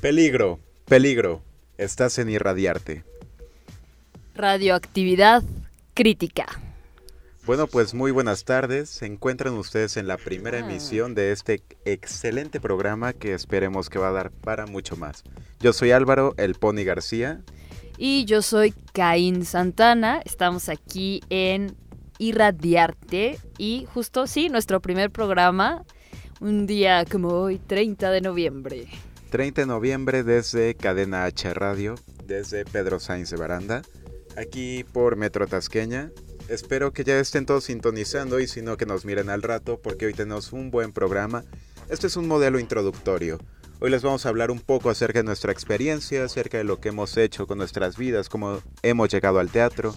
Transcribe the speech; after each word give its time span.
Peligro, 0.00 0.60
peligro. 0.84 1.42
Estás 1.76 2.20
en 2.20 2.30
irradiarte. 2.30 3.02
Radioactividad 4.36 5.42
crítica. 5.92 6.46
Bueno, 7.44 7.66
pues 7.66 7.94
muy 7.94 8.12
buenas 8.12 8.44
tardes. 8.44 8.90
Se 8.90 9.06
encuentran 9.06 9.54
ustedes 9.54 9.96
en 9.96 10.06
la 10.06 10.16
primera 10.16 10.60
emisión 10.60 11.16
de 11.16 11.32
este 11.32 11.62
excelente 11.84 12.60
programa 12.60 13.12
que 13.12 13.34
esperemos 13.34 13.90
que 13.90 13.98
va 13.98 14.10
a 14.10 14.12
dar 14.12 14.30
para 14.30 14.66
mucho 14.66 14.96
más. 14.96 15.24
Yo 15.58 15.72
soy 15.72 15.90
Álvaro, 15.90 16.32
el 16.36 16.54
Pony 16.54 16.84
García. 16.84 17.40
Y 17.96 18.24
yo 18.24 18.40
soy 18.40 18.74
Caín 18.92 19.44
Santana. 19.44 20.22
Estamos 20.24 20.68
aquí 20.68 21.22
en 21.28 21.74
Irradiarte. 22.18 23.40
Y 23.58 23.88
justo, 23.92 24.28
sí, 24.28 24.48
nuestro 24.48 24.80
primer 24.80 25.10
programa. 25.10 25.84
Un 26.38 26.68
día 26.68 27.04
como 27.04 27.30
hoy, 27.30 27.58
30 27.58 28.12
de 28.12 28.20
noviembre. 28.20 28.86
30 29.30 29.62
de 29.62 29.66
noviembre 29.66 30.22
desde 30.22 30.74
Cadena 30.74 31.24
H 31.24 31.52
Radio, 31.52 31.96
desde 32.24 32.64
Pedro 32.64 32.98
Sainz 32.98 33.30
de 33.30 33.36
Baranda, 33.36 33.82
aquí 34.36 34.84
por 34.84 35.16
Metro 35.16 35.46
Tasqueña. 35.46 36.10
Espero 36.48 36.92
que 36.92 37.04
ya 37.04 37.18
estén 37.18 37.44
todos 37.44 37.64
sintonizando 37.64 38.40
y 38.40 38.46
si 38.46 38.62
no 38.62 38.78
que 38.78 38.86
nos 38.86 39.04
miren 39.04 39.28
al 39.28 39.42
rato 39.42 39.80
porque 39.82 40.06
hoy 40.06 40.14
tenemos 40.14 40.54
un 40.54 40.70
buen 40.70 40.92
programa. 40.92 41.44
Este 41.90 42.06
es 42.06 42.16
un 42.16 42.26
modelo 42.26 42.58
introductorio. 42.58 43.38
Hoy 43.80 43.90
les 43.90 44.02
vamos 44.02 44.24
a 44.24 44.30
hablar 44.30 44.50
un 44.50 44.60
poco 44.60 44.88
acerca 44.88 45.18
de 45.18 45.24
nuestra 45.24 45.52
experiencia, 45.52 46.24
acerca 46.24 46.56
de 46.56 46.64
lo 46.64 46.80
que 46.80 46.88
hemos 46.88 47.16
hecho 47.18 47.46
con 47.46 47.58
nuestras 47.58 47.98
vidas, 47.98 48.30
cómo 48.30 48.62
hemos 48.82 49.10
llegado 49.10 49.40
al 49.40 49.50
teatro, 49.50 49.94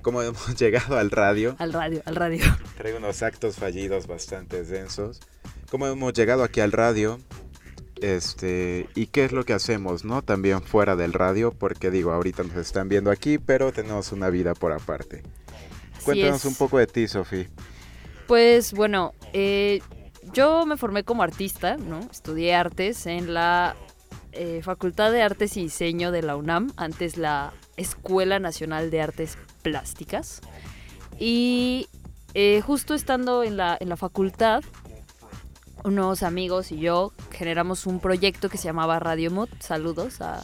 cómo 0.00 0.22
hemos 0.22 0.56
llegado 0.58 0.96
al 0.98 1.10
radio. 1.10 1.56
Al 1.58 1.74
radio, 1.74 2.00
al 2.06 2.16
radio. 2.16 2.44
Traigo 2.78 2.98
unos 2.98 3.22
actos 3.22 3.56
fallidos 3.56 4.06
bastante 4.06 4.64
densos. 4.64 5.20
Cómo 5.70 5.86
hemos 5.86 6.14
llegado 6.14 6.42
aquí 6.42 6.60
al 6.60 6.72
radio. 6.72 7.18
Este, 8.02 8.88
y 8.96 9.06
qué 9.06 9.24
es 9.24 9.32
lo 9.32 9.44
que 9.44 9.52
hacemos, 9.52 10.04
¿no? 10.04 10.22
También 10.22 10.60
fuera 10.60 10.96
del 10.96 11.12
radio, 11.12 11.52
porque 11.52 11.90
digo, 11.90 12.12
ahorita 12.12 12.42
nos 12.42 12.56
están 12.56 12.88
viendo 12.88 13.12
aquí, 13.12 13.38
pero 13.38 13.72
tenemos 13.72 14.10
una 14.10 14.28
vida 14.28 14.54
por 14.54 14.72
aparte. 14.72 15.22
Así 15.94 16.04
Cuéntanos 16.04 16.40
es. 16.40 16.44
un 16.46 16.56
poco 16.56 16.78
de 16.78 16.88
ti, 16.88 17.06
Sofi. 17.06 17.46
Pues 18.26 18.72
bueno, 18.72 19.14
eh, 19.32 19.80
yo 20.32 20.66
me 20.66 20.76
formé 20.76 21.04
como 21.04 21.22
artista, 21.22 21.76
¿no? 21.76 22.00
Estudié 22.10 22.54
artes 22.56 23.06
en 23.06 23.34
la 23.34 23.76
eh, 24.32 24.62
Facultad 24.64 25.12
de 25.12 25.22
Artes 25.22 25.56
y 25.56 25.62
Diseño 25.62 26.10
de 26.10 26.22
la 26.22 26.34
UNAM, 26.34 26.72
antes 26.76 27.16
la 27.16 27.52
Escuela 27.76 28.40
Nacional 28.40 28.90
de 28.90 29.00
Artes 29.00 29.38
Plásticas. 29.62 30.40
Y 31.20 31.86
eh, 32.34 32.62
justo 32.62 32.94
estando 32.94 33.44
en 33.44 33.56
la, 33.56 33.76
en 33.78 33.88
la 33.88 33.96
facultad, 33.96 34.64
unos 35.84 36.22
amigos 36.22 36.72
y 36.72 36.78
yo 36.78 37.12
generamos 37.30 37.86
un 37.86 38.00
proyecto 38.00 38.48
que 38.48 38.58
se 38.58 38.64
llamaba 38.64 38.98
Radio 38.98 39.30
Mut. 39.30 39.50
Saludos 39.60 40.20
a, 40.20 40.42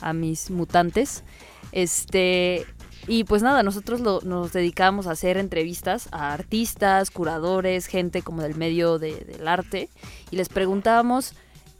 a 0.00 0.12
mis 0.12 0.50
mutantes. 0.50 1.24
Este, 1.72 2.64
y 3.06 3.24
pues 3.24 3.42
nada, 3.42 3.62
nosotros 3.62 4.00
lo- 4.00 4.20
nos 4.22 4.52
dedicábamos 4.52 5.06
a 5.06 5.12
hacer 5.12 5.36
entrevistas 5.36 6.08
a 6.12 6.32
artistas, 6.32 7.10
curadores, 7.10 7.86
gente 7.86 8.22
como 8.22 8.42
del 8.42 8.54
medio 8.56 8.98
de- 8.98 9.24
del 9.24 9.46
arte, 9.48 9.88
y 10.30 10.36
les 10.36 10.48
preguntábamos 10.48 11.34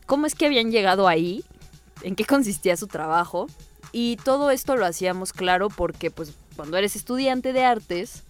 cómo 0.06 0.26
es 0.26 0.34
que 0.34 0.46
habían 0.46 0.70
llegado 0.70 1.08
ahí, 1.08 1.44
en 2.02 2.14
qué 2.14 2.24
consistía 2.24 2.76
su 2.76 2.86
trabajo, 2.86 3.46
y 3.92 4.16
todo 4.18 4.50
esto 4.50 4.76
lo 4.76 4.84
hacíamos 4.84 5.32
claro 5.32 5.68
porque 5.68 6.10
pues 6.10 6.32
cuando 6.56 6.76
eres 6.76 6.94
estudiante 6.96 7.52
de 7.52 7.64
artes, 7.64 8.24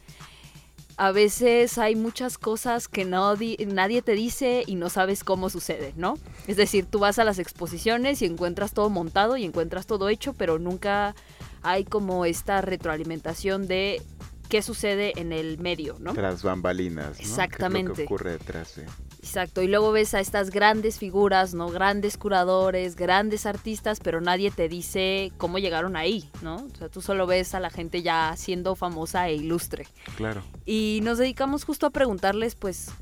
a 0.99 1.13
veces 1.13 1.77
hay 1.79 1.95
muchas 1.95 2.39
cosas 2.39 2.89
que 2.89 3.05
no 3.05 3.37
di- 3.37 3.57
nadie 3.67 4.01
te 4.03 4.13
dice 4.13 4.65
y 4.67 4.77
no 4.77 4.89
sabes 4.89 5.25
cómo 5.25 5.51
sucede, 5.51 5.93
¿no? 5.97 6.19
Es 6.47 6.57
decir, 6.57 6.87
tú 6.87 6.99
vas 7.01 7.19
a 7.19 7.25
las 7.25 7.39
exposiciones 7.39 8.23
y 8.23 8.25
encuentras 8.27 8.73
todo 8.73 8.89
montado 8.89 9.37
y 9.37 9.45
encuentras 9.45 9.87
todo 9.87 10.09
hecho, 10.09 10.33
pero 10.33 10.59
nunca 10.59 11.15
hay 11.63 11.85
como 11.85 12.25
esta 12.25 12.61
retroalimentación 12.63 13.67
de 13.67 14.01
qué 14.49 14.63
sucede 14.63 15.13
en 15.21 15.33
el 15.33 15.59
medio, 15.59 15.97
¿no? 16.01 16.15
Tras 16.15 16.43
bambalinas, 16.43 17.09
¿no? 17.11 17.17
¿Qué 17.17 17.23
es 17.23 17.29
lo 17.29 17.35
Exactamente. 17.35 17.93
que 17.95 18.05
ocurre 18.05 18.33
detrás 18.33 18.77
de... 18.77 18.87
Exacto, 19.27 19.61
y 19.61 19.67
luego 19.67 19.91
ves 19.91 20.15
a 20.15 20.21
estas 20.21 20.51
grandes 20.51 21.01
figuras, 21.01 21.53
¿no? 21.53 21.69
Grandes 21.69 22.17
curadores, 22.17 22.95
grandes 22.95 23.45
artistas, 23.45 23.99
pero 23.99 24.21
nadie 24.21 24.53
te 24.53 24.69
dice 24.69 25.33
cómo 25.37 25.59
llegaron 25.59 25.97
ahí, 25.97 26.31
¿no? 26.43 26.55
O 26.55 26.77
sea, 26.79 26.89
tú 26.89 27.03
solo 27.03 27.27
ves 27.27 27.53
a 27.53 27.59
la 27.59 27.69
gente 27.69 28.03
ya 28.03 28.35
siendo 28.37 28.77
famosa 28.77 29.29
e 29.29 29.35
ilustre. 29.35 29.89
Claro. 30.17 30.45
Y 30.65 31.01
nos 31.03 31.19
dedicamos 31.19 31.65
justo 31.65 31.87
a 31.87 31.91
preguntarles, 31.91 32.55
pues, 32.55 32.93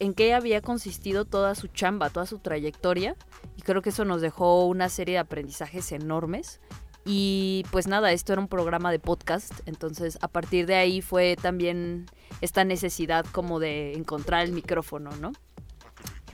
en 0.00 0.14
qué 0.14 0.34
había 0.34 0.60
consistido 0.62 1.26
toda 1.26 1.54
su 1.54 1.68
chamba, 1.68 2.10
toda 2.10 2.26
su 2.26 2.40
trayectoria. 2.40 3.14
Y 3.56 3.62
creo 3.62 3.82
que 3.82 3.90
eso 3.90 4.04
nos 4.04 4.20
dejó 4.20 4.66
una 4.66 4.88
serie 4.88 5.14
de 5.14 5.20
aprendizajes 5.20 5.92
enormes. 5.92 6.60
Y 7.04 7.64
pues 7.70 7.86
nada, 7.86 8.12
esto 8.12 8.32
era 8.32 8.40
un 8.40 8.48
programa 8.48 8.92
de 8.92 9.00
podcast, 9.00 9.52
entonces 9.66 10.18
a 10.20 10.28
partir 10.28 10.66
de 10.66 10.76
ahí 10.76 11.02
fue 11.02 11.36
también 11.40 12.06
esta 12.40 12.64
necesidad 12.64 13.26
como 13.32 13.58
de 13.58 13.94
encontrar 13.94 14.44
el 14.44 14.52
micrófono, 14.52 15.10
¿no? 15.20 15.32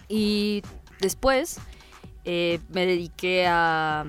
Y 0.09 0.63
después 1.01 1.59
eh, 2.25 2.61
me 2.69 2.85
dediqué 2.85 3.47
a, 3.47 4.07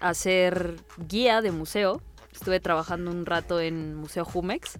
a 0.00 0.14
ser 0.14 0.76
guía 1.08 1.42
de 1.42 1.52
museo. 1.52 2.00
Estuve 2.32 2.60
trabajando 2.60 3.10
un 3.10 3.26
rato 3.26 3.60
en 3.60 3.94
Museo 3.94 4.24
Jumex. 4.24 4.78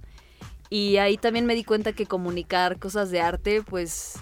Y 0.71 0.97
ahí 0.97 1.19
también 1.19 1.44
me 1.44 1.55
di 1.55 1.65
cuenta 1.65 1.93
que 1.93 2.06
comunicar 2.06 2.79
cosas 2.79 3.11
de 3.11 3.21
arte, 3.21 3.62
pues, 3.62 4.15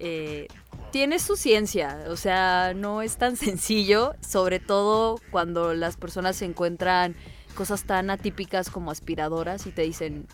eh, 0.00 0.48
tiene 0.90 1.18
su 1.20 1.36
ciencia. 1.36 2.04
O 2.08 2.16
sea, 2.16 2.72
no 2.74 3.02
es 3.02 3.16
tan 3.16 3.36
sencillo, 3.36 4.14
sobre 4.26 4.58
todo 4.58 5.20
cuando 5.30 5.72
las 5.74 5.96
personas 5.96 6.36
se 6.36 6.46
encuentran 6.46 7.14
cosas 7.54 7.84
tan 7.84 8.10
atípicas 8.10 8.70
como 8.70 8.90
aspiradoras 8.90 9.66
y 9.66 9.70
te 9.70 9.82
dicen, 9.82 10.26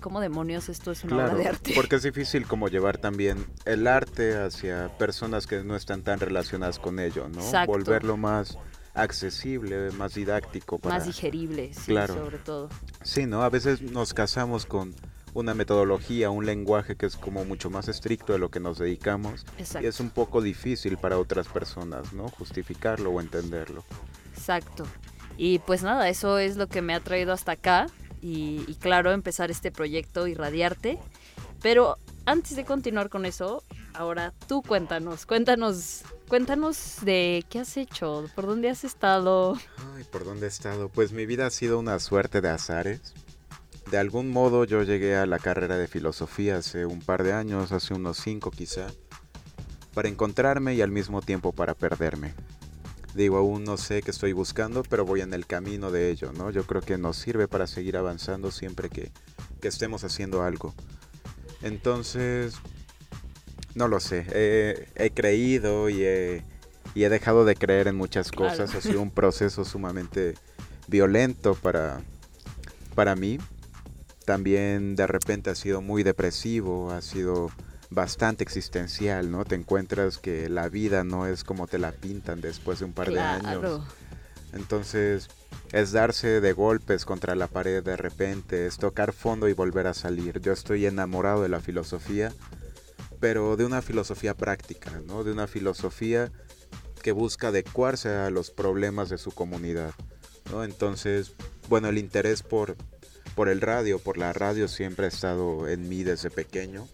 ¿cómo 0.00 0.20
demonios 0.20 0.68
esto 0.68 0.92
es 0.92 1.04
una 1.04 1.16
Claro, 1.16 1.32
obra 1.32 1.42
de 1.42 1.48
arte? 1.48 1.72
porque 1.74 1.96
es 1.96 2.02
difícil 2.12 2.46
como 2.46 2.68
llevar 2.68 2.98
también 2.98 3.44
el 3.64 3.86
arte 3.86 4.36
hacia 4.38 4.88
personas 4.96 5.46
que 5.46 5.62
no 5.64 5.74
están 5.76 6.02
tan 6.02 6.20
relacionadas 6.20 6.78
con 6.78 6.98
ello, 6.98 7.28
¿no? 7.28 7.40
Exacto. 7.40 7.72
Volverlo 7.72 8.16
más 8.16 8.56
accesible, 8.94 9.90
más 9.92 10.14
didáctico 10.14 10.78
para... 10.78 10.96
Más 10.96 11.06
digerible, 11.06 11.72
sí, 11.74 11.86
Claro. 11.92 12.14
sobre 12.14 12.38
todo. 12.38 12.68
Sí, 13.02 13.26
¿no? 13.26 13.42
A 13.42 13.48
veces 13.48 13.80
nos 13.82 14.14
casamos 14.14 14.66
con 14.66 14.94
una 15.34 15.54
metodología, 15.54 16.30
un 16.30 16.46
lenguaje 16.46 16.96
que 16.96 17.06
es 17.06 17.16
como 17.16 17.44
mucho 17.44 17.70
más 17.70 17.88
estricto 17.88 18.32
de 18.32 18.38
lo 18.38 18.50
que 18.50 18.60
nos 18.60 18.78
dedicamos 18.78 19.46
Exacto. 19.58 19.86
y 19.86 19.88
es 19.88 20.00
un 20.00 20.10
poco 20.10 20.40
difícil 20.42 20.96
para 20.98 21.18
otras 21.18 21.48
personas, 21.48 22.12
¿no? 22.12 22.28
Justificarlo 22.28 23.10
o 23.10 23.20
entenderlo. 23.20 23.84
Exacto. 24.34 24.84
Y 25.36 25.58
pues 25.60 25.82
nada, 25.82 26.08
eso 26.08 26.38
es 26.38 26.56
lo 26.56 26.68
que 26.68 26.82
me 26.82 26.94
ha 26.94 27.00
traído 27.00 27.32
hasta 27.32 27.52
acá. 27.52 27.86
Y, 28.20 28.64
y 28.66 28.74
claro, 28.74 29.12
empezar 29.12 29.50
este 29.50 29.70
proyecto 29.70 30.26
Irradiarte. 30.26 30.98
Pero 31.62 31.96
antes 32.26 32.56
de 32.56 32.64
continuar 32.64 33.08
con 33.08 33.26
eso, 33.26 33.64
ahora 33.94 34.32
tú 34.46 34.62
cuéntanos, 34.62 35.26
cuéntanos, 35.26 36.02
cuéntanos 36.28 36.96
de 37.02 37.44
qué 37.50 37.60
has 37.60 37.76
hecho, 37.76 38.24
por 38.34 38.46
dónde 38.46 38.70
has 38.70 38.84
estado. 38.84 39.56
Ay, 39.94 40.04
¿por 40.04 40.24
dónde 40.24 40.46
he 40.46 40.48
estado? 40.48 40.88
Pues 40.88 41.12
mi 41.12 41.26
vida 41.26 41.46
ha 41.46 41.50
sido 41.50 41.78
una 41.78 41.98
suerte 41.98 42.40
de 42.40 42.50
azares. 42.50 43.14
De 43.90 43.98
algún 43.98 44.30
modo 44.30 44.64
yo 44.64 44.82
llegué 44.82 45.16
a 45.16 45.26
la 45.26 45.38
carrera 45.38 45.76
de 45.76 45.88
filosofía 45.88 46.58
hace 46.58 46.86
un 46.86 47.00
par 47.00 47.24
de 47.24 47.32
años, 47.32 47.72
hace 47.72 47.92
unos 47.94 48.18
cinco 48.18 48.50
quizá, 48.50 48.86
para 49.94 50.08
encontrarme 50.08 50.74
y 50.74 50.82
al 50.82 50.92
mismo 50.92 51.22
tiempo 51.22 51.52
para 51.52 51.74
perderme. 51.74 52.34
Digo, 53.14 53.38
aún 53.38 53.64
no 53.64 53.76
sé 53.76 54.02
qué 54.02 54.12
estoy 54.12 54.32
buscando, 54.32 54.84
pero 54.84 55.04
voy 55.04 55.22
en 55.22 55.34
el 55.34 55.44
camino 55.46 55.90
de 55.90 56.10
ello, 56.10 56.32
¿no? 56.32 56.50
Yo 56.52 56.64
creo 56.64 56.80
que 56.80 56.96
nos 56.98 57.16
sirve 57.16 57.48
para 57.48 57.66
seguir 57.66 57.96
avanzando 57.96 58.52
siempre 58.52 58.88
que, 58.88 59.10
que 59.60 59.66
estemos 59.66 60.04
haciendo 60.04 60.44
algo. 60.44 60.72
Entonces, 61.62 62.54
no 63.74 63.88
lo 63.88 63.98
sé, 63.98 64.24
he, 64.32 64.86
he 64.94 65.10
creído 65.10 65.88
y 65.90 66.04
he, 66.04 66.44
y 66.94 67.02
he 67.02 67.08
dejado 67.08 67.44
de 67.44 67.56
creer 67.56 67.88
en 67.88 67.96
muchas 67.96 68.30
Claro. 68.30 68.50
cosas. 68.52 68.72
Ha 68.76 68.80
sido 68.80 69.02
un 69.02 69.10
proceso 69.10 69.64
sumamente 69.64 70.34
violento 70.86 71.56
para, 71.56 72.00
para 72.94 73.16
mí. 73.16 73.38
También 74.30 74.94
de 74.94 75.08
repente 75.08 75.50
ha 75.50 75.56
sido 75.56 75.82
muy 75.82 76.04
depresivo, 76.04 76.92
ha 76.92 77.02
sido 77.02 77.50
bastante 77.90 78.44
existencial, 78.44 79.28
¿no? 79.28 79.44
Te 79.44 79.56
encuentras 79.56 80.18
que 80.18 80.48
la 80.48 80.68
vida 80.68 81.02
no 81.02 81.26
es 81.26 81.42
como 81.42 81.66
te 81.66 81.80
la 81.80 81.90
pintan 81.90 82.40
después 82.40 82.78
de 82.78 82.84
un 82.84 82.92
par 82.92 83.10
de 83.10 83.18
años. 83.18 83.82
Entonces, 84.52 85.30
es 85.72 85.90
darse 85.90 86.40
de 86.40 86.52
golpes 86.52 87.04
contra 87.04 87.34
la 87.34 87.48
pared 87.48 87.82
de 87.82 87.96
repente, 87.96 88.68
es 88.68 88.76
tocar 88.76 89.12
fondo 89.12 89.48
y 89.48 89.52
volver 89.52 89.88
a 89.88 89.94
salir. 89.94 90.40
Yo 90.40 90.52
estoy 90.52 90.86
enamorado 90.86 91.42
de 91.42 91.48
la 91.48 91.58
filosofía, 91.58 92.32
pero 93.18 93.56
de 93.56 93.64
una 93.64 93.82
filosofía 93.82 94.34
práctica, 94.34 95.02
¿no? 95.08 95.24
De 95.24 95.32
una 95.32 95.48
filosofía 95.48 96.30
que 97.02 97.10
busca 97.10 97.48
adecuarse 97.48 98.10
a 98.10 98.30
los 98.30 98.52
problemas 98.52 99.08
de 99.08 99.18
su 99.18 99.32
comunidad, 99.32 99.92
¿no? 100.52 100.62
Entonces, 100.62 101.34
bueno, 101.68 101.88
el 101.88 101.98
interés 101.98 102.44
por, 102.44 102.76
por 103.34 103.48
el 103.48 103.60
radio, 103.60 103.98
por 103.98 104.18
la 104.18 104.32
radio 104.32 104.68
siempre 104.68 105.06
ha 105.06 105.08
estado 105.08 105.68
en 105.68 105.88
mí 105.88 106.02
desde 106.02 106.30
pequeño. 106.30 106.88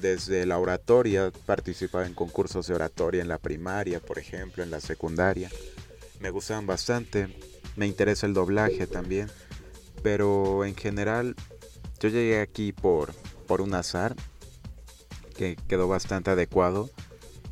desde 0.00 0.44
la 0.44 0.58
oratoria, 0.58 1.32
participaba 1.46 2.06
en 2.06 2.14
concursos 2.14 2.66
de 2.66 2.74
oratoria 2.74 3.22
en 3.22 3.28
la 3.28 3.38
primaria, 3.38 4.00
por 4.00 4.18
ejemplo, 4.18 4.62
en 4.62 4.70
la 4.70 4.80
secundaria. 4.80 5.50
Me 6.20 6.30
gustaban 6.30 6.66
bastante. 6.66 7.28
Me 7.76 7.86
interesa 7.86 8.26
el 8.26 8.34
doblaje 8.34 8.86
también. 8.86 9.30
Pero 10.02 10.64
en 10.64 10.74
general, 10.74 11.34
yo 12.00 12.08
llegué 12.10 12.40
aquí 12.40 12.72
por, 12.72 13.14
por 13.46 13.60
un 13.62 13.74
azar 13.74 14.14
que 15.36 15.56
quedó 15.68 15.88
bastante 15.88 16.30
adecuado. 16.30 16.90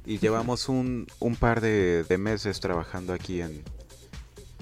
Y 0.05 0.19
llevamos 0.19 0.69
un, 0.69 1.07
un 1.21 1.37
par 1.37 1.61
de, 1.61 2.05
de 2.05 2.19
meses 2.19 2.61
trabajando 2.61 3.13
aquí 3.15 3.41
en, 3.41 3.63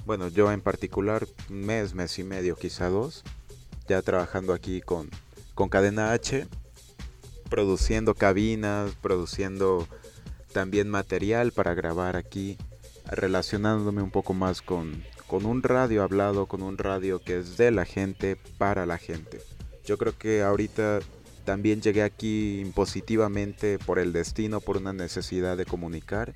bueno, 0.05 0.27
yo 0.27 0.51
en 0.51 0.61
particular, 0.61 1.27
mes, 1.49 1.93
mes 1.93 2.17
y 2.19 2.23
medio, 2.23 2.55
quizá 2.55 2.89
dos, 2.89 3.23
ya 3.87 4.01
trabajando 4.01 4.53
aquí 4.53 4.81
con, 4.81 5.09
con 5.53 5.69
Cadena 5.69 6.11
H, 6.11 6.47
produciendo 7.49 8.15
cabinas, 8.15 8.91
produciendo 9.01 9.87
también 10.53 10.89
material 10.89 11.51
para 11.51 11.73
grabar 11.73 12.15
aquí, 12.15 12.57
relacionándome 13.05 14.01
un 14.01 14.11
poco 14.11 14.33
más 14.33 14.61
con, 14.61 15.03
con 15.27 15.45
un 15.45 15.63
radio 15.63 16.03
hablado, 16.03 16.45
con 16.45 16.61
un 16.61 16.77
radio 16.77 17.19
que 17.19 17.39
es 17.39 17.57
de 17.57 17.71
la 17.71 17.85
gente, 17.85 18.37
para 18.57 18.85
la 18.85 18.97
gente. 18.97 19.41
Yo 19.85 19.97
creo 19.97 20.17
que 20.17 20.43
ahorita 20.43 20.99
también 21.45 21.81
llegué 21.81 22.03
aquí 22.03 22.59
impositivamente 22.59 23.79
por 23.79 23.99
el 23.99 24.13
destino, 24.13 24.61
por 24.61 24.77
una 24.77 24.93
necesidad 24.93 25.57
de 25.57 25.65
comunicar, 25.65 26.33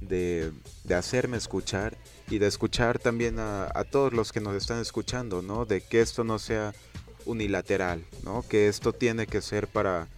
de, 0.00 0.52
de 0.84 0.94
hacerme 0.94 1.36
escuchar 1.36 1.96
y 2.30 2.38
de 2.38 2.46
escuchar 2.46 2.98
también 2.98 3.38
a, 3.38 3.70
a, 3.74 3.84
todos 3.84 4.12
los 4.12 4.32
que 4.32 4.40
nos 4.40 4.54
están 4.54 4.80
escuchando, 4.80 5.42
¿no? 5.42 5.64
De 5.64 5.80
que 5.80 6.00
esto 6.00 6.24
no 6.24 6.38
sea 6.38 6.74
unilateral, 7.24 8.04
¿no? 8.22 8.44
Que 8.48 8.68
esto 8.68 8.92
tiene 8.92 9.26
que 9.26 9.40
ser 9.40 9.66
para, 9.66 10.08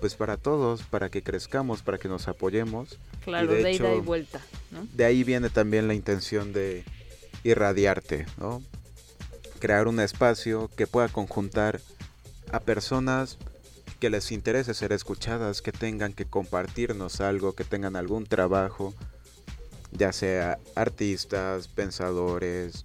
pues 0.00 0.14
para 0.14 0.36
todos, 0.36 0.82
para 0.82 1.08
que 1.08 1.22
crezcamos, 1.22 1.82
para 1.82 1.98
que 1.98 2.08
nos 2.08 2.28
apoyemos. 2.28 2.98
Claro, 3.24 3.52
de, 3.52 3.62
de 3.62 3.70
hecho, 3.70 3.84
ida 3.84 3.94
y 3.94 4.00
vuelta, 4.00 4.40
¿no? 4.70 4.86
De 4.92 5.04
ahí 5.04 5.24
viene 5.24 5.50
también 5.50 5.88
la 5.88 5.94
intención 5.94 6.52
de 6.52 6.84
irradiarte, 7.44 8.26
¿no? 8.38 8.62
Crear 9.60 9.88
un 9.88 10.00
espacio 10.00 10.70
que 10.76 10.86
pueda 10.86 11.08
conjuntar 11.08 11.80
a 12.52 12.60
personas 12.60 13.38
que 13.98 14.10
les 14.10 14.32
interese 14.32 14.74
ser 14.74 14.92
escuchadas, 14.92 15.62
que 15.62 15.72
tengan 15.72 16.12
que 16.12 16.26
compartirnos 16.26 17.20
algo, 17.20 17.54
que 17.54 17.64
tengan 17.64 17.96
algún 17.96 18.26
trabajo, 18.26 18.94
ya 19.92 20.12
sea 20.12 20.58
artistas, 20.74 21.68
pensadores, 21.68 22.84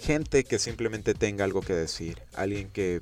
gente 0.00 0.44
que 0.44 0.58
simplemente 0.58 1.14
tenga 1.14 1.44
algo 1.44 1.62
que 1.62 1.74
decir, 1.74 2.22
alguien 2.34 2.68
que, 2.68 3.00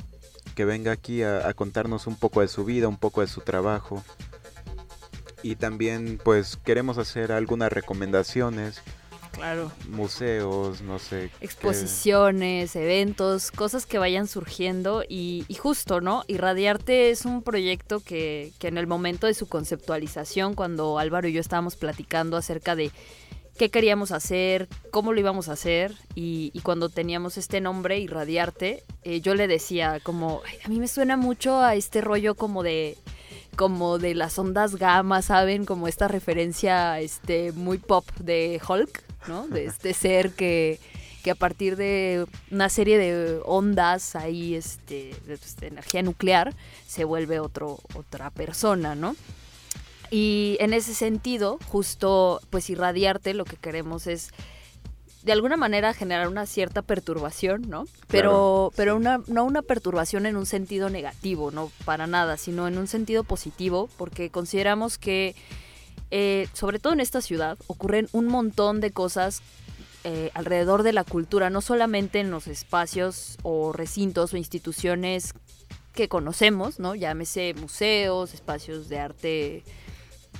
que 0.54 0.64
venga 0.64 0.92
aquí 0.92 1.22
a, 1.22 1.48
a, 1.48 1.54
contarnos 1.54 2.06
un 2.06 2.16
poco 2.16 2.40
de 2.40 2.48
su 2.48 2.64
vida, 2.64 2.88
un 2.88 2.98
poco 2.98 3.20
de 3.20 3.26
su 3.26 3.40
trabajo. 3.42 4.02
Y 5.42 5.56
también 5.56 6.18
pues 6.24 6.56
queremos 6.56 6.96
hacer 6.96 7.30
algunas 7.30 7.70
recomendaciones. 7.70 8.80
Claro. 9.34 9.72
Museos, 9.88 10.82
no 10.82 10.98
sé. 10.98 11.30
Exposiciones, 11.40 12.72
qué. 12.72 12.82
eventos, 12.82 13.50
cosas 13.50 13.86
que 13.86 13.98
vayan 13.98 14.26
surgiendo 14.26 15.04
y, 15.08 15.44
y, 15.48 15.54
justo, 15.54 16.00
¿no? 16.00 16.24
Irradiarte 16.28 17.10
es 17.10 17.24
un 17.24 17.42
proyecto 17.42 18.00
que, 18.00 18.52
que 18.58 18.68
en 18.68 18.78
el 18.78 18.86
momento 18.86 19.26
de 19.26 19.34
su 19.34 19.46
conceptualización, 19.48 20.54
cuando 20.54 20.98
Álvaro 20.98 21.28
y 21.28 21.32
yo 21.32 21.40
estábamos 21.40 21.76
platicando 21.76 22.36
acerca 22.36 22.76
de 22.76 22.90
qué 23.56 23.70
queríamos 23.70 24.10
hacer, 24.10 24.68
cómo 24.90 25.12
lo 25.12 25.20
íbamos 25.20 25.48
a 25.48 25.52
hacer 25.52 25.94
y, 26.14 26.50
y 26.54 26.60
cuando 26.60 26.88
teníamos 26.88 27.36
este 27.38 27.60
nombre, 27.60 27.98
Irradiarte, 27.98 28.82
eh, 29.02 29.20
yo 29.20 29.34
le 29.34 29.46
decía 29.46 30.00
como, 30.02 30.42
a 30.64 30.68
mí 30.68 30.80
me 30.80 30.88
suena 30.88 31.16
mucho 31.16 31.60
a 31.60 31.74
este 31.74 32.00
rollo 32.00 32.34
como 32.34 32.62
de 32.62 32.96
como 33.56 33.98
de 33.98 34.16
las 34.16 34.36
ondas 34.38 34.74
gamma, 34.74 35.22
¿saben? 35.22 35.64
Como 35.64 35.86
esta 35.86 36.08
referencia 36.08 36.98
este 36.98 37.52
muy 37.52 37.78
pop 37.78 38.04
de 38.18 38.60
Hulk, 38.66 39.04
¿no? 39.26 39.46
De 39.48 39.66
este 39.66 39.94
ser 39.94 40.32
que, 40.32 40.78
que 41.22 41.30
a 41.30 41.34
partir 41.34 41.76
de 41.76 42.26
una 42.50 42.68
serie 42.68 42.98
de 42.98 43.40
ondas 43.44 44.16
ahí 44.16 44.54
este 44.54 45.14
de, 45.26 45.38
de 45.60 45.66
energía 45.66 46.02
nuclear 46.02 46.54
se 46.86 47.04
vuelve 47.04 47.40
otro 47.40 47.78
otra 47.94 48.30
persona, 48.30 48.94
¿no? 48.94 49.16
Y 50.10 50.56
en 50.60 50.72
ese 50.72 50.94
sentido, 50.94 51.58
justo 51.66 52.40
pues 52.50 52.70
irradiarte, 52.70 53.34
lo 53.34 53.44
que 53.44 53.56
queremos 53.56 54.06
es 54.06 54.30
de 55.24 55.32
alguna 55.32 55.56
manera 55.56 55.94
generar 55.94 56.28
una 56.28 56.44
cierta 56.46 56.82
perturbación, 56.82 57.68
¿no? 57.68 57.86
Pero, 58.08 58.70
claro, 58.70 58.72
pero 58.76 58.92
sí. 58.92 59.00
una, 59.00 59.20
no 59.26 59.44
una 59.44 59.62
perturbación 59.62 60.26
en 60.26 60.36
un 60.36 60.44
sentido 60.44 60.90
negativo, 60.90 61.50
no 61.50 61.70
para 61.86 62.06
nada, 62.06 62.36
sino 62.36 62.68
en 62.68 62.76
un 62.76 62.86
sentido 62.86 63.24
positivo, 63.24 63.88
porque 63.96 64.30
consideramos 64.30 64.98
que, 64.98 65.34
eh, 66.16 66.46
sobre 66.52 66.78
todo 66.78 66.92
en 66.92 67.00
esta 67.00 67.20
ciudad, 67.20 67.58
ocurren 67.66 68.08
un 68.12 68.28
montón 68.28 68.80
de 68.80 68.92
cosas 68.92 69.42
eh, 70.04 70.30
alrededor 70.34 70.84
de 70.84 70.92
la 70.92 71.02
cultura, 71.02 71.50
no 71.50 71.60
solamente 71.60 72.20
en 72.20 72.30
los 72.30 72.46
espacios 72.46 73.36
o 73.42 73.72
recintos 73.72 74.32
o 74.32 74.36
instituciones 74.36 75.34
que 75.92 76.08
conocemos, 76.08 76.78
¿no? 76.78 76.94
Llámese 76.94 77.54
museos, 77.54 78.32
espacios 78.32 78.88
de 78.88 79.00
arte 79.00 79.64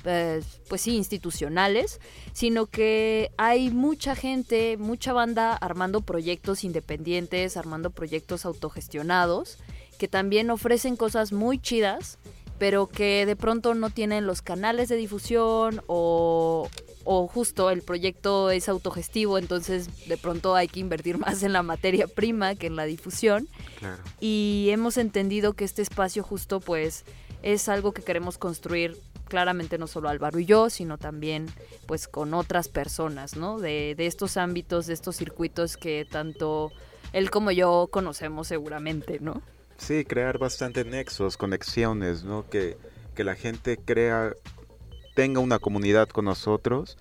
pues, 0.01 0.45
pues 0.69 0.79
sí, 0.79 0.95
institucionales, 0.95 1.99
sino 2.31 2.67
que 2.67 3.31
hay 3.35 3.69
mucha 3.69 4.15
gente, 4.15 4.77
mucha 4.77 5.11
banda 5.11 5.57
armando 5.57 5.99
proyectos 5.99 6.63
independientes, 6.63 7.57
armando 7.57 7.89
proyectos 7.89 8.45
autogestionados, 8.45 9.57
que 9.99 10.07
también 10.07 10.51
ofrecen 10.51 10.95
cosas 10.95 11.33
muy 11.33 11.59
chidas, 11.59 12.17
pero 12.57 12.87
que 12.87 13.25
de 13.25 13.35
pronto 13.35 13.73
no 13.73 13.89
tienen 13.89 14.25
los 14.25 14.41
canales 14.41 14.89
de 14.89 14.95
difusión 14.95 15.81
o, 15.87 16.69
o 17.03 17.27
justo 17.27 17.69
el 17.69 17.81
proyecto 17.81 18.49
es 18.49 18.69
autogestivo, 18.69 19.37
entonces 19.37 20.07
de 20.07 20.17
pronto 20.17 20.55
hay 20.55 20.67
que 20.67 20.79
invertir 20.79 21.17
más 21.19 21.43
en 21.43 21.53
la 21.53 21.63
materia 21.63 22.07
prima 22.07 22.55
que 22.55 22.67
en 22.67 22.75
la 22.75 22.85
difusión. 22.85 23.47
Claro. 23.79 24.01
Y 24.19 24.67
hemos 24.69 24.97
entendido 24.97 25.53
que 25.53 25.65
este 25.65 25.81
espacio 25.81 26.23
justo 26.23 26.59
pues 26.59 27.05
es 27.43 27.69
algo 27.69 27.93
que 27.93 28.01
queremos 28.01 28.37
construir 28.37 28.97
claramente 29.25 29.77
no 29.77 29.87
solo 29.87 30.09
Álvaro 30.09 30.39
y 30.39 30.45
yo, 30.45 30.69
sino 30.69 30.97
también 30.97 31.47
pues 31.87 32.07
con 32.07 32.33
otras 32.33 32.69
personas, 32.69 33.35
¿no? 33.35 33.59
De, 33.59 33.95
de, 33.95 34.05
estos 34.05 34.37
ámbitos, 34.37 34.87
de 34.87 34.93
estos 34.93 35.15
circuitos 35.17 35.77
que 35.77 36.07
tanto 36.09 36.71
él 37.11 37.31
como 37.31 37.51
yo 37.51 37.87
conocemos 37.91 38.47
seguramente, 38.47 39.19
¿no? 39.19 39.41
Sí, 39.77 40.05
crear 40.05 40.37
bastante 40.37 40.85
nexos, 40.85 41.37
conexiones, 41.37 42.23
¿no? 42.23 42.49
Que, 42.49 42.77
que 43.15 43.23
la 43.23 43.35
gente 43.35 43.77
crea, 43.77 44.33
tenga 45.15 45.39
una 45.39 45.59
comunidad 45.59 46.09
con 46.09 46.25
nosotros 46.25 46.97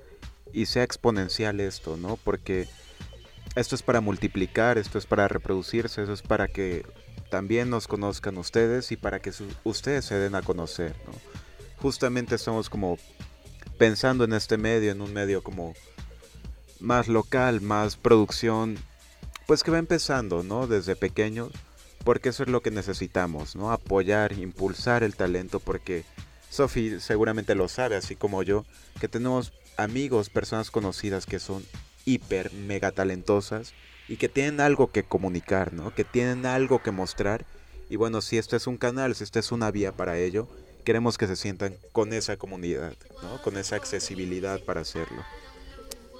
y 0.52 0.66
sea 0.66 0.82
exponencial 0.82 1.60
esto, 1.60 1.96
¿no? 1.96 2.18
Porque 2.22 2.68
esto 3.56 3.74
es 3.74 3.82
para 3.82 4.00
multiplicar, 4.00 4.78
esto 4.78 4.98
es 4.98 5.06
para 5.06 5.28
reproducirse, 5.28 6.02
eso 6.02 6.12
es 6.12 6.22
para 6.22 6.48
que 6.48 6.84
también 7.30 7.70
nos 7.70 7.86
conozcan 7.88 8.36
ustedes 8.38 8.92
y 8.92 8.96
para 8.96 9.20
que 9.20 9.32
ustedes 9.64 10.04
se 10.04 10.16
den 10.16 10.34
a 10.34 10.42
conocer, 10.42 10.94
¿no? 11.06 11.12
justamente 11.84 12.36
estamos 12.36 12.70
como 12.70 12.96
pensando 13.76 14.24
en 14.24 14.32
este 14.32 14.56
medio, 14.56 14.90
en 14.90 15.02
un 15.02 15.12
medio 15.12 15.42
como 15.44 15.74
más 16.80 17.08
local, 17.08 17.60
más 17.60 17.98
producción, 17.98 18.78
pues 19.46 19.62
que 19.62 19.70
va 19.70 19.76
empezando, 19.76 20.42
¿no? 20.42 20.66
Desde 20.66 20.96
pequeños, 20.96 21.52
porque 22.04 22.28
eso 22.28 22.42
es 22.42 22.48
lo 22.48 22.60
que 22.60 22.70
necesitamos, 22.70 23.56
¿no? 23.56 23.72
Apoyar, 23.72 24.32
impulsar 24.32 25.02
el 25.02 25.16
talento, 25.16 25.58
porque 25.58 26.04
Sophie 26.50 27.00
seguramente 27.00 27.54
lo 27.54 27.68
sabe, 27.68 27.96
así 27.96 28.14
como 28.14 28.42
yo, 28.42 28.64
que 29.00 29.08
tenemos 29.08 29.52
amigos, 29.76 30.30
personas 30.30 30.70
conocidas 30.70 31.26
que 31.26 31.40
son 31.40 31.64
hiper, 32.04 32.52
mega 32.52 32.92
talentosas 32.92 33.72
y 34.08 34.16
que 34.16 34.28
tienen 34.28 34.60
algo 34.60 34.92
que 34.92 35.02
comunicar, 35.02 35.72
¿no? 35.72 35.94
Que 35.94 36.04
tienen 36.04 36.46
algo 36.46 36.82
que 36.82 36.90
mostrar. 36.90 37.44
Y 37.88 37.96
bueno, 37.96 38.20
si 38.20 38.38
este 38.38 38.56
es 38.56 38.66
un 38.66 38.76
canal, 38.76 39.14
si 39.14 39.24
esta 39.24 39.38
es 39.38 39.50
una 39.50 39.70
vía 39.70 39.92
para 39.92 40.18
ello, 40.18 40.48
queremos 40.84 41.18
que 41.18 41.26
se 41.26 41.36
sientan 41.36 41.76
con 41.92 42.12
esa 42.12 42.36
comunidad, 42.36 42.92
¿no? 43.22 43.40
con 43.42 43.56
esa 43.56 43.76
accesibilidad 43.76 44.60
para 44.60 44.82
hacerlo. 44.82 45.24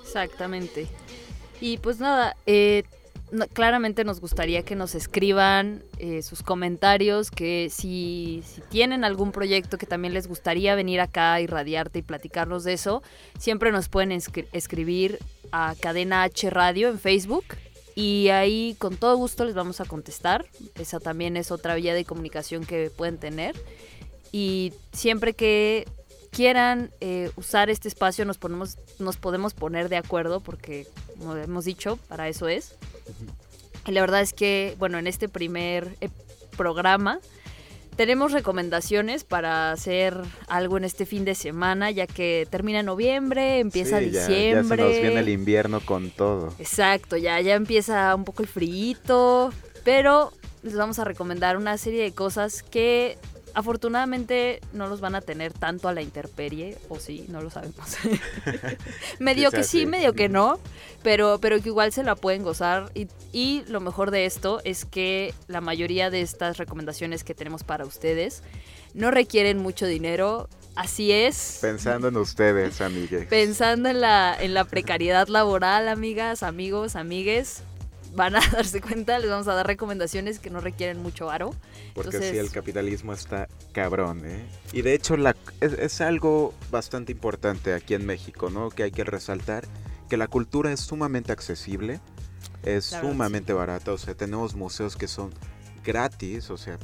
Exactamente. 0.03 0.89
Y 1.61 1.79
pues 1.79 2.01
nada, 2.01 2.37
eh, 2.47 2.85
claramente 3.53 4.05
nos 4.05 4.21
gustaría 4.21 4.63
que 4.63 4.77
nos 4.77 4.95
escriban 4.95 5.83
eh, 5.99 6.23
sus 6.23 6.43
comentarios, 6.43 7.31
que 7.31 7.69
si, 7.71 8.43
si, 8.47 8.61
tienen 8.63 9.05
algún 9.05 9.33
proyecto 9.33 9.79
que 9.79 9.87
también 9.87 10.15
les 10.15 10.29
gustaría 10.29 10.75
venir 10.75 11.01
acá 11.01 11.41
y 11.41 11.47
radiarte 11.47 12.01
y 12.01 12.03
platicarnos 12.03 12.65
de 12.65 12.75
eso, 12.75 13.03
siempre 13.39 13.73
nos 13.73 13.89
pueden 13.89 14.13
escribir 14.13 15.19
a 15.53 15.75
Cadena 15.81 16.23
H 16.23 16.51
Radio 16.51 16.89
en 16.89 16.99
Facebook. 16.99 17.45
Y 17.97 18.29
ahí 18.31 18.75
con 18.79 18.97
todo 18.97 19.17
gusto 19.17 19.45
les 19.45 19.55
vamos 19.55 19.81
a 19.81 19.85
contestar. 19.85 20.47
Esa 20.75 20.99
también 20.99 21.37
es 21.37 21.53
otra 21.53 21.77
vía 21.77 21.95
de 21.95 22.05
comunicación 22.05 22.65
que 22.65 22.91
pueden 22.91 23.19
tener 23.19 23.55
y 24.37 24.73
siempre 24.93 25.35
que 25.35 25.87
quieran 26.33 26.91
eh, 27.01 27.31
usar 27.37 27.71
este 27.71 27.87
espacio 27.87 28.25
nos 28.25 28.37
ponemos 28.37 28.79
nos 28.99 29.17
podemos 29.17 29.55
poner 29.55 29.89
de 29.89 29.97
acuerdo 29.97 30.41
porque 30.41 30.89
como 31.17 31.37
hemos 31.37 31.65
dicho 31.65 32.01
para 32.09 32.29
eso 32.29 32.49
es 32.49 32.75
y 33.87 33.93
la 33.93 34.01
verdad 34.01 34.21
es 34.23 34.33
que 34.33 34.75
bueno 34.79 34.99
en 34.99 35.07
este 35.07 35.29
primer 35.29 35.97
eh, 36.01 36.09
programa 36.57 37.21
tenemos 37.97 38.33
recomendaciones 38.33 39.23
para 39.23 39.71
hacer 39.71 40.17
algo 40.49 40.77
en 40.79 40.83
este 40.85 41.07
fin 41.07 41.25
de 41.25 41.37
semana, 41.37 41.93
ya 41.93 42.09
que 42.09 42.45
termina 42.51 42.83
noviembre, 42.83 43.61
empieza 43.61 44.01
Sí, 44.01 44.11
ya- 44.11 44.27
diciembre. 44.27 44.83
Ya, 44.83 44.89
se 44.89 44.91
nos 44.95 45.01
viene 45.01 45.21
el 45.21 45.29
invierno 45.29 45.79
con 45.81 46.11
todo. 46.11 46.53
Exacto, 46.59 47.17
ya, 47.17 47.41
ya 47.41 47.55
empieza 47.55 48.13
un 48.17 48.25
poco 48.25 48.43
el 48.43 48.49
frío, 48.49 49.53
pero 49.85 50.33
les 50.65 50.75
vamos 50.75 50.99
a 50.99 51.05
recomendar 51.05 51.57
una 51.57 51.79
serie 51.79 52.03
de 52.03 52.13
cosas 52.13 52.65
que 52.65 53.17
afortunadamente 53.55 54.61
no 54.73 54.89
los 54.89 55.01
van 55.01 55.15
a 55.15 55.21
tener 55.21 55.53
tanto 55.53 55.89
a 55.89 55.95
la 55.95 56.03
intemperie, 56.03 56.77
o 56.89 56.99
sí, 56.99 57.25
no 57.29 57.41
lo 57.41 57.51
sabemos. 57.51 57.97
medio 59.19 59.51
que 59.51 59.65
sí. 59.65 59.87
medio 59.87 60.13
que 60.13 60.29
no, 60.29 60.59
pero, 61.03 61.39
pero 61.41 61.61
que 61.61 61.69
igual 61.69 61.93
se 61.93 62.03
la 62.03 62.17
pueden 62.17 62.43
gozar. 62.43 62.91
Y, 62.95 63.09
y 63.33 63.65
lo 63.69 63.81
mejor 63.81 64.11
de 64.11 64.27
esto 64.27 64.61
es 64.65 64.85
que 64.85 65.33
la 65.49 65.61
mayoría 65.61 66.11
de 66.11 66.21
estas 66.21 66.59
recomendaciones 66.59 67.25
que 67.25 67.35
tenemos 67.35 67.65
para 67.65 67.85
ustedes 67.85 68.43
no 68.95 69.11
requieren 69.11 69.59
mucho 69.59 69.87
dinero. 69.87 70.49
Así 70.77 71.13
es. 71.13 71.59
Pensando 71.61 72.09
en 72.09 72.17
ustedes, 72.17 72.81
amigues. 72.81 73.27
Pensando 73.27 73.89
en 73.89 74.01
la, 74.01 74.37
en 74.39 74.55
la 74.55 74.65
precariedad 74.65 75.29
laboral, 75.29 75.87
amigas, 75.87 76.43
amigos, 76.43 76.97
amigues, 76.97 77.63
van 78.15 78.37
a 78.37 78.41
darse 78.53 78.81
cuenta, 78.81 79.19
les 79.19 79.31
vamos 79.31 79.49
a 79.49 79.55
dar 79.55 79.67
recomendaciones 79.67 80.39
que 80.39 80.51
no 80.51 80.61
requieren 80.61 81.03
mucho 81.03 81.31
aro. 81.31 81.51
Porque 81.95 82.09
Entonces- 82.17 82.31
sí, 82.33 82.39
el 82.39 82.51
capitalismo 82.51 83.13
está 83.13 83.49
cabrón, 83.73 84.23
¿eh? 84.25 84.45
Y 84.73 84.83
de 84.83 84.95
hecho 84.95 85.17
la, 85.17 85.37
es, 85.61 85.73
es 85.75 86.01
algo 86.01 86.55
bastante 86.71 87.13
importante 87.13 87.73
aquí 87.75 87.95
en 87.95 88.07
México, 88.07 88.51
¿no? 88.51 88.71
Que 88.71 88.85
hay 88.85 88.91
que 88.91 89.05
resaltar 89.05 89.65
que 90.09 90.17
la 90.17 90.29
cultura 90.29 90.73
es 90.73 90.81
sumamente 90.81 91.33
accesible, 91.33 92.01
es 92.63 92.85
sumamente 92.87 93.53
barata, 93.53 93.93
o 93.93 93.99
sea, 93.99 94.15
tenemos 94.15 94.55
museos 94.55 94.97
que 94.97 95.09
son 95.09 95.33
gratis, 95.85 96.51
o 96.51 96.57
sea, 96.57 96.79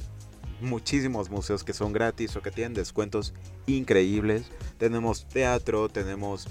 muchísimos 0.60 1.30
museos 1.30 1.64
que 1.64 1.72
son 1.72 1.92
gratis 1.92 2.36
o 2.36 2.42
que 2.42 2.50
tienen 2.50 2.74
descuentos 2.74 3.32
increíbles. 3.66 4.50
Tenemos 4.78 5.26
teatro, 5.26 5.88
tenemos 5.88 6.48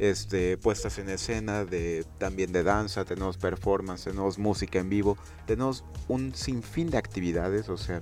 este, 0.00 0.56
puestas 0.56 0.98
en 0.98 1.10
escena 1.10 1.64
de 1.64 2.06
también 2.18 2.52
de 2.52 2.62
danza, 2.62 3.04
tenemos 3.04 3.36
performance, 3.36 4.04
tenemos 4.04 4.38
música 4.38 4.78
en 4.78 4.88
vivo, 4.88 5.18
tenemos 5.46 5.84
un 6.08 6.34
sinfín 6.34 6.90
de 6.90 6.96
actividades, 6.96 7.68
o 7.68 7.76
sea, 7.76 8.00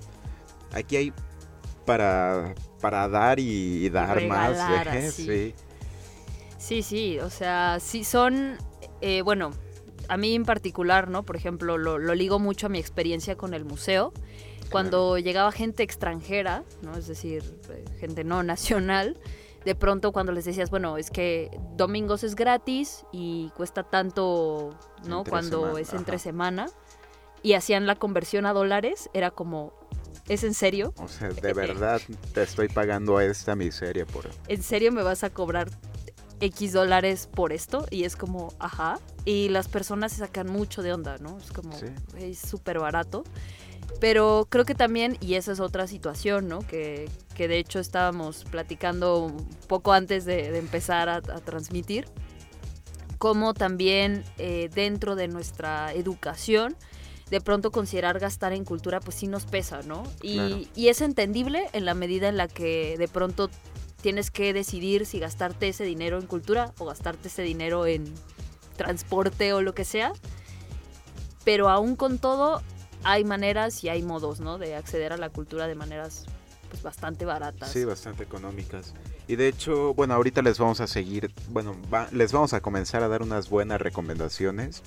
aquí 0.73 0.97
hay 0.97 1.12
para, 1.85 2.55
para 2.81 3.09
dar 3.09 3.40
y, 3.40 3.85
y 3.85 3.90
dar 3.90 4.17
regalar, 4.17 4.87
más, 4.87 4.95
¿eh? 4.95 5.11
sí. 5.11 5.55
Sí, 6.57 6.83
sí, 6.83 7.19
o 7.19 7.31
sea, 7.31 7.78
sí 7.81 8.05
son, 8.05 8.59
eh, 9.00 9.23
bueno, 9.23 9.50
a 10.09 10.17
mí 10.17 10.35
en 10.35 10.45
particular, 10.45 11.09
¿no? 11.09 11.25
Por 11.25 11.35
ejemplo, 11.35 11.78
lo, 11.78 11.99
lo 11.99 12.14
ligo 12.14 12.38
mucho 12.38 12.67
a 12.67 12.69
mi 12.69 12.78
experiencia 12.78 13.37
con 13.37 13.55
el 13.55 13.64
museo. 13.64 14.12
Cuando 14.71 15.19
llegaba 15.19 15.50
gente 15.50 15.83
extranjera, 15.83 16.62
¿no? 16.83 16.95
Es 16.95 17.07
decir, 17.07 17.43
eh, 17.71 17.85
gente 17.99 18.23
no 18.23 18.43
nacional, 18.43 19.17
de 19.65 19.75
pronto 19.75 20.12
cuando 20.12 20.33
les 20.33 20.45
decías, 20.45 20.71
bueno, 20.71 20.97
es 20.97 21.11
que 21.11 21.50
domingos 21.77 22.25
es 22.25 22.35
gratis 22.35 23.05
y 23.12 23.50
cuesta 23.57 23.83
tanto, 23.83 24.71
¿no? 25.07 25.19
Entre 25.19 25.31
cuando 25.31 25.61
semana, 25.62 25.81
es 25.81 25.93
entre 25.93 26.17
ajá. 26.17 26.23
semana, 26.23 26.67
y 27.43 27.53
hacían 27.55 27.87
la 27.87 27.97
conversión 27.97 28.47
a 28.47 28.53
dólares, 28.53 29.11
era 29.15 29.31
como, 29.31 29.73
¿es 30.29 30.45
en 30.45 30.55
serio? 30.55 30.93
O 30.99 31.09
sea, 31.09 31.29
de 31.29 31.53
verdad 31.53 32.00
te 32.35 32.43
estoy 32.43 32.69
pagando 32.69 33.21
esta 33.21 33.55
miseria 33.57 34.07
por... 34.07 34.29
¿en 34.49 34.62
serio 34.62 34.91
me 34.93 35.03
vas 35.03 35.23
a 35.25 35.31
cobrar 35.31 35.69
X 36.41 36.73
dólares 36.73 37.29
por 37.33 37.53
esto? 37.53 37.85
Y 37.91 38.05
es 38.05 38.15
como, 38.17 38.53
ajá. 38.61 38.99
Y 39.25 39.49
las 39.50 39.69
personas 39.69 40.12
se 40.12 40.19
sacan 40.19 40.47
mucho 40.49 40.83
de 40.83 40.93
onda, 40.93 41.19
¿no? 41.19 41.37
Es 41.38 41.50
como, 41.53 41.73
Sí. 41.77 41.87
"Güey, 42.12 42.31
es 42.31 42.38
súper 42.38 42.79
barato. 42.79 43.25
Pero 44.00 44.47
creo 44.49 44.65
que 44.65 44.75
también, 44.77 45.17
y 45.21 45.35
esa 45.35 45.50
es 45.53 45.59
otra 45.61 45.87
situación, 45.88 46.47
¿no? 46.47 46.61
Que, 46.61 47.09
que 47.38 47.47
de 47.47 47.59
hecho 47.59 47.78
estábamos 47.78 48.45
platicando 48.50 49.21
un 49.26 49.49
poco 49.68 49.92
antes 49.92 50.25
de, 50.25 50.50
de 50.50 50.59
empezar 50.59 51.09
a, 51.09 51.18
a 51.18 51.21
transmitir, 51.40 52.09
como 53.18 53.54
también 53.54 54.25
eh, 54.38 54.68
dentro 54.75 55.14
de 55.14 55.28
nuestra 55.28 55.92
educación, 55.95 56.75
de 57.30 57.40
pronto 57.40 57.71
considerar 57.71 58.18
gastar 58.18 58.52
en 58.52 58.64
cultura, 58.64 58.99
pues 58.99 59.14
sí 59.16 59.28
nos 59.28 59.45
pesa, 59.47 59.83
¿no? 59.83 60.02
Y, 60.21 60.35
Claro. 60.35 60.57
y 60.75 60.88
es 60.88 61.00
entendible 61.00 61.68
en 61.73 61.85
la 61.85 61.95
medida 61.95 62.28
en 62.28 62.37
la 62.37 62.49
que 62.49 62.97
de 62.99 63.07
pronto 63.07 63.50
tienes 64.02 64.33
que 64.33 64.52
decidir 64.52 65.07
si 65.07 65.21
gastarte 65.21 65.68
ese 65.68 65.85
dinero 65.85 66.18
en 66.18 66.26
cultura 66.26 66.73
o 66.78 66.87
gastarte 66.87 67.28
ese 67.28 67.42
dinero 67.42 67.87
en 67.87 68.12
transporte 68.76 69.52
o 69.52 69.62
lo 69.62 69.75
que 69.75 69.85
sea. 69.85 70.12
Pero 71.45 71.68
aún 71.68 71.95
con 71.95 72.18
todo, 72.18 72.62
hay 73.04 73.23
maneras 73.23 73.85
y 73.85 73.88
hay 73.90 74.02
modos, 74.02 74.40
¿no? 74.40 74.59
De 74.59 74.75
acceder 74.75 75.12
a 75.12 75.16
la 75.16 75.28
cultura 75.30 75.68
de 75.68 75.76
maneras 75.76 76.25
pues 76.68 76.82
bastante 76.82 77.25
baratas. 77.25 77.70
Sí, 77.70 77.84
bastante 77.84 78.22
económicas. 78.25 78.94
Y 79.26 79.37
de 79.37 79.48
hecho, 79.48 79.94
bueno, 79.94 80.14
ahorita 80.14 80.42
les 80.42 80.58
vamos 80.58 80.80
a 80.80 80.87
seguir, 80.87 81.32
bueno, 81.50 81.75
va- 81.92 82.08
les 82.12 82.32
vamos 82.32 82.52
a 82.52 82.60
comenzar 82.60 83.02
a 83.02 83.08
dar 83.08 83.22
unas 83.22 83.48
buenas 83.50 83.80
recomendaciones 83.80 84.82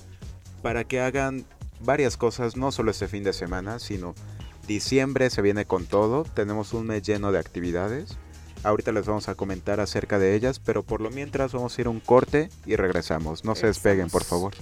para 0.62 0.84
que 0.84 1.00
hagan 1.00 1.44
varias 1.80 2.16
cosas, 2.16 2.56
no 2.56 2.70
solo 2.72 2.90
este 2.90 3.08
fin 3.08 3.24
de 3.24 3.32
semana, 3.32 3.78
sino 3.78 4.14
diciembre 4.66 5.28
se 5.30 5.42
viene 5.42 5.64
con 5.64 5.86
todo, 5.86 6.24
tenemos 6.24 6.72
un 6.72 6.86
mes 6.86 7.02
lleno 7.02 7.32
de 7.32 7.38
actividades. 7.38 8.16
Ahorita 8.64 8.92
les 8.92 9.06
vamos 9.06 9.28
a 9.28 9.34
comentar 9.34 9.80
acerca 9.80 10.20
de 10.20 10.36
ellas, 10.36 10.60
pero 10.60 10.84
por 10.84 11.00
lo 11.00 11.10
mientras 11.10 11.52
vamos 11.52 11.76
a 11.76 11.80
ir 11.80 11.88
a 11.88 11.90
un 11.90 11.98
corte 11.98 12.48
y 12.64 12.76
regresamos. 12.76 13.44
No 13.44 13.56
se 13.56 13.66
despeguen, 13.66 14.08
por 14.08 14.22
favor. 14.22 14.52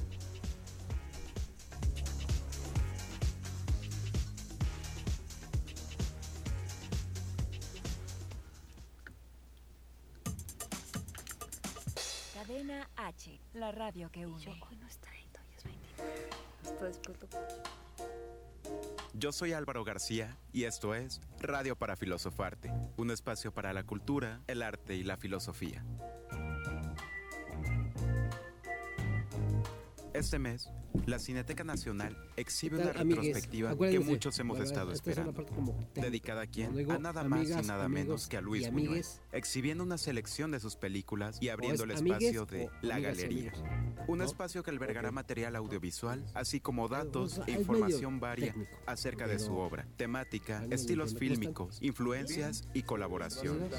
La 13.72 13.78
radio 13.78 14.10
que 14.10 14.26
une. 14.26 14.42
Yo 14.42 14.50
hoy 14.52 14.76
no 14.76 14.86
es 14.86 14.98
30, 14.98 15.40
hoy 15.42 15.54
es 15.56 15.64
29. 15.64 16.28
Hasta 16.64 16.84
después 16.86 17.16
lo- 17.20 17.28
Yo 19.14 19.32
soy 19.32 19.52
Álvaro 19.52 19.84
García 19.84 20.36
y 20.52 20.64
esto 20.64 20.94
es 20.94 21.20
Radio 21.40 21.76
para 21.76 21.96
Filosofarte, 21.96 22.72
un 22.96 23.10
espacio 23.10 23.52
para 23.52 23.72
la 23.72 23.84
cultura, 23.84 24.40
el 24.46 24.62
arte 24.62 24.94
y 24.96 25.02
la 25.04 25.16
filosofía. 25.16 25.84
Este 30.14 30.38
mes, 30.38 30.68
la 31.06 31.18
Cineteca 31.18 31.64
Nacional 31.64 32.16
exhibe 32.36 32.76
¿Qué 32.76 32.82
una 32.82 33.00
amigues? 33.00 33.24
retrospectiva 33.24 33.76
que 33.76 34.00
muchos 34.00 34.38
hemos 34.38 34.58
verdad, 34.58 34.72
estado 34.72 34.92
es 34.92 34.96
esperando. 34.96 35.46
como. 35.46 35.88
Dedicada 35.94 36.42
a 36.42 36.46
quién? 36.46 36.66
Cuando 36.66 36.78
digo 36.78 36.92
A 36.92 36.98
nada 36.98 37.24
más 37.24 37.48
y 37.48 37.66
nada 37.66 37.88
menos 37.88 38.28
que 38.28 38.36
a 38.36 38.40
Luis 38.40 38.70
Buñuel, 38.70 38.88
amigues, 38.88 39.20
exhibiendo 39.32 39.84
una 39.84 39.98
selección 39.98 40.50
de 40.50 40.60
sus 40.60 40.76
películas 40.76 41.38
y 41.40 41.48
abriendo 41.48 41.84
el 41.84 41.92
amigues 41.92 42.22
espacio 42.22 42.46
de 42.46 42.68
La 42.82 42.98
Galería. 42.98 43.52
Un 44.06 44.18
¿no? 44.18 44.24
espacio 44.24 44.62
que 44.62 44.70
albergará 44.70 45.10
material 45.10 45.56
audiovisual, 45.56 46.24
así 46.34 46.60
como 46.60 46.88
datos 46.88 47.38
o 47.38 47.44
sea, 47.44 47.54
e 47.54 47.58
información 47.58 48.20
varia 48.20 48.52
técnico, 48.52 48.76
acerca 48.86 49.26
de 49.26 49.38
su 49.38 49.56
obra, 49.56 49.86
temática, 49.96 50.64
estilos 50.70 51.14
fílmicos, 51.14 51.78
influencias 51.80 52.64
y 52.74 52.82
colaboraciones. 52.82 53.72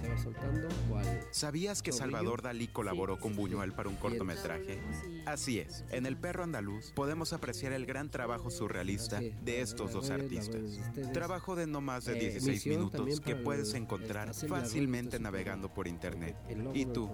Se 0.00 0.08
va 0.08 0.18
soltando 0.18 0.68
cual 0.88 1.20
¿Sabías 1.30 1.82
que. 1.82 1.92
Salvador 1.92 2.42
Dalí 2.42 2.68
colaboró 2.68 3.16
Sí, 3.16 3.20
con 3.22 3.36
Buñuel 3.36 3.70
sí. 3.70 3.76
para 3.76 3.88
un 3.88 3.96
cortometraje? 3.96 4.80
Sí. 5.22 5.28
Así 5.30 5.58
es, 5.58 5.84
en 5.90 6.06
El 6.06 6.16
Perro 6.16 6.44
Andaluz 6.44 6.92
podemos 6.92 7.32
apreciar 7.32 7.72
el 7.72 7.86
gran 7.86 8.10
trabajo 8.10 8.50
surrealista 8.50 9.20
de 9.20 9.60
estos 9.60 9.92
dos 9.92 10.10
artistas. 10.10 10.80
Trabajo 11.12 11.56
de 11.56 11.66
no 11.66 11.80
más 11.80 12.04
de 12.04 12.16
Eh, 12.16 12.20
16 12.20 12.48
misión 12.48 12.76
minutos 12.76 13.20
que 13.20 13.36
puedes 13.36 13.74
encontrar 13.74 14.34
fácilmente 14.34 15.18
navegando 15.18 15.72
por 15.72 15.86
internet. 15.88 16.36
¿Y 16.74 16.86
tú? 16.86 17.10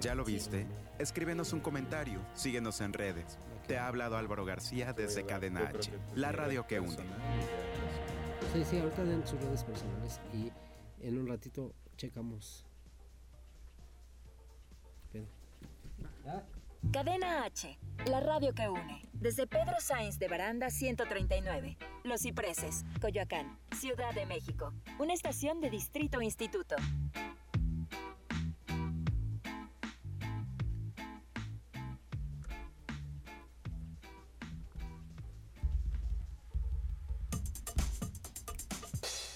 ¿Ya 0.00 0.14
lo 0.14 0.24
viste? 0.24 0.64
no, 0.64 0.70
Escríbenos 0.98 1.52
un 1.52 1.60
comentario, 1.60 2.20
síguenos 2.34 2.80
en 2.80 2.92
redes. 2.92 3.38
Te 3.66 3.78
ha 3.78 3.86
hablado 3.86 4.16
Álvaro 4.16 4.44
García 4.44 4.92
desde 4.92 5.24
Cadena 5.24 5.68
H, 5.68 5.92
la 6.14 6.32
radio 6.32 6.66
que 6.66 6.80
une. 6.80 6.96
Sí, 8.52 8.64
sí, 8.68 8.78
ahorita 8.78 9.04
den 9.04 9.26
sus 9.26 9.40
redes 9.40 9.62
personales 9.64 10.20
y 10.32 10.50
en 11.06 11.18
un 11.18 11.28
ratito 11.28 11.74
checamos. 11.96 12.66
Cadena 16.88 17.44
H, 17.44 17.78
la 18.06 18.18
radio 18.18 18.52
que 18.52 18.68
une. 18.68 19.00
Desde 19.12 19.46
Pedro 19.46 19.76
Sainz 19.78 20.18
de 20.18 20.26
Baranda 20.26 20.70
139, 20.70 21.76
Los 22.02 22.22
Cipreses, 22.22 22.84
Coyoacán, 23.00 23.60
Ciudad 23.78 24.12
de 24.12 24.26
México. 24.26 24.72
Una 24.98 25.12
estación 25.12 25.60
de 25.60 25.70
Distrito 25.70 26.20
Instituto. 26.20 26.74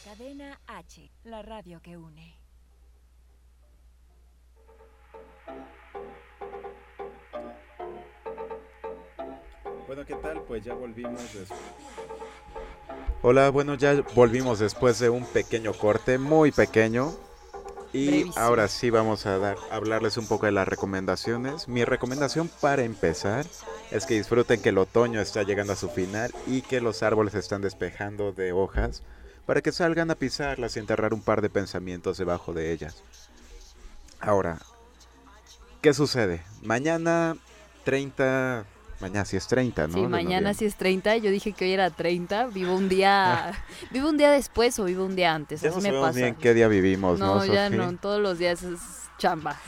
Cadena 0.05 0.61
H, 0.67 1.09
la 1.23 1.43
radio 1.43 1.81
que 1.81 1.97
une. 1.97 2.34
Bueno, 9.87 10.05
¿qué 10.07 10.15
tal? 10.15 10.41
Pues 10.43 10.65
ya 10.65 10.75
volvimos 10.75 11.21
después. 11.35 11.49
Hola, 13.23 13.51
bueno, 13.51 13.75
ya 13.75 14.03
volvimos 14.15 14.59
después 14.59 14.99
de 14.99 15.11
un 15.11 15.25
pequeño 15.27 15.73
corte, 15.73 16.19
muy 16.19 16.53
pequeño. 16.53 17.15
Y 17.93 18.07
Brevísimo. 18.07 18.35
ahora 18.37 18.67
sí 18.67 18.91
vamos 18.91 19.25
a 19.25 19.39
dar, 19.39 19.57
hablarles 19.71 20.17
un 20.17 20.27
poco 20.27 20.47
de 20.47 20.53
las 20.53 20.67
recomendaciones. 20.67 21.69
Mi 21.69 21.85
recomendación 21.85 22.51
para 22.61 22.83
empezar 22.83 23.47
es 23.93 24.05
que 24.07 24.15
disfruten 24.15 24.61
que 24.61 24.71
el 24.71 24.79
otoño 24.79 25.21
está 25.21 25.43
llegando 25.45 25.75
a 25.75 25.77
su 25.77 25.89
final 25.89 26.35
y 26.47 26.63
que 26.63 26.81
los 26.81 27.03
árboles 27.05 27.35
se 27.35 27.39
están 27.39 27.63
despejando 27.63 28.33
de 28.33 28.53
hojas 28.53 29.03
para 29.47 29.61
que 29.61 29.71
salgan 29.71 30.11
a 30.11 30.17
pisarlas 30.17 30.77
y 30.77 30.81
enterrar 30.81 31.15
un 31.15 31.23
par 31.23 31.41
de 31.41 31.51
pensamientos 31.51 32.19
debajo 32.19 32.53
de 32.53 32.73
ellas. 32.73 33.03
Ahora, 34.19 34.59
¿qué 35.81 35.95
sucede? 35.95 36.43
Mañana 36.63 37.37
30... 37.85 38.65
Mañana 39.05 39.27
sí 39.27 39.37
es 39.37 39.47
30, 39.49 39.89
¿no? 39.89 39.93
Sí, 39.93 40.01
De 40.01 40.09
mañana 40.09 40.29
noviembre. 40.29 40.55
sí 40.55 40.65
es 40.65 40.77
30. 40.77 41.19
Yo 41.19 41.31
dije 41.31 41.53
que 41.53 41.67
hoy 41.67 41.73
era 41.73 41.91
30. 41.91 42.47
Vivo 42.47 42.75
un 42.75 42.89
día. 42.89 43.53
vivo 43.91 44.09
un 44.09 44.17
día 44.17 44.31
después 44.31 44.79
o 44.79 44.85
vivo 44.85 45.05
un 45.05 45.15
día 45.15 45.35
antes. 45.35 45.61
Ya 45.61 45.69
Así 45.69 45.77
no 45.77 45.93
me 45.93 46.01
pasa. 46.01 46.35
qué 46.37 46.55
día 46.55 46.69
vivimos, 46.69 47.19
¿no? 47.19 47.35
no, 47.35 47.45
ya 47.45 47.69
no. 47.69 47.95
Todos 47.99 48.23
los 48.23 48.39
días 48.39 48.63
es 48.63 48.81
chamba. 49.19 49.61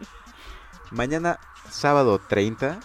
Mañana, 0.90 1.38
sábado 1.70 2.18
30, 2.26 2.80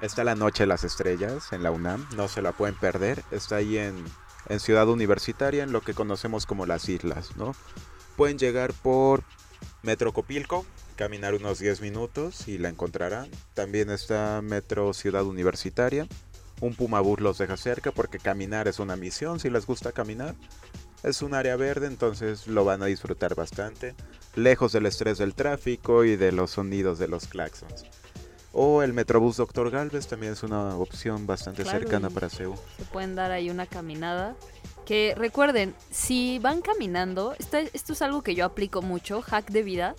está 0.00 0.22
la 0.22 0.36
Noche 0.36 0.62
de 0.62 0.68
las 0.68 0.84
Estrellas 0.84 1.52
en 1.52 1.64
la 1.64 1.72
UNAM. 1.72 2.06
No 2.14 2.28
se 2.28 2.40
la 2.40 2.52
pueden 2.52 2.76
perder. 2.76 3.24
Está 3.32 3.56
ahí 3.56 3.78
en, 3.78 4.04
en 4.48 4.60
Ciudad 4.60 4.88
Universitaria, 4.88 5.64
en 5.64 5.72
lo 5.72 5.80
que 5.80 5.92
conocemos 5.92 6.46
como 6.46 6.66
las 6.66 6.88
islas, 6.88 7.36
¿no? 7.36 7.56
Pueden 8.16 8.38
llegar 8.38 8.72
por 8.74 9.24
Metro 9.82 10.12
Copilco, 10.12 10.64
caminar 10.96 11.34
unos 11.34 11.60
10 11.60 11.80
minutos 11.80 12.48
y 12.48 12.58
la 12.58 12.68
encontrarán. 12.68 13.30
También 13.54 13.90
está 13.90 14.40
Metro 14.42 14.92
Ciudad 14.92 15.24
Universitaria. 15.24 16.08
Un 16.60 16.74
Pumabús 16.74 17.20
los 17.20 17.38
deja 17.38 17.56
cerca 17.56 17.92
porque 17.92 18.18
caminar 18.18 18.66
es 18.66 18.78
una 18.78 18.96
misión 18.96 19.38
si 19.38 19.50
les 19.50 19.66
gusta 19.66 19.92
caminar. 19.92 20.34
Es 21.02 21.22
un 21.22 21.34
área 21.34 21.54
verde, 21.56 21.86
entonces 21.86 22.46
lo 22.48 22.64
van 22.64 22.82
a 22.82 22.86
disfrutar 22.86 23.34
bastante, 23.34 23.94
lejos 24.34 24.72
del 24.72 24.86
estrés 24.86 25.18
del 25.18 25.34
tráfico 25.34 26.04
y 26.04 26.16
de 26.16 26.32
los 26.32 26.52
sonidos 26.52 26.98
de 26.98 27.06
los 27.06 27.28
claxons. 27.28 27.84
O 28.52 28.82
el 28.82 28.94
Metrobús 28.94 29.36
Dr. 29.36 29.70
Galvez 29.70 30.06
también 30.06 30.32
es 30.32 30.42
una 30.42 30.76
opción 30.76 31.26
bastante 31.26 31.62
Claro, 31.62 31.78
cercana 31.78 32.08
para 32.08 32.30
Seúl. 32.30 32.56
Se 32.78 32.84
pueden 32.86 33.14
dar 33.14 33.30
ahí 33.30 33.50
una 33.50 33.66
caminada. 33.66 34.34
Que 34.86 35.14
recuerden, 35.16 35.74
si 35.90 36.38
van 36.38 36.62
caminando, 36.62 37.34
esto, 37.38 37.58
esto 37.58 37.92
es 37.92 38.02
algo 38.02 38.22
que 38.22 38.34
yo 38.34 38.44
aplico 38.46 38.82
mucho, 38.82 39.20
hack 39.20 39.50
de 39.50 39.62
vida. 39.62 39.94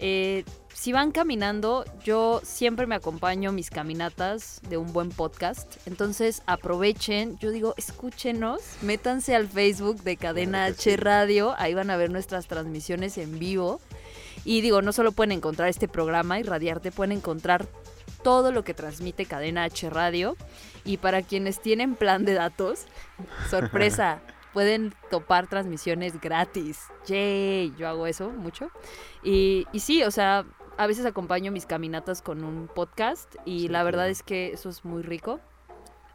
Eh, 0.00 0.44
si 0.72 0.92
van 0.92 1.12
caminando, 1.12 1.84
yo 2.02 2.40
siempre 2.42 2.86
me 2.86 2.94
acompaño 2.94 3.52
mis 3.52 3.68
caminatas 3.68 4.62
de 4.68 4.78
un 4.78 4.94
buen 4.94 5.10
podcast. 5.10 5.76
Entonces 5.86 6.42
aprovechen, 6.46 7.38
yo 7.38 7.50
digo, 7.50 7.74
escúchenos, 7.76 8.62
métanse 8.80 9.36
al 9.36 9.46
Facebook 9.46 10.02
de 10.02 10.16
Cadena 10.16 10.64
Claro 10.64 10.74
H. 10.74 10.96
Radio, 10.96 11.54
ahí 11.58 11.74
van 11.74 11.90
a 11.90 11.98
ver 11.98 12.10
nuestras 12.10 12.46
transmisiones 12.46 13.18
en 13.18 13.38
vivo. 13.38 13.78
Y 14.46 14.62
digo, 14.62 14.80
no 14.80 14.92
solo 14.92 15.12
pueden 15.12 15.32
encontrar 15.32 15.68
este 15.68 15.86
programa 15.86 16.40
y 16.40 16.44
radiarte, 16.44 16.90
pueden 16.90 17.12
encontrar 17.12 17.68
todo 18.22 18.50
lo 18.50 18.64
que 18.64 18.72
transmite 18.72 19.26
Cadena 19.26 19.64
H 19.64 19.90
Radio. 19.90 20.34
Y 20.84 20.96
para 20.96 21.20
quienes 21.20 21.60
tienen 21.60 21.94
plan 21.94 22.24
de 22.24 22.32
datos, 22.32 22.86
sorpresa, 23.50 24.22
pueden 24.52 24.94
topar 25.10 25.46
transmisiones 25.48 26.20
gratis. 26.20 26.80
Yay, 27.06 27.74
yo 27.78 27.88
hago 27.88 28.06
eso 28.06 28.30
mucho. 28.30 28.70
Y, 29.22 29.66
y 29.72 29.80
sí, 29.80 30.02
o 30.02 30.10
sea, 30.10 30.44
a 30.76 30.86
veces 30.86 31.04
acompaño 31.06 31.52
mis 31.52 31.66
caminatas 31.66 32.22
con 32.22 32.44
un 32.44 32.68
podcast 32.68 33.34
y 33.44 33.60
Sí, 33.62 33.68
la 33.68 33.82
verdad 33.82 34.00
claro. 34.04 34.12
es 34.12 34.22
que 34.22 34.52
eso 34.52 34.68
es 34.68 34.84
muy 34.84 35.02
rico. 35.02 35.40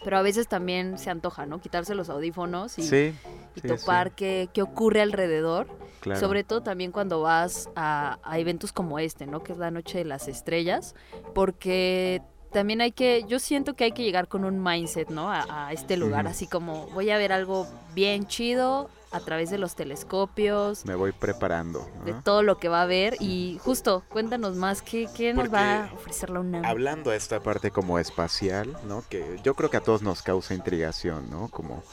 Pero 0.04 0.18
a 0.18 0.22
veces 0.22 0.48
también 0.48 1.00
se 1.00 1.10
antoja, 1.10 1.48
¿no? 1.48 1.60
Quitarse 1.60 1.96
los 1.96 2.10
audífonos 2.10 2.78
y, 2.78 2.84
Sí, 2.84 3.16
y 3.56 3.60
sí, 3.62 3.68
topar 3.68 4.10
sí, 4.10 4.14
qué, 4.18 4.50
qué 4.54 4.62
ocurre 4.62 5.02
alrededor. 5.02 5.68
claro. 6.00 6.20
Sobre 6.20 6.44
todo 6.44 6.62
también 6.62 6.92
cuando 6.92 7.22
vas 7.22 7.70
a, 7.76 8.20
a 8.24 8.38
eventos 8.38 8.72
como 8.72 9.00
este, 9.00 9.26
¿no? 9.26 9.42
Que 9.42 9.54
es 9.54 9.58
la 9.58 9.72
Noche 9.72 9.98
de 10.00 10.06
las 10.06 10.28
Estrellas. 10.28 10.94
Porque 11.34 12.22
también 12.56 12.80
hay 12.80 12.94
que, 12.94 13.26
yo 13.28 13.38
siento 13.38 13.74
que 13.74 13.84
hay 13.84 13.92
que 13.92 14.02
llegar 14.04 14.30
con 14.30 14.46
un 14.46 14.64
mindset, 14.64 15.10
¿no? 15.10 15.30
A, 15.30 15.68
a 15.68 15.74
este 15.74 15.98
lugar, 15.98 16.26
así 16.26 16.48
como 16.48 16.88
voy 16.94 17.10
a 17.10 17.18
ver 17.18 17.34
algo 17.34 17.68
bien 17.94 18.28
chido 18.28 18.90
a 19.12 19.20
través 19.20 19.50
de 19.50 19.58
los 19.58 19.76
telescopios, 19.76 20.86
Me 20.86 20.96
voy 20.96 21.12
preparando. 21.12 21.86
de 22.06 22.14
todo 22.14 22.44
lo 22.44 22.58
que 22.58 22.70
va 22.70 22.82
a 22.82 22.86
ver. 22.86 23.18
Y 23.20 23.60
justo, 23.62 24.04
cuéntanos 24.08 24.56
más, 24.56 24.82
¿qué, 24.82 25.10
qué 25.14 25.34
nos 25.34 25.54
va 25.54 25.84
a 25.84 25.94
ofrecer 25.94 26.30
la 26.30 26.40
UNAM? 26.40 26.64
Hablando 26.64 27.12
de 27.12 27.18
esta 27.18 27.42
parte 27.42 27.72
como 27.72 28.00
espacial, 28.00 28.74
¿no? 28.88 29.04
Que 29.10 29.38
yo 29.44 29.54
creo 29.54 29.70
que 29.70 29.76
a 29.78 29.82
todos 29.82 30.02
nos 30.02 30.22
causa 30.22 30.54
intrigación, 30.54 31.30
¿no? 31.30 31.50
Como 31.50 31.84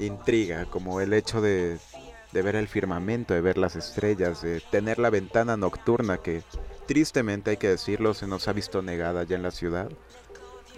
intriga, 0.00 0.64
como 0.66 1.00
el 1.00 1.12
hecho 1.12 1.40
de, 1.40 1.78
de 2.32 2.42
ver 2.42 2.56
el 2.56 2.66
firmamento, 2.66 3.34
de 3.34 3.40
ver 3.40 3.56
las 3.56 3.76
estrellas, 3.76 4.42
de 4.42 4.60
tener 4.72 4.98
la 4.98 5.10
ventana 5.10 5.56
nocturna 5.56 6.18
que 6.18 6.42
tristemente 6.86 7.50
hay 7.50 7.56
que 7.58 7.68
decirlo, 7.68 8.14
se 8.14 8.26
nos 8.26 8.48
ha 8.48 8.52
visto 8.54 8.80
negada 8.80 9.22
ya 9.22 9.36
en 9.36 9.42
la 9.42 9.50
ciudad. 9.50 9.90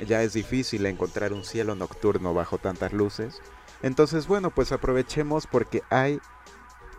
Ya 0.06 0.22
es 0.22 0.32
difícil 0.32 0.86
encontrar 0.86 1.32
un 1.32 1.44
cielo 1.44 1.74
nocturno 1.74 2.34
bajo 2.34 2.58
tantas 2.58 2.92
luces. 2.92 3.40
Entonces, 3.82 4.26
bueno, 4.26 4.50
pues 4.50 4.72
aprovechemos 4.72 5.46
porque 5.46 5.82
hay... 5.90 6.20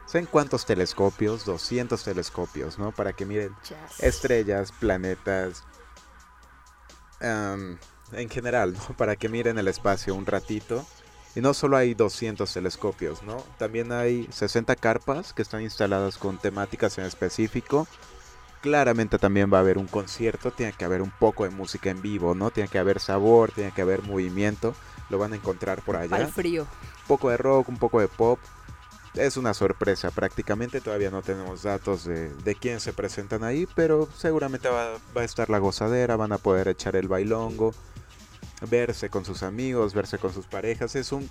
¿Saben 0.06 0.26
cuántos 0.26 0.66
telescopios? 0.66 1.46
200 1.46 2.04
telescopios, 2.04 2.78
¿no? 2.78 2.92
Para 2.92 3.14
que 3.14 3.26
miren 3.26 3.56
estrellas, 4.00 4.74
planetas, 4.74 5.64
am, 7.22 7.78
en 8.12 8.30
general, 8.30 8.74
¿no? 8.74 8.80
Para 8.98 9.16
que 9.16 9.30
miren 9.30 9.58
el 9.58 9.68
espacio 9.68 10.16
un 10.16 10.26
ratito. 10.26 10.86
Y 11.34 11.40
no 11.40 11.54
solo 11.54 11.78
hay 11.78 11.94
200 11.94 12.52
telescopios, 12.52 13.24
¿no? 13.24 13.38
También 13.58 13.94
hay 13.94 14.28
60 14.32 14.76
carpas 14.76 15.32
que 15.32 15.42
están 15.42 15.62
instaladas 15.62 16.18
con 16.18 16.38
temáticas 16.38 16.98
en 16.98 17.06
específico. 17.06 17.88
Claramente 18.62 19.18
también 19.18 19.52
va 19.52 19.58
a 19.58 19.62
haber 19.62 19.78
un 19.78 19.88
concierto, 19.88 20.52
tiene 20.52 20.74
que 20.74 20.86
haber 20.86 21.02
un 21.02 21.12
poco 21.12 21.44
de 21.44 21.50
música 21.50 21.90
en 21.90 22.02
vivo, 22.02 22.36
¿no? 22.36 22.52
Tiene 22.52 22.70
que 22.70 22.78
haber 22.78 23.00
sabor, 23.00 23.52
tiene 23.52 23.72
que 23.72 23.82
haber 23.82 24.04
movimiento. 24.04 24.76
Lo 25.10 25.18
van 25.18 25.34
a 25.34 25.36
encontrar 25.36 25.82
por 25.82 25.96
allá 25.96 26.18
el 26.18 26.28
frío. 26.28 26.64
un 26.64 27.08
poco 27.08 27.30
de 27.30 27.38
rock, 27.38 27.70
un 27.70 27.78
poco 27.78 28.00
de 28.00 28.08
pop. 28.08 28.40
Es 29.16 29.36
una 29.36 29.54
sorpresa, 29.54 30.10
prácticamente 30.12 30.80
todavía 30.80 31.12
no 31.12 31.22
tenemos 31.22 31.64
datos 31.64 32.06
de, 32.06 32.30
de 32.30 32.56
quién 32.56 32.80
se 32.80 32.94
presentan 32.94 33.44
ahí, 33.44 33.68
pero 33.76 34.08
seguramente 34.16 34.70
va, 34.70 34.92
va 35.16 35.22
a 35.22 35.26
estar 35.26 35.50
la 35.50 35.58
gozadera, 35.58 36.16
van 36.16 36.32
a 36.32 36.38
poder 36.38 36.70
echar 36.70 36.96
el 36.96 37.10
bailongo, 37.10 37.74
verse 38.70 39.10
con 39.10 39.26
sus 39.26 39.44
amigos, 39.44 39.94
verse 39.94 40.18
con 40.18 40.34
sus 40.34 40.46
parejas. 40.48 40.96
Es 40.96 41.12
un 41.12 41.30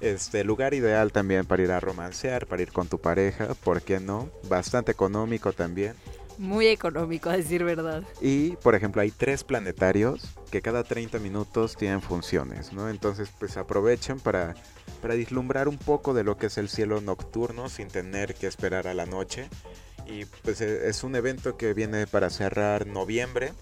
este 0.00 0.44
lugar 0.44 0.74
ideal 0.74 1.12
también 1.12 1.44
para 1.46 1.62
ir 1.62 1.70
a 1.72 1.80
romancear, 1.80 2.46
para 2.46 2.62
ir 2.62 2.72
con 2.72 2.88
tu 2.88 2.98
pareja, 2.98 3.54
¿por 3.54 3.82
qué 3.82 4.00
no? 4.00 4.30
Bastante 4.48 4.92
económico 4.92 5.52
también. 5.52 5.94
Muy 6.40 6.68
económico, 6.68 7.28
a 7.28 7.36
decir 7.36 7.64
verdad. 7.64 8.02
Y, 8.22 8.52
por 8.56 8.74
ejemplo, 8.74 9.02
hay 9.02 9.10
tres 9.10 9.44
planetarios 9.44 10.22
que 10.50 10.62
cada 10.62 10.84
30 10.84 11.18
minutos 11.18 11.76
tienen 11.76 12.00
funciones, 12.00 12.72
¿no? 12.72 12.88
Entonces, 12.88 13.28
pues 13.38 13.58
aprovechen 13.58 14.18
para, 14.18 14.54
para 15.02 15.16
vislumbrar 15.16 15.68
un 15.68 15.76
poco 15.76 16.14
de 16.14 16.24
lo 16.24 16.38
que 16.38 16.46
es 16.46 16.56
el 16.56 16.70
cielo 16.70 17.02
nocturno 17.02 17.68
sin 17.68 17.88
tener 17.88 18.34
que 18.34 18.46
esperar 18.46 18.88
a 18.88 18.94
la 18.94 19.04
noche. 19.04 19.50
Y 20.06 20.24
pues 20.24 20.62
e- 20.62 20.88
es 20.88 21.04
un 21.04 21.14
evento 21.14 21.58
que 21.58 21.74
viene 21.74 22.06
para 22.06 22.30
cerrar 22.30 22.86
noviembre. 22.86 23.52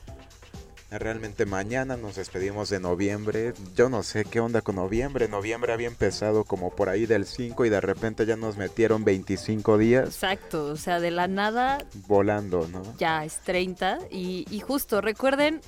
Realmente 0.90 1.44
mañana 1.44 1.98
nos 1.98 2.16
despedimos 2.16 2.70
de 2.70 2.80
noviembre. 2.80 3.52
Yo 3.76 3.90
no 3.90 4.02
sé 4.02 4.24
qué 4.24 4.40
onda 4.40 4.62
con 4.62 4.76
noviembre. 4.76 5.28
Noviembre 5.28 5.74
había 5.74 5.86
empezado 5.86 6.44
como 6.44 6.70
por 6.74 6.88
ahí 6.88 7.04
del 7.04 7.26
5 7.26 7.66
y 7.66 7.68
de 7.68 7.80
repente 7.80 8.24
ya 8.24 8.36
nos 8.36 8.56
metieron 8.56 9.04
25 9.04 9.76
días 9.76 10.06
Exacto, 10.06 10.64
o 10.64 10.76
sea, 10.76 10.98
de 10.98 11.10
la 11.10 11.28
nada 11.28 11.84
volando, 12.06 12.66
¿no? 12.68 12.82
ya 12.96 13.24
es 13.24 13.40
30 13.40 13.98
y, 14.10 14.46
y 14.50 14.60
justo 14.60 15.02
recuerden 15.02 15.60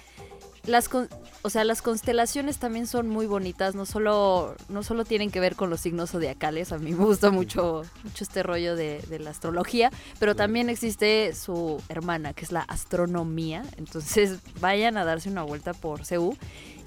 las 0.66 0.88
con- 0.88 1.08
o 1.42 1.48
sea 1.50 1.64
las 1.64 1.80
constelaciones 1.82 2.58
también 2.58 2.86
son 2.86 3.08
muy 3.08 3.26
bonitas 3.26 3.74
no 3.74 3.86
solo 3.86 4.54
no 4.68 4.82
solo 4.82 5.04
tienen 5.04 5.30
que 5.30 5.40
ver 5.40 5.56
con 5.56 5.70
los 5.70 5.80
signos 5.80 6.10
zodiacales 6.10 6.70
a 6.72 6.78
mí 6.78 6.92
me 6.92 7.04
gusta 7.04 7.30
mucho 7.30 7.82
mucho 8.04 8.24
este 8.24 8.42
rollo 8.42 8.76
de, 8.76 9.00
de 9.08 9.18
la 9.18 9.30
astrología 9.30 9.90
pero 10.18 10.36
también 10.36 10.68
existe 10.68 11.34
su 11.34 11.82
hermana 11.88 12.34
que 12.34 12.44
es 12.44 12.52
la 12.52 12.60
astronomía 12.60 13.64
entonces 13.78 14.38
vayan 14.60 14.96
a 14.98 15.04
darse 15.04 15.30
una 15.30 15.42
vuelta 15.42 15.72
por 15.72 16.04
CEU 16.04 16.36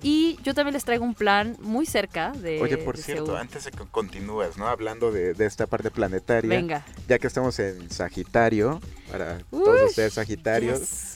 y 0.06 0.38
yo 0.44 0.54
también 0.54 0.74
les 0.74 0.84
traigo 0.84 1.06
un 1.06 1.16
plan 1.16 1.56
muy 1.62 1.86
cerca 1.86 2.32
de 2.34 2.62
Oye, 2.62 2.78
por 2.78 2.98
de 2.98 3.04
cierto, 3.04 3.38
antes 3.38 3.64
de 3.64 3.72
que 3.72 3.86
continúes, 3.90 4.58
¿no? 4.58 4.68
Hablando 4.68 5.14
de, 5.14 5.34
de 5.34 5.46
esta 5.46 5.66
parte 5.66 5.92
planetaria, 5.92 6.50
venga. 6.50 6.86
ya 7.08 7.20
que 7.20 7.28
estamos 7.28 7.58
en 7.60 7.90
Sagitario, 7.90 8.82
para 9.10 9.38
Uy, 9.50 9.64
todos 9.64 9.90
ustedes 9.92 10.14
Sagitarios, 10.16 10.82
yes. 10.82 11.16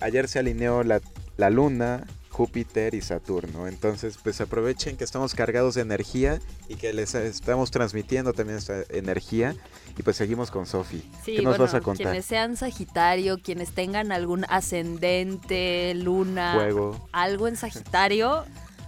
Ayer 0.00 0.28
se 0.28 0.38
alineó 0.38 0.82
la, 0.84 1.00
la 1.36 1.50
Luna, 1.50 2.04
Júpiter 2.30 2.94
y 2.94 3.00
Saturno. 3.00 3.66
Entonces, 3.66 4.18
pues 4.22 4.40
aprovechen 4.40 4.96
que 4.96 5.04
estamos 5.04 5.34
cargados 5.34 5.74
de 5.74 5.82
energía 5.82 6.38
y 6.68 6.76
que 6.76 6.92
les 6.92 7.14
estamos 7.14 7.70
transmitiendo 7.70 8.32
también 8.32 8.58
esta 8.58 8.82
energía. 8.90 9.56
Y 9.98 10.02
pues 10.04 10.16
seguimos 10.16 10.50
con 10.52 10.64
Sofi. 10.66 10.98
Sí, 11.24 11.36
¿Qué 11.36 11.42
nos 11.42 11.58
bueno, 11.58 11.64
vas 11.64 11.74
a 11.74 11.80
contar? 11.80 12.06
quienes 12.06 12.24
sean 12.26 12.56
Sagitario, 12.56 13.38
quienes 13.42 13.72
tengan 13.72 14.12
algún 14.12 14.44
ascendente, 14.48 15.94
luna, 15.94 16.52
Fuego. 16.54 17.08
algo 17.12 17.48
en 17.48 17.56
Sagitario, 17.56 18.44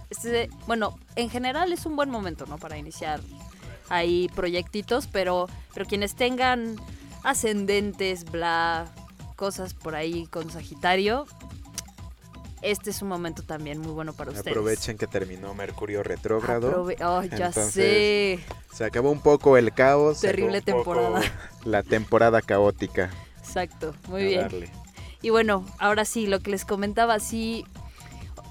este, 0.09 0.49
bueno, 0.67 0.97
en 1.17 1.29
general 1.29 1.73
es 1.73 1.85
un 1.85 1.95
buen 1.97 2.09
momento, 2.09 2.45
¿no? 2.45 2.57
Para 2.57 2.77
iniciar 2.77 3.19
ahí 3.89 4.29
proyectitos, 4.35 5.07
pero, 5.07 5.47
pero 5.73 5.85
quienes 5.85 6.15
tengan 6.15 6.77
ascendentes, 7.23 8.23
bla, 8.25 8.89
cosas 9.41 9.73
por 9.73 9.95
ahí 9.95 10.27
con 10.27 10.51
Sagitario, 10.51 11.25
este 12.61 12.91
es 12.91 13.01
un 13.01 13.07
momento 13.07 13.41
también 13.41 13.79
muy 13.79 13.91
bueno 13.91 14.13
para 14.13 14.29
ustedes. 14.29 14.45
Aprovechen 14.55 14.99
que 14.99 15.07
terminó 15.07 15.55
Mercurio 15.55 16.03
retrógrado. 16.03 16.85
Aprove- 16.85 17.03
oh, 17.03 17.23
ya 17.23 17.47
Entonces, 17.47 17.73
sé. 17.73 18.39
Se 18.71 18.85
acabó 18.85 19.09
un 19.09 19.19
poco 19.19 19.57
el 19.57 19.73
caos. 19.73 20.21
Terrible 20.21 20.61
temporada. 20.61 21.21
La 21.65 21.81
temporada 21.81 22.43
caótica. 22.43 23.09
Exacto, 23.39 23.95
muy 24.09 24.21
A 24.21 24.27
bien. 24.27 24.41
darle. 24.41 24.69
Y 25.23 25.31
bueno, 25.31 25.65
ahora 25.79 26.05
sí, 26.05 26.27
lo 26.27 26.39
que 26.39 26.51
les 26.51 26.63
comentaba, 26.63 27.19
sí. 27.19 27.65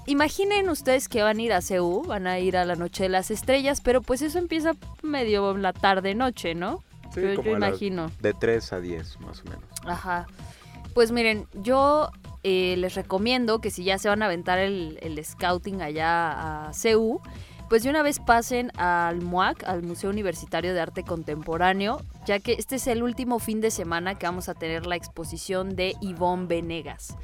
Imaginen 0.07 0.67
ustedes 0.67 1.07
que 1.07 1.23
van 1.23 1.37
a 1.37 1.41
ir 1.41 1.53
a 1.53 1.61
CEU, 1.61 2.03
van 2.03 2.27
a 2.27 2.37
ir 2.39 2.57
a 2.57 2.65
la 2.65 2.75
Noche 2.75 3.03
de 3.03 3.09
las 3.09 3.31
Estrellas, 3.31 3.79
pero 3.79 4.01
pues 4.01 4.21
eso 4.21 4.39
empieza 4.39 4.73
medio 5.03 5.55
la 5.55 5.71
tarde-noche, 5.71 6.53
¿no? 6.53 6.83
Sí, 7.13 7.21
yo 7.21 7.35
como 7.37 7.51
yo 7.51 7.55
imagino. 7.55 8.11
De 8.19 8.33
3 8.33 8.73
a 8.73 8.81
10, 8.81 9.21
más 9.21 9.39
o 9.39 9.43
menos. 9.45 9.63
Ajá. 9.85 10.27
Pues 10.93 11.11
miren, 11.11 11.47
yo 11.53 12.09
eh, 12.43 12.75
les 12.77 12.95
recomiendo 12.95 13.61
que 13.61 13.71
si 13.71 13.83
ya 13.83 13.97
se 13.97 14.09
van 14.09 14.23
a 14.23 14.25
aventar 14.25 14.59
el, 14.59 15.19
scouting 15.23 15.81
allá 15.81 16.67
a 16.67 16.73
CEU, 16.73 17.21
pues 17.69 17.83
de 17.83 17.89
una 17.89 18.03
vez 18.03 18.19
pasen 18.19 18.71
al 18.77 19.21
MUAC, 19.21 19.63
al 19.63 19.83
Museo 19.83 20.09
Universitario 20.09 20.73
de 20.73 20.81
Arte 20.81 21.03
Contemporáneo, 21.03 22.01
ya 22.25 22.39
que 22.39 22.53
este 22.53 22.75
es 22.75 22.87
el 22.87 23.03
último 23.03 23.39
fin 23.39 23.61
de 23.61 23.71
semana 23.71 24.15
que 24.15 24.25
vamos 24.25 24.49
a 24.49 24.53
tener 24.53 24.85
la 24.85 24.97
exposición 24.97 25.77
de 25.77 25.95
Ivonne 26.01 26.47
Venegas. 26.47 27.15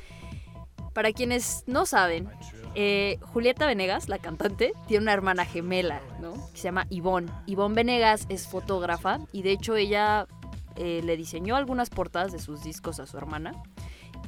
Para 0.93 1.11
quienes 1.11 1.63
no 1.67 1.85
saben, 1.85 2.29
eh, 2.75 3.17
Julieta 3.33 3.65
Venegas, 3.65 4.07
la 4.07 4.19
cantante, 4.19 4.71
tiene 4.87 5.03
una 5.03 5.13
hermana 5.13 5.45
gemela, 5.45 6.01
¿no? 6.21 6.33
Que 6.51 6.57
se 6.57 6.63
llama 6.63 6.87
Ivonne. 6.89 7.31
Ivonne 7.47 7.75
Venegas 7.75 8.25
es 8.29 8.47
fotógrafa 8.47 9.19
y 9.31 9.41
de 9.41 9.51
hecho 9.51 9.75
ella 9.75 10.27
eh, 10.77 11.01
le 11.03 11.17
diseñó 11.17 11.55
algunas 11.55 11.89
portadas 11.89 12.31
de 12.31 12.39
sus 12.39 12.63
discos 12.63 12.99
a 12.99 13.07
su 13.07 13.17
hermana. 13.17 13.51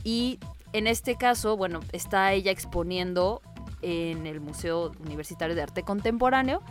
Y 0.03 0.39
en 0.73 0.87
este 0.87 1.15
caso, 1.15 1.57
bueno, 1.57 1.79
está 1.91 2.33
ella 2.33 2.51
exponiendo 2.51 3.41
en 3.81 4.27
el 4.27 4.41
Museo 4.41 4.91
Universitario 5.05 5.55
de 5.55 5.61
Arte 5.61 5.83
Contemporáneo 5.83 6.61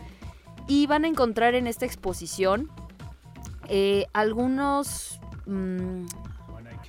y 0.67 0.85
van 0.87 1.05
a 1.05 1.07
encontrar 1.07 1.55
en 1.55 1.67
esta 1.67 1.85
exposición 1.85 2.69
eh, 3.67 4.07
algunos, 4.13 5.19
mm, 5.45 6.05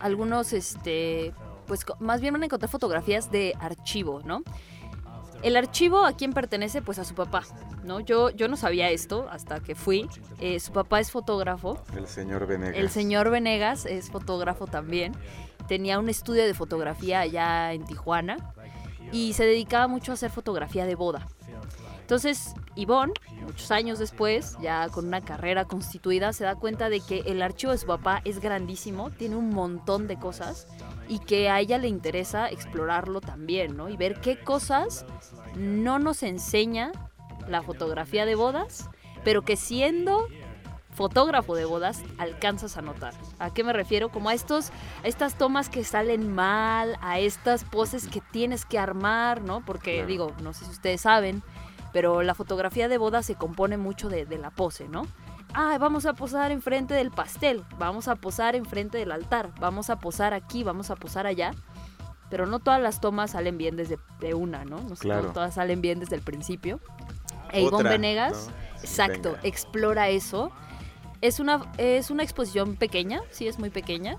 algunos, 0.01 0.53
este, 0.53 1.33
pues 1.67 1.85
más 1.99 2.21
bien 2.21 2.35
van 2.35 2.43
a 2.43 2.47
encontrar 2.47 2.71
fotografías 2.71 3.31
de 3.31 3.55
archivo, 3.61 4.21
¿no? 4.25 4.43
El 5.43 5.57
archivo 5.57 6.05
a 6.05 6.13
quién 6.13 6.33
pertenece, 6.33 6.83
pues 6.83 6.99
a 6.99 7.05
su 7.05 7.15
papá, 7.15 7.43
¿no? 7.85 8.01
Yo, 8.01 8.31
yo 8.31 8.49
no 8.49 8.57
sabía 8.57 8.91
esto 8.91 9.27
hasta 9.31 9.61
que 9.61 9.75
fui. 9.75 10.09
Eh, 10.39 10.61
su 10.61 10.73
papá 10.73 11.01
es 11.01 11.11
fotógrafo, 11.11 11.83
El 11.97 12.07
señor 12.07 12.47
Venegas. 12.47 12.77
el 12.77 12.91
señor 12.91 13.31
Venegas 13.31 13.87
es 13.87 14.11
fotógrafo 14.11 14.67
también. 14.67 15.15
Tenía 15.67 15.99
un 15.99 16.09
estudio 16.09 16.45
de 16.45 16.53
fotografía 16.53 17.21
allá 17.21 17.73
en 17.73 17.85
Tijuana 17.85 18.37
y 19.13 19.33
se 19.33 19.45
dedicaba 19.45 19.89
mucho 19.89 20.13
a 20.13 20.15
hacer 20.15 20.31
fotografía 20.31 20.85
de 20.85 20.95
boda. 20.95 21.27
Entonces, 22.01 22.55
Ivonne, 22.75 23.13
muchos 23.47 23.71
años 23.71 24.01
después, 24.01 24.57
ya 24.61 24.89
con 24.89 25.07
una 25.07 25.21
carrera 25.21 25.65
constituida, 25.67 26.33
se 26.33 26.43
da 26.43 26.57
cuenta 26.57 26.89
de 26.89 27.01
que 27.01 27.21
el 27.21 27.41
archivo 27.41 27.71
de 27.71 27.79
su 27.79 27.87
papá 27.87 28.21
es 28.25 28.41
grandísimo, 28.41 29.11
tiene 29.11 29.37
un 29.37 29.51
montón 29.51 30.09
de 30.09 30.17
cosas 30.19 30.67
y 31.11 31.19
que 31.19 31.51
a 31.51 31.59
ella 31.59 31.77
le 31.77 31.89
interesa 31.89 32.49
explorarlo 32.49 33.21
también, 33.21 33.77
¿no? 33.77 33.89
Y 33.89 33.97
ver 33.97 34.21
qué 34.21 34.39
cosas 34.41 35.05
no 35.57 35.99
nos 35.99 36.23
enseña 36.23 36.93
la 37.49 37.63
fotografía 37.63 38.25
de 38.25 38.37
bodas, 38.37 38.89
pero 39.25 39.43
que 39.43 39.57
siendo 39.57 40.29
fotógrafo 40.93 41.55
de 41.57 41.65
bodas 41.65 42.03
alcanzas 42.19 42.77
a 42.77 42.83
notar. 42.83 43.13
¿A 43.39 43.53
qué 43.53 43.65
me 43.65 43.73
refiero? 43.73 44.11
Como 44.11 44.29
a 44.29 44.35
estos 44.35 44.71
a 45.03 45.09
estas 45.09 45.37
tomas 45.37 45.69
que 45.69 45.83
salen 45.83 46.33
mal, 46.33 46.97
a 47.01 47.19
estas 47.19 47.65
poses 47.65 48.07
que 48.07 48.21
tienes 48.21 48.65
que 48.65 48.79
armar, 48.79 49.43
¿no? 49.43 49.65
Porque 49.65 49.95
Claro. 49.95 50.07
digo, 50.07 50.33
no 50.43 50.53
sé 50.53 50.65
si 50.65 50.71
ustedes 50.71 51.01
saben, 51.01 51.43
pero 51.93 52.23
la 52.23 52.35
fotografía 52.35 52.89
de 52.89 52.99
boda 52.99 53.23
se 53.23 53.35
compone 53.35 53.77
mucho 53.77 54.09
de, 54.09 54.27
de 54.27 54.39
la 54.39 54.51
pose, 54.51 54.89
¿no? 54.89 55.07
Ah, 55.55 55.79
vamos 55.81 56.07
a 56.07 56.13
posar 56.15 56.53
enfrente 56.53 56.95
del 56.95 57.11
pastel, 57.11 57.65
vamos 57.79 58.07
a 58.09 58.15
posar 58.17 58.55
enfrente 58.55 58.99
del 58.99 59.11
altar, 59.13 59.51
vamos 59.59 59.91
a 59.91 59.99
posar 59.99 60.33
aquí, 60.35 60.63
vamos 60.63 60.91
a 60.91 60.97
posar 60.97 61.27
allá. 61.27 61.53
Pero 62.31 62.47
no 62.47 62.61
todas 62.61 62.81
las 62.81 63.01
tomas 63.01 63.33
salen 63.33 63.59
bien 63.59 63.77
desde 63.77 63.99
de 64.21 64.35
una, 64.35 64.65
¿no? 64.65 64.77
No, 64.81 64.95
Claro. 64.95 65.29
no 65.29 65.33
todas 65.33 65.55
salen 65.55 65.81
bien 65.81 65.99
desde 65.99 66.15
el 66.15 66.23
principio. 66.23 66.79
E 67.51 67.63
Ivonne 67.63 67.77
Otra, 67.79 67.91
Venegas, 67.91 68.47
¿no? 68.49 68.77
exacto, 68.83 69.31
Venga. 69.33 69.41
explora 69.43 70.09
eso. 70.09 70.53
Es 71.21 71.41
una, 71.41 71.67
es 71.79 72.11
una 72.11 72.23
exposición 72.23 72.77
pequeña, 72.77 73.21
sí 73.31 73.49
es 73.49 73.59
muy 73.59 73.71
pequeña, 73.71 74.17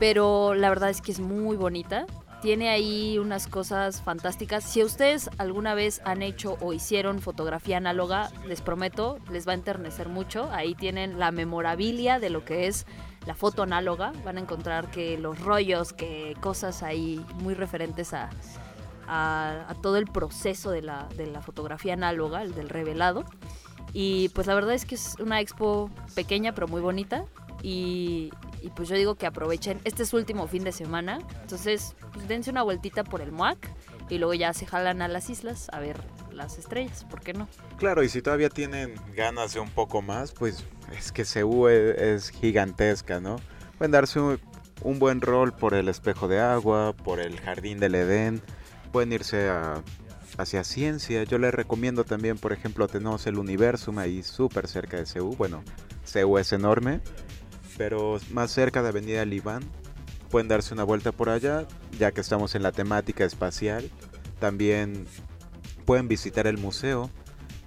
pero 0.00 0.54
la 0.54 0.68
verdad 0.68 0.90
es 0.90 1.00
que 1.00 1.12
es 1.12 1.20
muy 1.20 1.56
bonita. 1.56 2.06
Tiene 2.44 2.68
ahí 2.68 3.16
unas 3.18 3.46
cosas 3.46 4.02
fantásticas. 4.02 4.64
Si 4.64 4.84
ustedes 4.84 5.30
alguna 5.38 5.74
vez 5.74 6.02
han 6.04 6.20
hecho 6.20 6.58
o 6.60 6.74
hicieron 6.74 7.22
fotografía 7.22 7.78
análoga, 7.78 8.30
les 8.46 8.60
prometo, 8.60 9.18
les 9.30 9.48
va 9.48 9.52
a 9.52 9.54
enternecer 9.54 10.10
mucho. 10.10 10.50
Ahí 10.52 10.74
tienen 10.74 11.18
la 11.18 11.30
memorabilia 11.30 12.18
de 12.18 12.28
lo 12.28 12.44
que 12.44 12.66
es 12.66 12.84
la 13.24 13.34
foto 13.34 13.62
análoga. 13.62 14.12
Van 14.26 14.36
a 14.36 14.40
encontrar 14.40 14.90
que 14.90 15.16
los 15.16 15.40
rollos, 15.40 15.94
que 15.94 16.36
cosas 16.42 16.82
ahí 16.82 17.24
muy 17.36 17.54
referentes 17.54 18.12
a, 18.12 18.28
a, 19.08 19.64
a 19.66 19.74
todo 19.76 19.96
el 19.96 20.04
proceso 20.04 20.70
de 20.70 20.82
la, 20.82 21.08
de 21.16 21.26
la 21.28 21.40
fotografía 21.40 21.94
análoga, 21.94 22.42
el 22.42 22.54
del 22.54 22.68
revelado. 22.68 23.24
Y 23.94 24.28
pues 24.34 24.46
la 24.48 24.54
verdad 24.54 24.74
es 24.74 24.84
que 24.84 24.96
es 24.96 25.16
una 25.18 25.40
expo 25.40 25.88
pequeña 26.14 26.52
pero 26.52 26.68
muy 26.68 26.82
bonita. 26.82 27.24
Y, 27.62 28.32
y 28.64 28.70
pues 28.70 28.88
yo 28.88 28.96
digo 28.96 29.16
que 29.16 29.26
aprovechen. 29.26 29.78
Este 29.84 30.04
es 30.04 30.08
su 30.08 30.16
último 30.16 30.46
fin 30.46 30.64
de 30.64 30.72
semana. 30.72 31.18
Entonces, 31.42 31.94
pues 32.14 32.26
dense 32.26 32.50
una 32.50 32.62
vueltita 32.62 33.04
por 33.04 33.20
el 33.20 33.30
MUAC. 33.30 33.58
Y 34.08 34.16
luego 34.16 34.32
ya 34.32 34.54
se 34.54 34.64
jalan 34.64 35.02
a 35.02 35.08
las 35.08 35.28
islas 35.28 35.68
a 35.70 35.80
ver 35.80 36.00
las 36.32 36.58
estrellas. 36.58 37.04
¿Por 37.04 37.20
qué 37.20 37.34
no? 37.34 37.46
Claro, 37.76 38.02
y 38.02 38.08
si 38.08 38.22
todavía 38.22 38.48
tienen 38.48 38.94
ganas 39.14 39.52
de 39.52 39.60
un 39.60 39.68
poco 39.68 40.00
más, 40.00 40.32
pues 40.32 40.64
es 40.96 41.12
que 41.12 41.26
Ceú 41.26 41.68
es, 41.68 41.98
es 41.98 42.30
gigantesca, 42.30 43.20
¿no? 43.20 43.36
Pueden 43.76 43.92
darse 43.92 44.18
un, 44.18 44.40
un 44.82 44.98
buen 44.98 45.20
rol 45.20 45.52
por 45.52 45.74
el 45.74 45.90
espejo 45.90 46.26
de 46.26 46.40
agua, 46.40 46.94
por 46.94 47.20
el 47.20 47.38
jardín 47.40 47.80
del 47.80 47.94
Edén, 47.94 48.40
pueden 48.92 49.12
irse 49.12 49.48
a, 49.50 49.82
hacia 50.38 50.64
ciencia. 50.64 51.24
Yo 51.24 51.38
les 51.38 51.52
recomiendo 51.52 52.04
también, 52.04 52.38
por 52.38 52.52
ejemplo, 52.52 52.88
tenemos 52.88 53.26
el 53.26 53.38
Universum 53.38 53.98
ahí 53.98 54.22
súper 54.22 54.68
cerca 54.68 54.96
de 54.96 55.06
Ceú. 55.06 55.36
Bueno, 55.36 55.62
Ceú 56.06 56.38
es 56.38 56.52
enorme, 56.52 57.00
pero 57.76 58.18
más 58.30 58.50
cerca 58.50 58.82
de 58.82 58.88
Avenida 58.88 59.24
Libán. 59.24 59.62
Pueden 60.30 60.48
darse 60.48 60.74
una 60.74 60.84
vuelta 60.84 61.12
por 61.12 61.28
allá, 61.28 61.66
ya 61.98 62.10
que 62.12 62.20
estamos 62.20 62.54
en 62.54 62.62
la 62.62 62.72
temática 62.72 63.24
espacial. 63.24 63.88
También 64.40 65.06
pueden 65.84 66.08
visitar 66.08 66.46
el 66.46 66.58
museo, 66.58 67.10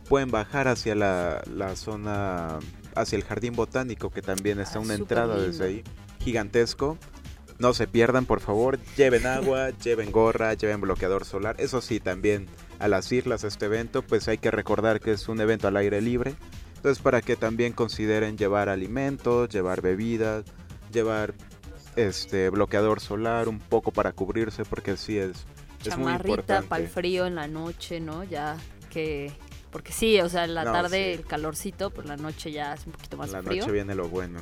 pueden 0.10 0.32
bajar 0.32 0.67
hacia 0.67 0.93
la, 0.96 1.41
la 1.54 1.76
zona, 1.76 2.60
hacia 2.96 3.15
el 3.15 3.24
jardín 3.24 3.54
botánico, 3.56 4.10
que 4.10 4.22
también 4.22 4.60
está 4.60 4.80
Ah, 4.80 4.82
una 4.82 4.96
entrada 4.96 5.36
lindo. 5.36 5.48
desde 5.52 5.65
ahí, 5.65 5.84
gigantesco. 6.20 6.98
No 7.60 7.74
se 7.74 7.88
pierdan, 7.88 8.26
por 8.26 8.39
favor, 8.39 8.78
lleven 8.98 9.26
agua, 9.26 9.70
lleven 9.84 10.12
gorra, 10.12 10.54
lleven 10.54 10.82
bloqueador 10.82 11.26
solar. 11.26 11.56
Eso 11.60 11.82
sí, 11.82 12.00
también 12.00 12.48
a 12.80 12.88
las 12.88 13.12
islas 13.12 13.43
este 13.43 13.65
evento, 13.65 14.02
pues 14.04 14.28
hay 14.28 14.38
que 14.38 14.52
recordar 14.52 15.00
que 15.00 15.12
es 15.13 15.28
un 15.30 15.39
evento 15.41 15.67
al 15.67 15.78
aire 15.78 16.02
libre. 16.02 16.36
Entonces, 16.88 17.04
para 17.04 17.21
que 17.21 17.36
también 17.36 17.73
consideren 17.73 18.38
llevar 18.38 18.69
alimentos, 18.69 19.50
llevar 19.50 19.82
bebidas, 19.82 20.45
llevar 20.93 21.34
este 21.97 22.50
bloqueador 22.50 23.02
solar, 23.02 23.50
un 23.50 23.60
poco 23.60 23.91
para 23.91 24.13
cubrirse, 24.13 24.63
porque 24.63 24.95
sí 24.95 25.17
es, 25.17 25.32
es 25.32 25.97
muy 25.97 26.06
Chamarrita 26.06 26.30
importante. 26.30 26.67
para 26.69 26.82
el 26.84 26.88
frío 26.89 27.26
en 27.26 27.36
la 27.36 27.47
noche, 27.50 28.00
¿no? 28.00 28.23
Ya 28.23 28.56
que... 28.89 29.34
Porque 29.69 29.91
sí, 29.91 30.17
o 30.21 30.30
sea, 30.30 30.45
en 30.45 30.54
la 30.56 30.63
No, 30.63 30.71
tarde 30.71 31.12
sí. 31.13 31.19
el 31.19 31.26
calorcito, 31.28 31.89
pues 31.89 32.08
la 32.08 32.15
noche 32.15 32.54
ya 32.54 32.73
es 32.73 32.86
un 32.86 32.93
poquito 32.93 33.17
más 33.17 33.32
la 33.32 33.43
frío. 33.43 33.63
noche 33.63 33.73
viene 33.73 33.93
lo 33.93 34.08
bueno. 34.08 34.39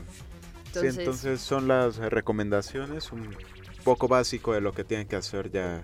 Entonces, 0.67 0.93
sí, 0.93 0.99
entonces 0.99 1.41
son 1.41 1.67
las 1.67 1.97
recomendaciones, 1.97 3.11
un 3.11 3.35
poco 3.83 4.07
básico 4.07 4.53
de 4.53 4.61
lo 4.61 4.71
que 4.71 4.83
tienen 4.83 5.07
que 5.07 5.15
hacer 5.15 5.49
ya 5.49 5.83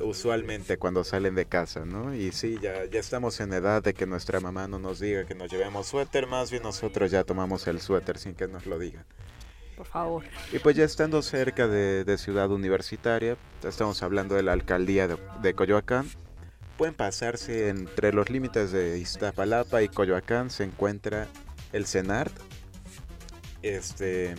usualmente 0.00 0.76
cuando 0.78 1.04
salen 1.04 1.34
de 1.34 1.46
casa, 1.46 1.84
¿no? 1.84 2.14
Y 2.14 2.32
sí, 2.32 2.58
ya, 2.62 2.84
ya 2.86 3.00
estamos 3.00 3.40
en 3.40 3.52
edad 3.52 3.82
de 3.82 3.94
que 3.94 4.06
nuestra 4.06 4.40
mamá 4.40 4.66
no 4.68 4.78
nos 4.78 5.00
diga 5.00 5.24
que 5.24 5.34
nos 5.34 5.50
llevemos 5.50 5.86
suéter, 5.86 6.26
más 6.26 6.50
bien 6.50 6.62
nosotros 6.62 7.10
ya 7.10 7.24
tomamos 7.24 7.66
el 7.66 7.80
suéter 7.80 8.18
sin 8.18 8.34
que 8.34 8.48
nos 8.48 8.66
lo 8.66 8.78
diga. 8.78 9.04
por 9.76 9.86
favor. 9.86 10.24
Y 10.52 10.58
pues 10.58 10.76
ya 10.76 10.84
estando 10.84 11.20
cerca 11.22 11.66
de, 11.68 12.04
de 12.04 12.18
Ciudad 12.18 12.50
Universitaria, 12.50 13.36
estamos 13.62 14.02
hablando 14.02 14.34
de 14.34 14.42
la 14.42 14.52
alcaldía 14.52 15.06
de, 15.08 15.16
de 15.42 15.54
Coyoacán, 15.54 16.08
pueden 16.78 16.94
pasarse 16.94 17.68
entre 17.68 18.12
los 18.12 18.30
límites 18.30 18.72
de 18.72 18.98
Iztapalapa 18.98 19.82
y 19.82 19.88
Coyoacán, 19.88 20.50
se 20.50 20.64
encuentra 20.64 21.28
el 21.72 21.86
CENART. 21.86 22.32
Este, 23.62 24.34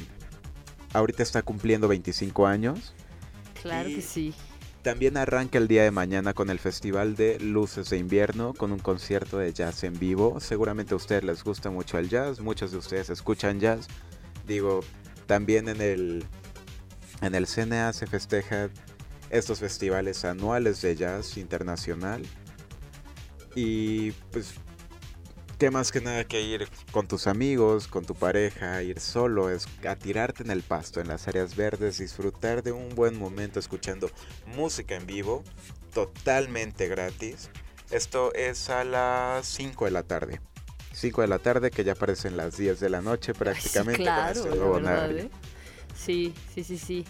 ahorita 0.94 1.24
está 1.24 1.42
cumpliendo 1.42 1.88
25 1.88 2.46
años. 2.48 2.94
Claro 3.62 3.90
Y- 3.90 3.96
que 3.96 4.02
sí. 4.02 4.34
También 4.86 5.18
arranca 5.18 5.58
el 5.58 5.68
día 5.68 5.82
de 5.82 5.90
mañana 5.90 6.36
con 6.36 6.52
el 6.52 6.60
Festival 6.60 7.16
de 7.16 7.40
Luces 7.40 7.90
de 7.90 7.98
Invierno, 7.98 8.54
con 8.54 8.72
un 8.72 8.78
concierto 8.78 9.40
de 9.40 9.52
jazz 9.52 9.84
en 9.84 9.98
vivo. 9.98 10.40
Seguramente 10.40 10.94
a 10.94 10.98
ustedes 10.98 11.24
les 11.24 11.44
gusta 11.44 11.72
mucho 11.72 11.98
el 11.98 12.08
jazz, 12.08 12.40
muchos 12.40 12.72
de 12.72 12.78
ustedes 12.78 13.10
escuchan 13.10 13.60
jazz. 13.60 13.88
Digo, 14.46 14.82
también 15.26 15.70
en 15.70 15.82
el, 15.82 16.24
en 17.22 17.34
el 17.34 17.48
CNA 17.48 17.94
se 17.94 18.06
festejan 18.06 18.70
estos 19.32 19.58
festivales 19.58 20.24
anuales 20.24 20.84
de 20.84 20.96
jazz 20.96 21.36
internacional. 21.38 22.22
Y 23.56 24.12
pues, 24.32 24.54
qué 25.58 25.72
más 25.72 25.92
que 25.92 26.02
nada 26.02 26.24
que 26.26 26.42
ir 26.42 26.68
con 26.92 27.08
tus 27.08 27.28
amigos, 27.28 27.88
con 27.88 28.06
tu 28.06 28.16
pareja, 28.16 28.82
ir 28.84 29.00
solo, 29.00 29.50
es 29.50 29.68
a 29.88 29.96
tirarte 29.96 30.44
en 30.44 30.52
el 30.52 30.62
pasto, 30.62 31.00
en 31.00 31.08
las 31.08 31.28
áreas 31.28 31.56
verdes, 31.56 31.98
disfrutar 31.98 32.64
de 32.64 32.72
un 32.72 32.90
buen 32.96 33.18
momento 33.18 33.60
escuchando 33.60 34.10
música 34.56 34.96
en 34.96 35.06
vivo, 35.06 35.44
totalmente 35.94 36.88
gratis. 36.88 37.50
Esto 37.92 38.34
es 38.34 38.70
a 38.70 38.84
las 38.84 39.46
5 39.48 39.86
de 39.86 39.92
la 39.92 40.04
tarde. 40.04 40.42
5 40.94 41.22
de 41.22 41.28
la 41.28 41.40
tarde, 41.40 41.72
que 41.72 41.84
ya 41.84 41.96
parecen 41.96 42.38
las 42.38 42.58
10 42.58 42.80
de 42.80 42.90
la 42.90 43.02
noche 43.02 43.34
prácticamente. 43.34 43.98
Sí, 43.98 44.04
claro, 44.04 44.42
con 44.42 44.48
este 44.48 44.60
nuevo 44.60 44.74
verdad. 44.76 45.12
¿eh? 45.12 45.30
Sí, 45.96 46.34
sí, 46.54 46.64
sí, 46.64 46.78
sí. 46.78 47.06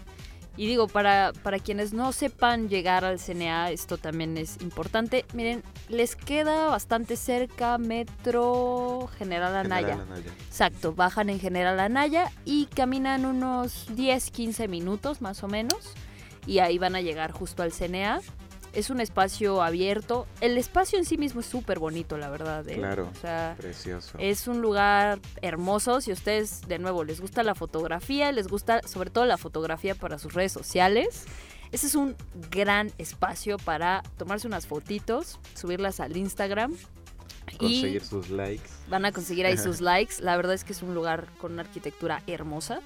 Y 0.58 0.68
digo, 0.68 0.88
para, 0.88 1.34
para 1.44 1.60
quienes 1.60 1.94
no 1.94 2.14
sepan 2.14 2.70
llegar 2.70 3.04
al 3.04 3.20
CNA, 3.20 3.72
esto 3.72 3.98
también 3.98 4.38
es 4.38 4.62
importante. 4.62 5.26
Miren, 5.34 5.64
les 5.90 6.16
queda 6.16 6.68
bastante 6.68 7.18
cerca 7.18 7.78
Metro 7.78 9.10
General 9.18 9.56
Anaya. 9.56 9.98
General 9.98 10.08
Anaya. 10.14 10.32
Exacto, 10.48 10.94
bajan 10.94 11.30
en 11.30 11.40
General 11.40 11.80
Anaya 11.80 12.32
y 12.46 12.68
caminan 12.68 13.26
unos 13.26 13.88
10, 13.96 14.32
15 14.32 14.68
minutos 14.68 15.22
más 15.22 15.44
o 15.44 15.48
menos. 15.48 15.94
Y 16.48 16.60
ahí 16.60 16.78
van 16.78 16.96
a 16.96 17.02
llegar 17.02 17.32
justo 17.32 17.64
al 17.64 17.72
CNA. 17.72 18.22
Es 18.76 18.90
un 18.90 19.00
espacio 19.00 19.64
abierto. 19.64 20.28
El 20.42 20.58
espacio 20.58 21.00
en 21.00 21.06
sí 21.06 21.18
mismo 21.18 21.40
es 21.40 21.46
súper 21.46 21.80
bonito, 21.80 22.18
la 22.18 22.30
verdad. 22.30 22.68
¿eh? 22.68 22.76
Claro. 22.76 23.10
O 23.16 23.20
sea, 23.20 23.56
Precioso. 23.58 24.18
es 24.20 24.48
un 24.48 24.62
lugar 24.62 25.20
hermoso. 25.42 26.02
Si 26.02 26.12
a 26.12 26.14
ustedes, 26.14 26.62
de 26.68 26.78
nuevo, 26.78 27.04
les 27.06 27.22
gusta 27.22 27.42
la 27.44 27.56
fotografía, 27.56 28.32
les 28.34 28.48
gusta 28.50 28.82
sobre 28.86 29.10
todo 29.10 29.26
la 29.26 29.38
fotografía 29.38 29.96
para 29.96 30.20
sus 30.20 30.34
redes 30.34 30.52
sociales, 30.52 31.24
ese 31.72 31.88
es 31.88 31.96
un 31.96 32.16
gran 32.52 32.92
espacio 32.98 33.58
para 33.58 34.04
tomarse 34.18 34.46
unas 34.48 34.68
fotitos, 34.68 35.40
subirlas 35.56 36.00
al 36.00 36.16
Instagram. 36.16 36.74
Conseguir 37.58 38.02
Y 38.02 38.06
sus 38.06 38.30
likes. 38.30 38.70
van 38.90 39.06
a 39.06 39.12
conseguir 39.12 39.46
ahí 39.46 39.58
sus 39.58 39.80
likes. 39.82 40.16
La 40.20 40.36
verdad 40.36 40.54
es 40.54 40.64
que 40.64 40.74
es 40.74 40.82
un 40.82 40.94
lugar 40.94 41.28
con 41.40 41.54
una 41.54 41.62
arquitectura 41.62 42.22
hermosa. 42.28 42.82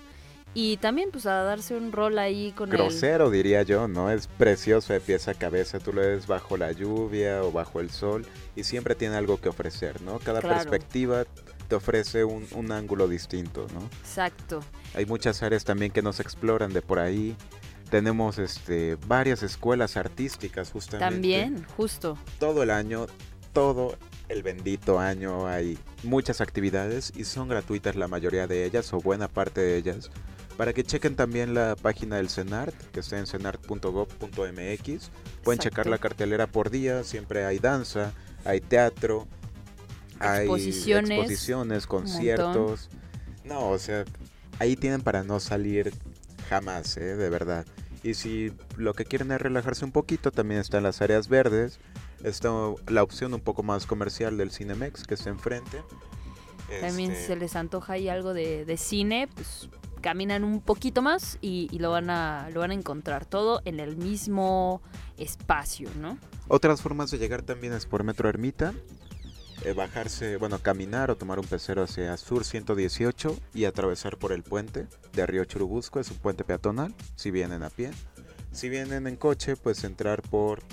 Y 0.56 0.78
también 0.78 1.10
pues 1.12 1.26
a 1.28 1.44
darse 1.44 1.76
un 1.76 1.92
rol 1.92 2.18
ahí 2.18 2.52
con 2.54 2.70
el... 2.72 2.78
Grosero 2.78 3.30
diría 3.30 3.62
yo, 3.64 3.88
¿no? 3.88 4.10
Es 4.10 4.28
precioso 4.28 4.94
de 4.94 5.00
pieza 5.00 5.32
a 5.32 5.34
cabeza, 5.36 5.80
tú 5.80 5.94
lo 5.94 6.02
ves 6.02 6.26
bajo 6.28 6.58
la 6.58 6.72
lluvia 6.72 7.44
o 7.44 7.52
bajo 7.52 7.80
el 7.80 7.92
sol 7.92 8.26
y 8.56 8.64
siempre 8.64 8.96
tiene 8.96 9.16
algo 9.16 9.40
que 9.40 9.50
ofrecer, 9.50 10.02
¿no? 10.02 10.18
Cada 10.20 10.42
Claro. 10.42 10.56
perspectiva 10.56 11.26
te 11.68 11.76
ofrece 11.76 12.24
un, 12.24 12.48
un 12.56 12.72
ángulo 12.72 13.08
distinto, 13.08 13.68
¿no? 13.76 13.82
Exacto. 14.02 14.62
Hay 14.96 15.06
muchas 15.06 15.44
áreas 15.44 15.64
también 15.66 15.92
que 15.92 16.02
nos 16.02 16.20
exploran 16.20 16.74
de 16.74 16.82
por 16.82 16.98
ahí. 16.98 17.36
Tenemos 17.92 18.40
este, 18.40 18.98
varias 19.08 19.44
escuelas 19.44 19.98
artísticas 19.98 20.72
justamente. 20.72 21.14
También, 21.14 21.64
justo. 21.78 22.18
Todo 22.40 22.64
el 22.64 22.72
año, 22.72 23.06
todo 23.54 23.98
el 24.30 24.42
bendito 24.42 25.00
año 25.00 25.48
hay 25.48 25.78
muchas 26.04 26.42
actividades 26.42 27.14
y 27.16 27.24
son 27.26 27.50
gratuitas 27.50 27.96
la 27.96 28.08
mayoría 28.08 28.48
de 28.48 28.66
ellas 28.66 28.92
o 28.94 28.98
buena 29.00 29.28
parte 29.28 29.62
de 29.62 29.78
ellas. 29.78 30.10
Para 30.60 30.74
que 30.74 30.84
chequen 30.84 31.16
también 31.16 31.54
la 31.54 31.78
página 31.78 32.18
del 32.18 32.30
CENART, 32.30 32.76
que 32.92 33.00
está 33.00 33.18
en 33.18 33.28
cenart.gov.mx. 33.28 35.12
Pueden 35.42 35.60
checar 35.62 35.88
la 35.88 36.00
cartelera 36.00 36.48
por 36.48 36.70
día, 36.70 37.06
siempre 37.06 37.46
hay 37.46 37.60
danza, 37.60 38.12
hay 38.44 38.60
teatro, 38.60 39.26
hay 40.20 40.40
Exposiciones, 40.42 41.12
exposiciones, 41.12 41.88
montón. 41.88 42.02
conciertos. 42.02 42.90
No, 43.46 43.70
o 43.70 43.80
sea, 43.80 44.04
ahí 44.60 44.76
tienen 44.76 45.00
para 45.00 45.24
no 45.24 45.40
salir 45.40 45.94
jamás, 46.50 46.98
¿eh? 46.98 47.16
de 47.16 47.30
verdad. 47.30 47.66
Y 48.04 48.16
si 48.16 48.52
lo 48.76 48.94
que 48.94 49.06
quieren 49.06 49.32
es 49.32 49.40
relajarse 49.40 49.86
un 49.86 49.94
poquito, 49.94 50.30
también 50.30 50.60
están 50.60 50.84
las 50.84 51.02
áreas 51.02 51.30
verdes. 51.30 51.80
Está 52.22 52.50
la 52.90 53.02
opción 53.02 53.34
un 53.34 53.40
poco 53.40 53.64
más 53.64 53.86
comercial 53.86 54.36
del 54.36 54.52
Cinemex, 54.52 55.06
que 55.08 55.14
está 55.14 55.30
enfrente. 55.30 55.82
También 56.82 57.14
Este, 57.14 57.28
se 57.28 57.36
les 57.38 57.56
antoja 57.56 57.94
ahí 57.94 58.10
algo 58.10 58.34
de, 58.34 58.66
de 58.66 58.76
cine, 58.76 59.30
pues 59.34 59.70
caminan 60.02 60.44
un 60.44 60.62
poquito 60.62 61.02
más 61.02 61.38
y, 61.42 61.70
lo, 61.80 61.92
van 61.92 62.10
a, 62.10 62.50
lo 62.54 62.60
van 62.62 62.72
a 62.72 62.74
encontrar 62.74 63.26
todo 63.26 63.62
en 63.66 63.80
el 63.80 63.98
mismo 63.98 64.82
espacio, 65.18 65.90
¿no? 66.00 66.18
Otras 66.48 66.82
formas 66.82 67.12
de 67.12 67.18
llegar 67.18 67.42
también 67.42 67.74
es 67.74 67.86
por 67.86 68.04
Metro 68.04 68.30
Ermita. 68.30 68.74
eh, 69.66 69.74
bajarse, 69.74 70.38
bueno, 70.38 70.60
caminar 70.60 71.12
o 71.12 71.18
tomar 71.18 71.40
un 71.40 71.46
pecero 71.46 71.84
hacia 71.84 72.16
Sur 72.18 72.46
118 72.46 73.38
y 73.54 73.66
atravesar 73.66 74.18
por 74.18 74.32
el 74.32 74.44
puente 74.44 74.88
de 75.14 75.26
Río 75.26 75.44
Churubusco, 75.46 76.00
es 76.00 76.10
un 76.12 76.18
puente 76.18 76.44
peatonal, 76.44 76.96
si 77.16 77.30
vienen 77.32 77.64
a 77.64 77.70
pie. 77.70 77.92
Si 78.52 78.70
vienen 78.70 79.06
en 79.06 79.16
coche, 79.16 79.56
pues 79.56 79.84
entrar 79.84 80.22
por 80.22 80.64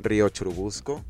Río 0.00 0.28
Churubusco. 0.28 1.04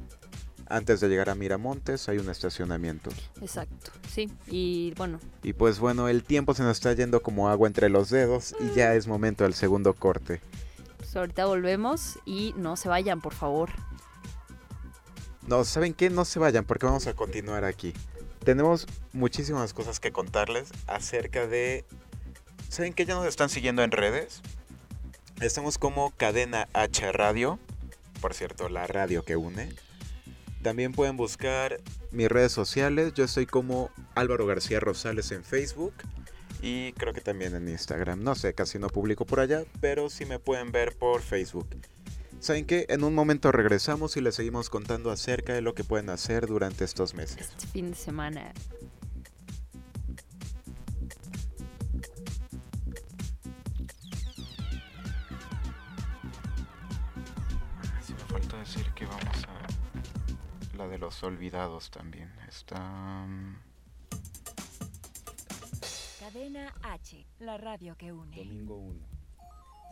Antes 0.68 1.00
de 1.00 1.08
llegar 1.08 1.30
a 1.30 1.34
Miramontes 1.36 2.08
hay 2.08 2.18
un 2.18 2.28
estacionamiento. 2.28 3.10
Exacto, 3.40 3.92
sí. 4.12 4.30
Y 4.48 4.92
bueno, 4.96 5.20
Y 5.42 5.52
pues 5.52 5.78
bueno, 5.78 6.08
el 6.08 6.24
tiempo 6.24 6.54
se 6.54 6.62
nos 6.64 6.76
está 6.76 6.92
yendo 6.92 7.22
como 7.22 7.48
agua 7.48 7.68
entre 7.68 7.88
los 7.88 8.10
dedos 8.10 8.54
y 8.60 8.74
ya 8.74 8.94
es 8.94 9.06
momento 9.06 9.44
del 9.44 9.54
segundo 9.54 9.94
corte. 9.94 10.40
pues 10.98 11.14
ahorita 11.14 11.46
volvemos 11.46 12.18
y 12.24 12.52
no 12.56 12.76
se 12.76 12.88
vayan, 12.88 13.20
por 13.20 13.32
favor. 13.34 13.70
No, 15.46 15.64
¿saben 15.64 15.94
qué? 15.94 16.10
No 16.10 16.24
se 16.24 16.40
vayan 16.40 16.64
porque 16.64 16.86
vamos 16.86 17.06
a 17.06 17.14
continuar 17.14 17.64
aquí. 17.64 17.92
Tenemos 18.44 18.86
muchísimas 19.12 19.72
cosas 19.72 20.00
que 20.00 20.10
contarles 20.12 20.70
acerca 20.88 21.46
de... 21.46 21.84
¿Saben 22.68 22.92
que 22.92 23.06
ya 23.06 23.14
nos 23.14 23.26
están 23.26 23.48
siguiendo 23.48 23.82
en 23.84 23.92
redes? 23.92 24.40
Estamos 25.40 25.78
como 25.78 26.10
Cadena 26.16 26.66
H 26.72 27.12
Radio, 27.12 27.60
por 28.20 28.34
cierto, 28.34 28.68
la 28.68 28.86
radio 28.88 29.24
que 29.24 29.36
une. 29.36 29.72
También 30.66 30.90
pueden 30.90 31.16
buscar 31.16 31.80
mis 32.10 32.28
redes 32.28 32.50
sociales. 32.50 33.14
Yo 33.14 33.22
estoy 33.22 33.46
como 33.46 33.88
Álvaro 34.16 34.46
García 34.46 34.80
Rosales 34.80 35.30
en 35.30 35.44
Facebook 35.44 35.94
y 36.60 36.92
creo 36.94 37.12
que 37.12 37.20
también 37.20 37.54
en 37.54 37.68
Instagram. 37.68 38.24
No 38.24 38.34
sé, 38.34 38.52
casi 38.52 38.80
no 38.80 38.88
publico 38.88 39.24
por 39.24 39.38
allá, 39.38 39.62
pero 39.80 40.10
sí 40.10 40.26
me 40.26 40.40
pueden 40.40 40.72
ver 40.72 40.96
por 40.96 41.22
Facebook. 41.22 41.68
¿Saben 42.40 42.66
qué? 42.66 42.84
En 42.88 43.04
un 43.04 43.14
momento 43.14 43.52
regresamos 43.52 44.16
y 44.16 44.20
les 44.20 44.34
seguimos 44.34 44.68
contando 44.68 45.12
acerca 45.12 45.54
de 45.54 45.60
lo 45.60 45.72
que 45.72 45.84
pueden 45.84 46.10
hacer 46.10 46.48
durante 46.48 46.84
estos 46.84 47.14
meses. 47.14 47.36
Este 47.42 47.68
fin 47.68 47.90
de 47.90 47.96
semana. 47.96 48.52
Olvidados 61.26 61.90
también. 61.90 62.32
Está 62.48 62.80
mm, 63.26 63.56
Cadena 66.20 66.74
H, 66.82 67.26
la 67.38 67.58
radio 67.58 67.96
que 67.96 68.12
une. 68.12 68.36
domingo 68.36 68.76
1. 68.76 69.06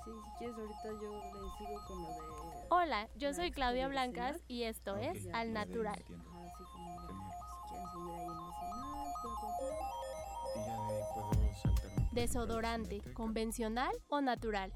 Sí, 0.05 0.11
si 0.11 0.38
quieres 0.38 0.57
ahorita 0.57 0.88
yo 1.03 1.12
le 1.12 1.51
sigo 1.59 1.85
con 1.87 2.03
lo 2.03 2.09
de... 2.09 2.66
Hola, 2.70 3.09
yo 3.16 3.33
soy 3.33 3.51
Claudia 3.51 3.88
Blancas 3.88 4.42
y 4.49 4.64
esto 4.64 4.97
es 4.97 5.27
Al 5.33 5.53
Natural. 5.53 5.94
así 5.94 6.12
como 6.12 6.42
de, 6.42 6.49
si 6.51 6.64
quieren 6.64 7.88
seguir 7.92 8.11
ahí 8.11 8.27
en 8.27 8.31
el 8.31 8.53
cenar, 8.61 9.07
bla, 9.25 9.40
bla, 9.40 9.64
bla. 9.64 10.55
Y 10.55 10.66
ya 10.66 10.77
de 10.77 10.97
ahí 10.97 11.03
puedo 11.14 11.55
saltarme. 11.62 12.09
Desodorante, 12.12 13.01
convencional 13.14 13.92
o 14.09 14.20
natural. 14.20 14.73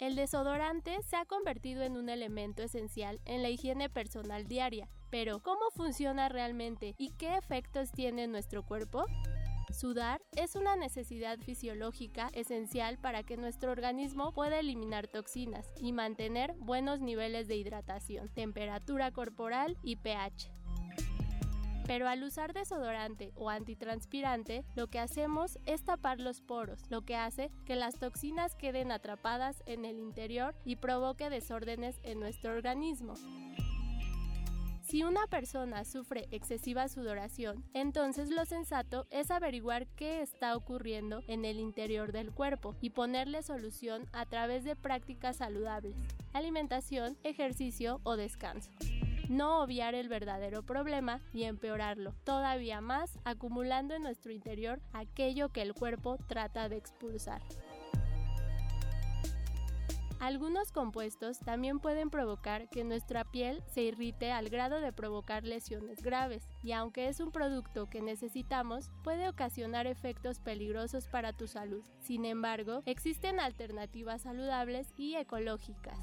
El 0.00 0.14
desodorante 0.14 1.02
se 1.02 1.16
ha 1.16 1.24
convertido 1.24 1.82
en 1.82 1.96
un 1.96 2.08
elemento 2.08 2.62
esencial 2.62 3.20
en 3.24 3.42
la 3.42 3.50
higiene 3.50 3.90
personal 3.90 4.46
diaria, 4.46 4.88
pero 5.10 5.40
¿cómo 5.42 5.70
funciona 5.74 6.28
realmente 6.28 6.94
y 6.98 7.10
qué 7.10 7.36
efectos 7.36 7.90
tiene 7.92 8.24
en 8.24 8.32
nuestro 8.32 8.64
cuerpo? 8.64 9.04
Sudar 9.70 10.22
es 10.34 10.56
una 10.56 10.76
necesidad 10.76 11.38
fisiológica 11.38 12.30
esencial 12.32 12.98
para 12.98 13.22
que 13.22 13.36
nuestro 13.36 13.70
organismo 13.70 14.32
pueda 14.32 14.60
eliminar 14.60 15.08
toxinas 15.08 15.66
y 15.80 15.92
mantener 15.92 16.54
buenos 16.58 17.00
niveles 17.00 17.48
de 17.48 17.56
hidratación, 17.56 18.28
temperatura 18.28 19.10
corporal 19.12 19.76
y 19.82 19.96
pH. 19.96 20.50
Pero 21.86 22.06
al 22.06 22.22
usar 22.22 22.52
desodorante 22.52 23.32
o 23.34 23.48
antitranspirante, 23.48 24.64
lo 24.74 24.88
que 24.88 24.98
hacemos 24.98 25.58
es 25.64 25.84
tapar 25.84 26.20
los 26.20 26.42
poros, 26.42 26.82
lo 26.90 27.02
que 27.02 27.16
hace 27.16 27.50
que 27.64 27.76
las 27.76 27.98
toxinas 27.98 28.54
queden 28.54 28.92
atrapadas 28.92 29.62
en 29.64 29.84
el 29.84 29.98
interior 29.98 30.54
y 30.64 30.76
provoque 30.76 31.30
desórdenes 31.30 31.98
en 32.02 32.20
nuestro 32.20 32.52
organismo. 32.52 33.14
Si 34.88 35.02
una 35.02 35.26
persona 35.26 35.84
sufre 35.84 36.28
excesiva 36.30 36.88
sudoración, 36.88 37.62
entonces 37.74 38.30
lo 38.30 38.46
sensato 38.46 39.06
es 39.10 39.30
averiguar 39.30 39.86
qué 39.86 40.22
está 40.22 40.56
ocurriendo 40.56 41.20
en 41.26 41.44
el 41.44 41.60
interior 41.60 42.10
del 42.10 42.32
cuerpo 42.32 42.74
y 42.80 42.88
ponerle 42.88 43.42
solución 43.42 44.06
a 44.14 44.24
través 44.24 44.64
de 44.64 44.76
prácticas 44.76 45.36
saludables, 45.36 45.94
alimentación, 46.32 47.18
ejercicio 47.22 48.00
o 48.02 48.16
descanso 48.16 48.70
no 49.28 49.62
obviar 49.62 49.94
el 49.94 50.08
verdadero 50.08 50.62
problema 50.62 51.20
y 51.34 51.44
empeorarlo 51.44 52.14
todavía 52.24 52.80
más, 52.80 53.18
acumulando 53.24 53.94
en 53.94 54.02
nuestro 54.02 54.32
interior 54.32 54.80
aquello 54.94 55.50
que 55.50 55.60
el 55.60 55.74
cuerpo 55.74 56.16
trata 56.28 56.70
de 56.70 56.78
expulsar. 56.78 57.42
Algunos 60.20 60.72
compuestos 60.72 61.38
también 61.38 61.78
pueden 61.78 62.10
provocar 62.10 62.68
que 62.68 62.82
nuestra 62.82 63.24
piel 63.24 63.62
se 63.72 63.82
irrite 63.82 64.32
al 64.32 64.48
grado 64.48 64.80
de 64.80 64.92
provocar 64.92 65.44
lesiones 65.44 66.02
graves, 66.02 66.44
y 66.62 66.72
aunque 66.72 67.08
es 67.08 67.20
un 67.20 67.30
producto 67.30 67.88
que 67.88 68.02
necesitamos, 68.02 68.90
puede 69.04 69.28
ocasionar 69.28 69.86
efectos 69.86 70.40
peligrosos 70.40 71.06
para 71.06 71.32
tu 71.32 71.46
salud. 71.46 71.84
Sin 72.00 72.24
embargo, 72.24 72.82
existen 72.84 73.38
alternativas 73.38 74.22
saludables 74.22 74.92
y 74.96 75.14
ecológicas. 75.14 75.98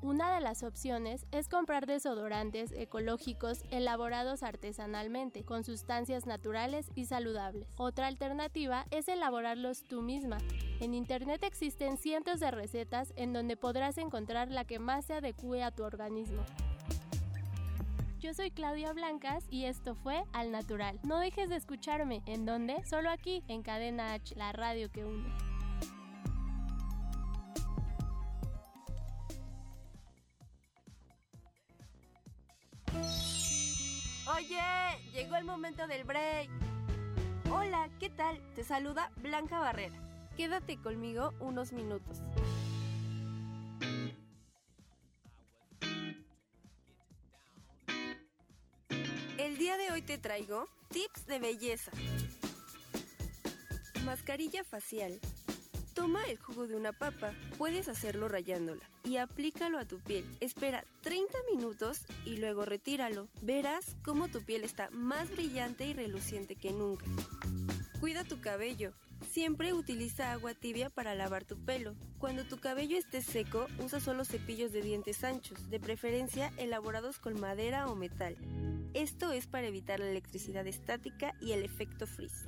Una 0.00 0.32
de 0.32 0.40
las 0.40 0.62
opciones 0.62 1.26
es 1.32 1.48
comprar 1.48 1.86
desodorantes 1.86 2.70
ecológicos 2.70 3.64
elaborados 3.72 4.44
artesanalmente, 4.44 5.44
con 5.44 5.64
sustancias 5.64 6.24
naturales 6.24 6.86
y 6.94 7.06
saludables. 7.06 7.66
Otra 7.76 8.06
alternativa 8.06 8.86
es 8.92 9.08
elaborarlos 9.08 9.82
tú 9.82 10.00
misma. 10.00 10.38
En 10.78 10.94
Internet 10.94 11.42
existen 11.42 11.96
cientos 11.96 12.38
de 12.38 12.52
recetas 12.52 13.12
en 13.16 13.32
donde 13.32 13.56
podrás 13.56 13.98
encontrar 13.98 14.52
la 14.52 14.64
que 14.64 14.78
más 14.78 15.06
se 15.06 15.14
adecue 15.14 15.64
a 15.64 15.72
tu 15.72 15.82
organismo. 15.82 16.44
Yo 18.20 18.34
soy 18.34 18.52
Claudia 18.52 18.92
Blancas 18.92 19.46
y 19.50 19.64
esto 19.64 19.96
fue 19.96 20.22
Al 20.32 20.52
Natural. 20.52 21.00
No 21.02 21.18
dejes 21.18 21.48
de 21.48 21.56
escucharme. 21.56 22.22
¿En 22.26 22.46
dónde? 22.46 22.84
Solo 22.84 23.10
aquí, 23.10 23.42
en 23.48 23.62
Cadena 23.62 24.12
H, 24.12 24.36
la 24.36 24.52
radio 24.52 24.90
que 24.90 25.04
une. 25.04 25.47
Oye, 34.36 34.60
llegó 35.12 35.36
el 35.36 35.44
momento 35.44 35.86
del 35.86 36.04
break. 36.04 36.50
Hola, 37.50 37.88
¿qué 37.98 38.10
tal? 38.10 38.38
Te 38.54 38.62
saluda 38.62 39.10
Blanca 39.16 39.58
Barrera. 39.58 39.96
Quédate 40.36 40.76
conmigo 40.76 41.32
unos 41.40 41.72
minutos. 41.72 42.18
El 49.38 49.56
día 49.56 49.78
de 49.78 49.92
hoy 49.92 50.02
te 50.02 50.18
traigo 50.18 50.68
tips 50.90 51.26
de 51.26 51.38
belleza. 51.38 51.90
Mascarilla 54.04 54.62
facial. 54.62 55.18
Toma 55.98 56.22
el 56.26 56.38
jugo 56.38 56.68
de 56.68 56.76
una 56.76 56.92
papa, 56.92 57.32
puedes 57.58 57.88
hacerlo 57.88 58.28
rayándola 58.28 58.88
y 59.02 59.16
aplícalo 59.16 59.80
a 59.80 59.84
tu 59.84 59.98
piel. 59.98 60.24
Espera 60.38 60.84
30 61.00 61.36
minutos 61.52 62.02
y 62.24 62.36
luego 62.36 62.64
retíralo. 62.64 63.26
Verás 63.42 63.96
cómo 64.04 64.28
tu 64.28 64.44
piel 64.44 64.62
está 64.62 64.90
más 64.90 65.28
brillante 65.28 65.86
y 65.86 65.94
reluciente 65.94 66.54
que 66.54 66.70
nunca. 66.70 67.04
Cuida 67.98 68.22
tu 68.22 68.40
cabello. 68.40 68.92
Siempre 69.28 69.72
utiliza 69.72 70.30
agua 70.30 70.54
tibia 70.54 70.88
para 70.88 71.16
lavar 71.16 71.44
tu 71.44 71.56
pelo. 71.56 71.96
Cuando 72.18 72.44
tu 72.44 72.60
cabello 72.60 72.96
esté 72.96 73.20
seco, 73.20 73.66
usa 73.84 73.98
solo 73.98 74.24
cepillos 74.24 74.70
de 74.70 74.82
dientes 74.82 75.24
anchos, 75.24 75.68
de 75.68 75.80
preferencia 75.80 76.52
elaborados 76.58 77.18
con 77.18 77.40
madera 77.40 77.88
o 77.88 77.96
metal. 77.96 78.36
Esto 78.94 79.32
es 79.32 79.48
para 79.48 79.66
evitar 79.66 79.98
la 79.98 80.08
electricidad 80.08 80.64
estática 80.68 81.34
y 81.40 81.52
el 81.52 81.64
efecto 81.64 82.06
frizz. 82.06 82.44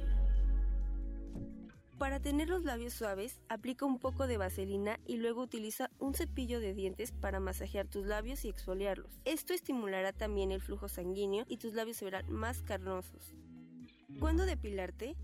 Para 2.00 2.18
tener 2.18 2.48
los 2.48 2.64
labios 2.64 2.94
suaves, 2.94 3.42
aplica 3.50 3.84
un 3.84 3.98
poco 3.98 4.26
de 4.26 4.38
vaselina 4.38 4.98
y 5.04 5.18
luego 5.18 5.42
utiliza 5.42 5.90
un 5.98 6.14
cepillo 6.14 6.58
de 6.58 6.72
dientes 6.72 7.12
para 7.12 7.40
masajear 7.40 7.88
tus 7.88 8.06
labios 8.06 8.46
y 8.46 8.48
exfoliarlos. 8.48 9.20
Esto 9.26 9.52
estimulará 9.52 10.14
también 10.14 10.50
el 10.50 10.62
flujo 10.62 10.88
sanguíneo 10.88 11.44
y 11.46 11.58
tus 11.58 11.74
labios 11.74 11.98
se 11.98 12.06
verán 12.06 12.32
más 12.32 12.62
carnosos. 12.62 13.34
¿Cuándo 14.18 14.46
depilarte? 14.46 15.14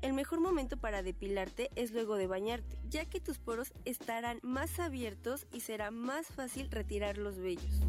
El 0.00 0.12
mejor 0.12 0.40
momento 0.40 0.76
para 0.76 1.02
depilarte 1.02 1.70
es 1.74 1.90
luego 1.90 2.14
de 2.14 2.28
bañarte, 2.28 2.78
ya 2.88 3.04
que 3.04 3.18
tus 3.18 3.40
poros 3.40 3.72
estarán 3.84 4.38
más 4.44 4.78
abiertos 4.78 5.48
y 5.52 5.58
será 5.58 5.90
más 5.90 6.28
fácil 6.28 6.70
retirar 6.70 7.18
los 7.18 7.38
vellos. 7.38 7.80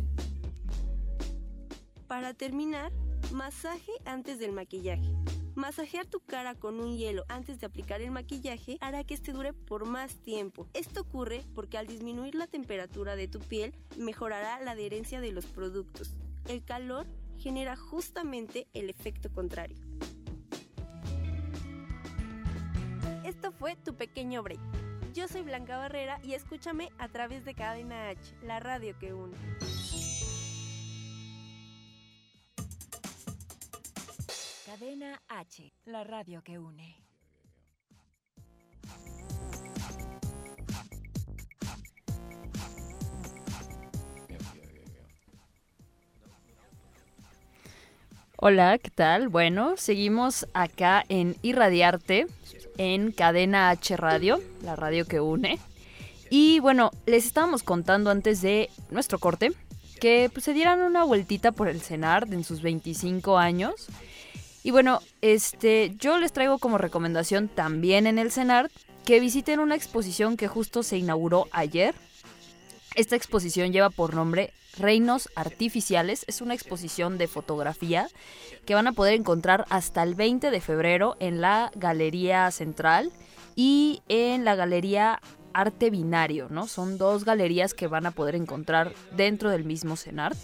Para 2.08 2.34
terminar, 2.34 2.92
masaje 3.32 3.92
antes 4.06 4.40
del 4.40 4.54
maquillaje. 4.54 5.14
Masajear 5.56 6.08
tu 6.08 6.20
cara 6.20 6.56
con 6.56 6.80
un 6.80 6.98
hielo 6.98 7.26
antes 7.30 7.60
de 7.60 7.68
aplicar 7.68 8.02
el 8.02 8.10
maquillaje 8.10 8.78
hará 8.82 9.04
que 9.04 9.14
este 9.14 9.34
dure 9.34 9.54
por 9.54 9.86
más 9.86 10.16
tiempo. 10.16 10.68
Esto 10.74 11.02
ocurre 11.02 11.46
porque 11.54 11.78
al 11.78 11.86
disminuir 11.86 12.34
la 12.34 12.48
temperatura 12.48 13.16
de 13.16 13.28
tu 13.28 13.40
piel 13.40 13.76
mejorará 13.96 14.60
la 14.62 14.72
adherencia 14.72 15.22
de 15.22 15.32
los 15.32 15.46
productos. 15.46 16.16
El 16.48 16.64
calor 16.64 17.06
genera 17.38 17.76
justamente 17.76 18.68
el 18.74 18.90
efecto 18.90 19.32
contrario. 19.32 19.78
Esto 23.24 23.52
fue 23.52 23.76
tu 23.76 23.96
pequeño 23.96 24.42
break. 24.42 24.60
Yo 25.14 25.28
soy 25.28 25.44
Blanca 25.44 25.78
Barrera 25.78 26.20
y 26.24 26.34
escúchame 26.34 26.90
a 26.98 27.08
través 27.10 27.46
de 27.46 27.54
Cadena 27.54 28.10
H, 28.10 28.36
la 28.42 28.60
radio 28.60 28.98
que 28.98 29.14
une. 29.14 29.38
Cadena 34.84 35.22
H, 35.30 35.72
la 35.86 36.04
radio 36.04 36.42
que 36.44 36.60
une. 36.60 36.98
Hola, 48.36 48.78
¿qué 48.78 48.90
tal? 48.90 49.30
Bueno, 49.30 49.78
seguimos 49.78 50.46
acá 50.54 51.06
en 51.08 51.38
Irradiarte, 51.44 52.28
en 52.78 53.14
Cadena 53.14 53.70
H 53.70 53.96
Radio, 53.96 54.42
la 54.64 54.76
radio 54.76 55.06
que 55.06 55.22
une. 55.22 55.60
Y 56.30 56.60
bueno, 56.60 56.92
les 57.06 57.26
estábamos 57.26 57.64
contando 57.64 58.10
antes 58.10 58.42
de 58.42 58.70
nuestro 58.90 59.18
corte 59.18 59.54
que 60.02 60.30
pues, 60.34 60.44
se 60.44 60.52
dieran 60.52 60.82
una 60.82 61.06
vueltita 61.06 61.54
por 61.54 61.70
el 61.70 61.80
CENAR 61.80 62.28
en 62.34 62.44
sus 62.44 62.62
25 62.62 63.38
años. 63.38 63.88
Y 64.64 64.72
bueno, 64.72 65.02
este, 65.22 65.94
yo 66.00 66.18
les 66.18 66.32
traigo 66.32 66.58
como 66.58 66.78
recomendación 66.78 67.50
también 67.50 68.08
en 68.08 68.18
el 68.18 68.32
CENAR 68.32 68.72
que 69.06 69.20
visiten 69.20 69.60
una 69.60 69.76
exposición 69.76 70.38
que 70.38 70.48
justo 70.48 70.84
se 70.84 70.98
inauguró 70.98 71.48
ayer. 71.52 71.94
Esta 72.96 73.18
exposición 73.18 73.74
lleva 73.74 73.90
por 73.90 74.14
nombre 74.16 74.54
Reinos 74.78 75.30
Artificiales. 75.36 76.24
Es 76.28 76.42
una 76.42 76.54
exposición 76.54 77.18
de 77.18 77.28
fotografía 77.28 78.08
que 78.66 78.76
van 78.76 78.88
a 78.88 78.94
poder 78.94 79.14
encontrar 79.16 79.66
hasta 79.70 80.02
el 80.04 80.16
20 80.16 80.50
de 80.50 80.62
febrero 80.62 81.18
en 81.20 81.42
la 81.42 81.72
Galería 81.76 82.50
Central 82.52 83.12
y 83.56 84.02
en 84.08 84.46
la 84.46 84.56
Galería 84.56 85.20
Arte 85.54 85.90
Binario, 85.90 86.48
¿no? 86.50 86.68
Son 86.68 86.98
dos 86.98 87.26
galerías 87.26 87.74
que 87.74 87.88
van 87.88 88.06
a 88.06 88.12
poder 88.12 88.36
encontrar 88.36 88.94
dentro 89.16 89.50
del 89.50 89.66
mismo 89.66 89.96
CENART. 89.98 90.38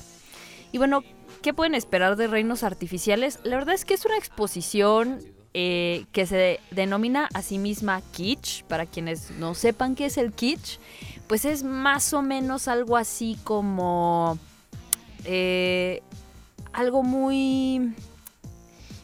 Y 0.71 0.77
bueno, 0.77 1.03
¿qué 1.41 1.53
pueden 1.53 1.75
esperar 1.75 2.15
de 2.15 2.27
Reinos 2.27 2.63
Artificiales? 2.63 3.39
La 3.43 3.55
verdad 3.57 3.75
es 3.75 3.85
que 3.85 3.93
es 3.93 4.05
una 4.05 4.17
exposición 4.17 5.19
eh, 5.53 6.05
que 6.11 6.25
se 6.25 6.59
denomina 6.71 7.29
a 7.33 7.41
sí 7.41 7.57
misma 7.57 8.01
kitsch. 8.11 8.63
Para 8.63 8.85
quienes 8.85 9.31
no 9.31 9.55
sepan 9.55 9.95
qué 9.95 10.05
es 10.05 10.17
el 10.17 10.31
kitsch, 10.33 10.79
pues 11.27 11.45
es 11.45 11.63
más 11.63 12.13
o 12.13 12.21
menos 12.21 12.67
algo 12.67 12.97
así 12.97 13.37
como 13.43 14.37
eh, 15.25 16.01
algo 16.73 17.03
muy 17.03 17.93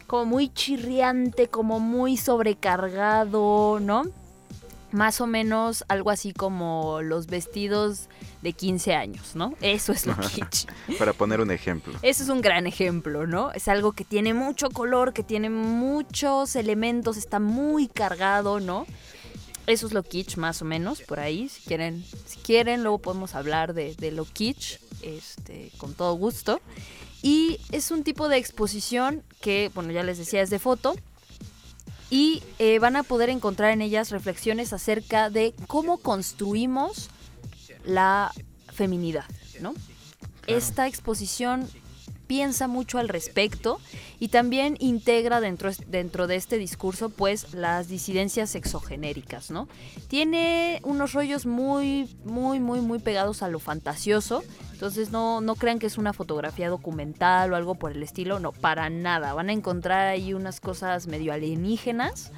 como 0.08 0.26
muy 0.26 0.50
chirriante, 0.50 1.48
como 1.48 1.80
muy 1.80 2.16
sobrecargado, 2.16 3.80
¿no? 3.80 4.04
Más 4.96 5.20
o 5.20 5.28
menos 5.28 5.84
algo 5.90 6.10
así 6.10 6.32
como 6.32 7.02
los 7.02 7.28
vestidos 7.28 8.08
de 8.42 8.54
15 8.54 8.96
años, 8.96 9.36
¿no? 9.36 9.54
Eso 9.60 9.92
es 9.92 10.06
lo 10.06 10.16
kitsch. 10.34 10.68
Para 10.98 11.12
poner 11.12 11.42
un 11.42 11.52
ejemplo. 11.52 11.94
Eso 12.02 12.24
es 12.24 12.30
un 12.30 12.40
gran 12.40 12.66
ejemplo, 12.66 13.28
¿no? 13.28 13.52
Es 13.52 13.68
algo 13.68 13.92
que 13.92 14.06
tiene 14.06 14.34
mucho 14.34 14.70
color, 14.70 15.12
que 15.12 15.22
tiene 15.22 15.50
muchos 15.50 16.56
elementos, 16.56 17.18
está 17.18 17.40
muy 17.40 17.90
cargado, 17.90 18.62
¿no? 18.62 18.86
Eso 19.68 19.88
es 19.88 19.92
lo 19.92 20.02
kitsch, 20.02 20.38
más 20.38 20.62
o 20.62 20.66
menos, 20.66 21.02
por 21.02 21.20
ahí. 21.20 21.50
Si 21.50 21.62
quieren, 21.64 22.06
si 22.26 22.38
quieren 22.40 22.82
luego 22.84 23.00
podemos 23.00 23.36
hablar 23.36 23.74
de, 23.74 23.96
de 23.96 24.12
lo 24.12 24.24
kitsch, 24.24 24.80
este, 25.02 25.72
con 25.78 25.94
todo 25.94 26.14
gusto. 26.14 26.62
Y 27.22 27.60
es 27.74 27.92
un 27.92 28.06
tipo 28.06 28.30
de 28.30 28.38
exposición 28.38 29.24
que, 29.42 29.72
bueno, 29.76 29.92
ya 29.92 30.04
les 30.04 30.20
decía, 30.20 30.42
es 30.42 30.50
de 30.50 30.60
foto. 30.60 30.96
Y 32.16 32.42
eh, 32.60 32.80
van 32.80 32.96
a 32.96 33.04
poder 33.04 33.30
encontrar 33.30 33.72
en 33.72 33.82
ellas 33.82 34.10
reflexiones 34.10 34.72
acerca 34.72 35.30
de 35.30 35.54
cómo 35.68 35.98
construimos 35.98 37.10
la 37.84 38.32
feminidad, 38.72 39.26
¿no? 39.60 39.74
Esta 40.48 40.88
exposición 40.88 41.68
piensa 42.28 42.68
mucho 42.68 42.98
al 43.00 43.10
respecto 43.10 43.80
y 44.20 44.30
también 44.30 44.78
integra 44.80 45.42
dentro, 45.42 45.72
dentro 45.88 46.28
de 46.28 46.36
este 46.36 46.58
discurso 46.58 47.10
pues 47.10 47.54
las 47.54 47.88
disidencias 47.88 48.50
sexogenéricas, 48.50 49.52
¿no? 49.52 49.68
Tiene 50.08 50.80
unos 50.84 51.14
rollos 51.14 51.46
muy, 51.46 52.10
muy, 52.24 52.60
muy, 52.60 52.82
muy 52.82 53.00
pegados 53.00 53.44
a 53.44 53.48
lo 53.48 53.60
fantasioso, 53.60 54.44
entonces 54.74 55.12
no, 55.12 55.42
no 55.42 55.56
crean 55.56 55.80
que 55.80 55.88
es 55.88 55.98
una 55.98 56.14
fotografía 56.14 56.70
documental 56.70 57.54
o 57.54 57.56
algo 57.56 57.76
por 57.76 57.92
el 57.92 58.04
estilo, 58.04 58.40
no, 58.40 58.52
para 58.52 58.90
nada, 58.90 59.34
van 59.34 59.50
a 59.50 59.54
encontrar 59.54 60.08
ahí 60.08 60.34
unas 60.34 60.60
cosas 60.60 61.08
medio 61.08 61.34
alienígenas, 61.34 62.32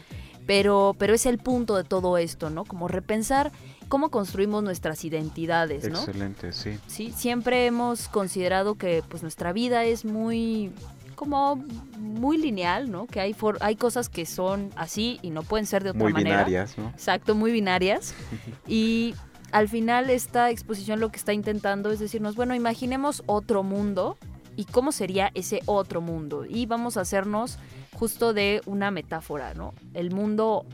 pero, 0.46 0.96
pero 0.98 1.14
es 1.14 1.26
el 1.26 1.40
punto 1.40 1.76
de 1.76 1.84
todo 1.84 2.18
esto, 2.18 2.50
¿no? 2.50 2.64
Como 2.64 2.88
repensar 2.88 3.52
cómo 3.88 4.10
construimos 4.10 4.64
nuestras 4.64 5.04
identidades, 5.06 5.90
¿no? 5.90 6.00
Excelente, 6.00 6.52
sí. 6.54 6.78
Sí, 6.88 7.14
siempre 7.16 7.66
hemos 7.66 8.08
considerado 8.10 8.76
que 8.76 9.04
pues 9.08 9.22
nuestra 9.24 9.54
vida 9.54 9.84
es 9.86 10.06
muy 10.06 10.72
como 11.16 11.56
muy 12.00 12.38
lineal, 12.38 12.92
¿no? 12.92 13.08
Que 13.08 13.20
hay 13.20 13.34
for- 13.34 13.58
hay 13.62 13.76
cosas 13.76 14.08
que 14.10 14.26
son 14.26 14.70
así 14.76 15.20
y 15.24 15.32
no 15.32 15.42
pueden 15.44 15.66
ser 15.66 15.84
de 15.84 15.90
otra 15.90 16.04
Muy 16.04 16.14
manera. 16.14 16.38
binarias, 16.38 16.78
¿no? 16.78 16.90
Exacto, 16.90 17.34
muy 17.34 17.52
binarias. 17.52 18.14
y 18.68 19.16
al 19.52 19.68
final 19.68 20.10
esta 20.12 20.52
exposición 20.52 21.00
lo 21.00 21.10
que 21.10 21.18
está 21.18 21.34
intentando 21.34 21.90
es 21.92 22.00
decirnos, 22.00 22.36
bueno, 22.36 22.54
imaginemos 22.54 23.24
otro 23.26 23.64
mundo 23.64 24.18
y 24.56 24.66
cómo 24.66 24.92
sería 24.92 25.32
ese 25.34 25.62
otro 25.66 26.02
mundo. 26.02 26.46
Y 26.48 26.66
vamos 26.68 26.98
a 26.98 27.02
hacernos 27.02 27.58
justo 27.94 28.34
de 28.34 28.62
una 28.68 28.92
metáfora, 28.92 29.54
¿no? 29.56 29.74
El 29.96 30.12
mundo 30.12 30.66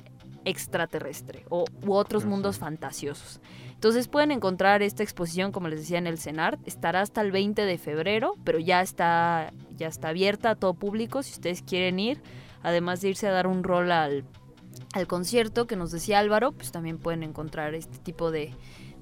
extraterrestre 0.46 1.46
o, 1.50 1.66
u 1.86 1.94
otros 1.94 2.26
mundos 2.26 2.58
fantasiosos. 2.58 3.40
Entonces 3.74 4.08
pueden 4.08 4.32
encontrar 4.32 4.82
esta 4.82 5.04
exposición, 5.04 5.52
como 5.52 5.68
les 5.68 5.82
decía, 5.82 5.98
en 5.98 6.08
el 6.08 6.18
CENART. 6.18 6.66
Estará 6.66 7.02
hasta 7.02 7.22
el 7.22 7.32
20 7.32 7.64
de 7.64 7.78
febrero, 7.78 8.36
pero 8.44 8.60
ya 8.60 8.82
está, 8.82 9.52
ya 9.76 9.88
está 9.88 10.10
abierta 10.10 10.52
a 10.52 10.56
todo 10.56 10.74
público 10.74 11.22
si 11.22 11.34
ustedes 11.34 11.62
quieren 11.62 12.00
ir. 12.00 12.22
Además 12.62 13.02
de 13.02 13.10
irse 13.10 13.28
a 13.28 13.32
dar 13.32 13.46
un 13.46 13.62
rol 13.62 13.92
al, 13.92 14.24
al 14.94 15.08
concierto 15.08 15.68
que 15.68 15.76
nos 15.76 15.92
decía 15.92 16.20
Álvaro, 16.20 16.54
pues 16.54 16.72
también 16.72 16.98
pueden 16.98 17.24
encontrar 17.24 17.76
este 17.76 17.98
tipo 17.98 18.32
de, 18.32 18.54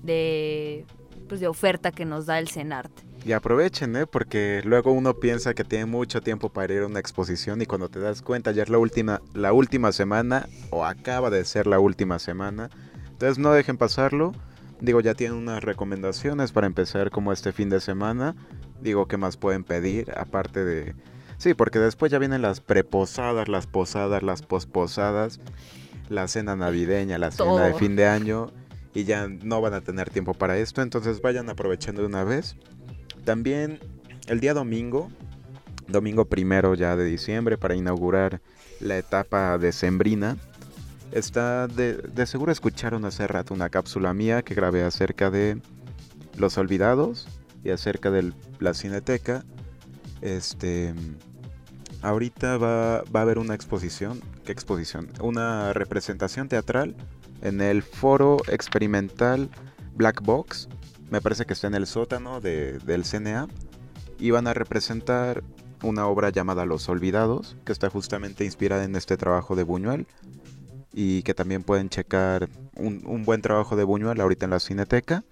de, 0.01 0.85
pues 1.28 1.39
de 1.39 1.47
oferta 1.47 1.91
que 1.91 2.05
nos 2.05 2.26
da 2.26 2.39
el 2.39 2.47
CENART. 2.47 2.91
Y 3.24 3.34
aprovechen, 3.34 3.95
¿eh? 3.95 4.07
Porque 4.07 4.61
luego 4.65 4.91
uno 4.91 5.13
piensa 5.13 5.53
que 5.53 5.63
tiene 5.63 5.86
mucho 5.86 6.22
tiempo 6.22 6.49
para 6.49 6.74
ir 6.74 6.82
a 6.82 6.88
una 6.88 6.99
exposición 6.99 7.61
y 7.61 7.67
cuando 7.67 7.88
te 7.89 7.99
das 7.99 8.22
cuenta 8.22 8.51
ya 8.51 8.63
es 8.63 8.69
la 8.69 8.80
última, 8.80 9.22
la 9.34 9.53
última 9.53 9.91
semana 9.91 10.47
o 10.72 10.86
acaba 10.86 11.30
de 11.30 11.45
ser 11.45 11.67
la 11.67 11.80
última 11.80 12.17
semana. 12.17 12.69
Entonces 13.11 13.38
no 13.38 13.51
dejen 13.51 13.78
pasarlo. 13.78 14.34
Digo, 14.80 14.99
ya 15.01 15.13
tienen 15.13 15.38
unas 15.38 15.63
recomendaciones 15.63 16.51
para 16.51 16.65
empezar 16.65 17.11
como 17.11 17.32
este 17.32 17.51
fin 17.51 17.69
de 17.69 17.80
semana. 17.80 18.36
Digo, 18.82 19.07
¿qué 19.07 19.17
más 19.17 19.38
pueden 19.38 19.63
pedir? 19.63 20.11
Aparte 20.17 20.65
de... 20.65 20.95
Sí, 21.38 21.53
porque 21.53 21.78
después 21.78 22.11
ya 22.11 22.17
vienen 22.17 22.41
las 22.41 22.61
preposadas, 22.61 23.47
las 23.47 23.67
posadas, 23.67 24.24
las 24.24 24.41
posposadas, 24.41 25.39
la 26.09 26.28
cena 26.28 26.55
navideña, 26.55 27.19
la 27.19 27.30
cena 27.30 27.65
de 27.65 27.69
Todo. 27.69 27.80
fin 27.80 27.95
de 27.95 28.07
año. 28.07 28.51
Y 28.93 29.05
ya 29.05 29.27
no 29.27 29.61
van 29.61 29.73
a 29.73 29.81
tener 29.81 30.09
tiempo 30.09 30.33
para 30.33 30.57
esto. 30.57 30.81
Entonces 30.81 31.21
vayan 31.21 31.49
aprovechando 31.49 32.01
de 32.01 32.07
una 32.07 32.23
vez. 32.23 32.55
También 33.23 33.79
el 34.27 34.39
día 34.39 34.53
domingo, 34.53 35.09
domingo 35.87 36.25
primero 36.25 36.73
ya 36.75 36.95
de 36.95 37.05
diciembre, 37.05 37.57
para 37.57 37.75
inaugurar 37.75 38.41
la 38.79 38.97
etapa 38.97 39.57
decembrina, 39.57 40.37
está 41.11 41.67
de, 41.67 42.25
seguro 42.25 42.51
escucharon 42.51 43.05
hace 43.05 43.27
rato 43.27 43.53
una 43.53 43.69
cápsula 43.69 44.13
mía 44.13 44.41
que 44.41 44.55
grabé 44.55 44.83
acerca 44.83 45.29
de 45.29 45.59
Los 46.37 46.57
Olvidados 46.57 47.27
y 47.63 47.69
acerca 47.69 48.09
de 48.11 48.33
la 48.59 48.73
Cineteca. 48.73 49.43
Este, 50.21 50.93
ahorita 52.01 52.57
va, 52.57 53.03
va 53.03 53.19
a 53.19 53.23
haber 53.23 53.37
una 53.37 53.53
exposición, 53.53 54.21
¿qué 54.45 54.51
exposición? 54.51 55.09
Una 55.21 55.73
representación 55.73 56.47
teatral 56.47 56.95
en 57.41 57.61
el 57.61 57.83
foro 57.83 58.37
experimental 58.47 59.49
Black 59.95 60.21
Box 60.21 60.69
me 61.09 61.19
parece 61.21 61.45
que 61.45 61.53
está 61.53 61.67
en 61.67 61.75
el 61.75 61.87
sótano 61.87 62.39
de- 62.39 62.79
del 62.79 63.03
CNA, 63.03 63.47
y 64.17 64.31
van 64.31 64.47
a 64.47 64.53
representar 64.53 65.43
una 65.83 66.05
obra 66.07 66.29
llamada 66.29 66.63
Los 66.65 66.87
Olvidados, 66.87 67.57
que 67.65 67.71
está 67.73 67.89
justamente 67.89 68.45
inspirada 68.45 68.83
en 68.83 68.95
este 68.95 69.17
trabajo 69.17 69.55
de 69.55 69.63
Buñuel, 69.63 70.05
y 70.93 71.23
que 71.23 71.33
también 71.33 71.63
pueden 71.63 71.89
checar 71.89 72.49
un, 72.75 73.01
un 73.05 73.23
buen 73.23 73.41
trabajo 73.41 73.75
de 73.75 73.83
Buñuel 73.83 74.21
ahorita 74.21 74.45
en 74.45 74.51
la 74.51 74.59
Cineteca. 74.59 75.23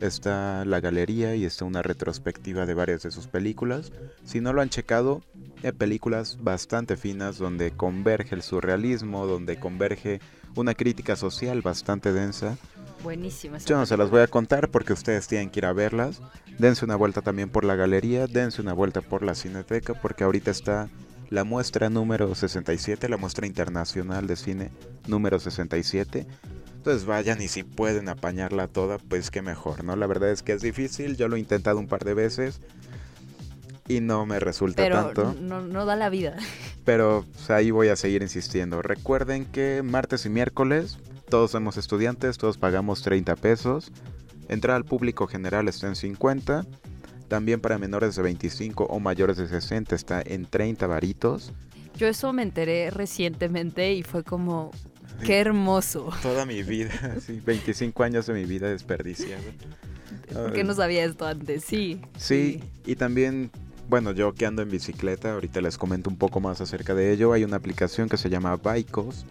Está 0.00 0.64
la 0.64 0.80
galería 0.80 1.34
y 1.34 1.44
está 1.44 1.64
una 1.64 1.82
retrospectiva 1.82 2.64
de 2.66 2.74
varias 2.74 3.02
de 3.02 3.10
sus 3.10 3.26
películas. 3.26 3.92
Si 4.24 4.40
no 4.40 4.52
lo 4.52 4.62
han 4.62 4.68
checado, 4.68 5.22
hay 5.62 5.72
películas 5.72 6.38
bastante 6.42 6.96
finas 6.96 7.38
donde 7.38 7.70
converge 7.72 8.34
el 8.34 8.42
surrealismo, 8.42 9.26
donde 9.26 9.58
converge 9.58 10.20
una 10.56 10.74
crítica 10.74 11.16
social 11.16 11.62
bastante 11.62 12.12
densa. 12.12 12.56
Buenísima. 13.02 13.56
esa 13.56 13.66
Yo 13.66 13.76
no 13.76 13.86
se 13.86 13.96
las 13.96 14.10
voy 14.10 14.20
a 14.20 14.26
contar 14.26 14.68
porque 14.68 14.92
ustedes 14.92 15.26
tienen 15.26 15.50
que 15.50 15.60
ir 15.60 15.66
a 15.66 15.72
verlas. 15.72 16.20
Dense 16.58 16.84
una 16.84 16.96
vuelta 16.96 17.22
también 17.22 17.48
por 17.48 17.64
la 17.64 17.74
galería, 17.74 18.26
dense 18.26 18.60
una 18.60 18.72
vuelta 18.74 19.00
por 19.00 19.22
la 19.22 19.34
cineteca 19.34 19.94
porque 19.94 20.24
ahorita 20.24 20.50
está 20.50 20.88
la 21.30 21.44
muestra 21.44 21.88
número 21.88 22.34
67, 22.34 23.08
la 23.08 23.16
muestra 23.16 23.46
internacional 23.46 24.26
de 24.26 24.36
cine 24.36 24.70
número 25.06 25.38
67. 25.38 26.26
Entonces 26.76 27.04
vayan 27.06 27.40
y 27.40 27.48
si 27.48 27.62
pueden 27.62 28.08
apañarla 28.08 28.66
toda, 28.66 28.98
pues 28.98 29.30
qué 29.30 29.42
mejor, 29.42 29.84
¿no? 29.84 29.96
La 29.96 30.06
verdad 30.06 30.30
es 30.30 30.42
que 30.42 30.52
es 30.52 30.62
difícil, 30.62 31.16
yo 31.16 31.28
lo 31.28 31.36
he 31.36 31.38
intentado 31.38 31.78
un 31.78 31.86
par 31.86 32.04
de 32.04 32.14
veces 32.14 32.60
y 33.86 34.00
no 34.00 34.24
me 34.24 34.40
resulta 34.40 34.82
Pero 34.82 34.96
tanto. 34.96 35.34
no, 35.40 35.60
no 35.60 35.84
da 35.84 35.96
la 35.96 36.08
vida. 36.10 36.36
Pero 36.84 37.24
pues, 37.32 37.50
ahí 37.50 37.70
voy 37.70 37.88
a 37.88 37.96
seguir 37.96 38.22
insistiendo. 38.22 38.82
Recuerden 38.82 39.44
que 39.44 39.82
martes 39.82 40.26
y 40.26 40.30
miércoles 40.30 40.98
todos 41.30 41.52
somos 41.52 41.76
estudiantes, 41.76 42.38
todos 42.38 42.58
pagamos 42.58 43.02
30 43.02 43.36
pesos. 43.36 43.92
Entrada 44.48 44.76
al 44.76 44.84
público 44.84 45.28
general 45.28 45.68
está 45.68 45.86
en 45.86 45.94
50. 45.94 46.66
También 47.28 47.60
para 47.60 47.78
menores 47.78 48.16
de 48.16 48.22
25 48.22 48.84
o 48.84 48.98
mayores 48.98 49.36
de 49.36 49.46
60 49.46 49.94
está 49.94 50.20
en 50.20 50.46
30 50.46 50.88
varitos. 50.88 51.52
Yo 51.96 52.08
eso 52.08 52.32
me 52.32 52.42
enteré 52.42 52.90
recientemente 52.90 53.92
y 53.92 54.02
fue 54.02 54.24
como, 54.24 54.72
qué 55.24 55.38
hermoso. 55.38 56.10
Toda 56.22 56.44
mi 56.44 56.64
vida, 56.64 57.16
sí, 57.24 57.40
25 57.44 58.02
años 58.02 58.26
de 58.26 58.34
mi 58.34 58.44
vida 58.44 58.68
desperdiciada. 58.68 59.40
¿Por 60.32 60.52
qué 60.52 60.64
no 60.64 60.74
sabía 60.74 61.04
esto 61.04 61.26
antes? 61.26 61.64
Sí. 61.64 62.00
Sí, 62.18 62.60
y 62.84 62.96
también, 62.96 63.52
bueno, 63.90 64.12
yo 64.12 64.32
que 64.34 64.46
ando 64.46 64.62
en 64.62 64.70
bicicleta, 64.70 65.32
ahorita 65.32 65.60
les 65.60 65.76
comento 65.76 66.08
un 66.08 66.16
poco 66.16 66.38
más 66.38 66.60
acerca 66.60 66.94
de 66.94 67.12
ello. 67.12 67.32
Hay 67.32 67.42
una 67.42 67.56
aplicación 67.56 68.08
que 68.08 68.16
se 68.16 68.30
llama 68.30 68.56
Bikos, 68.56 69.26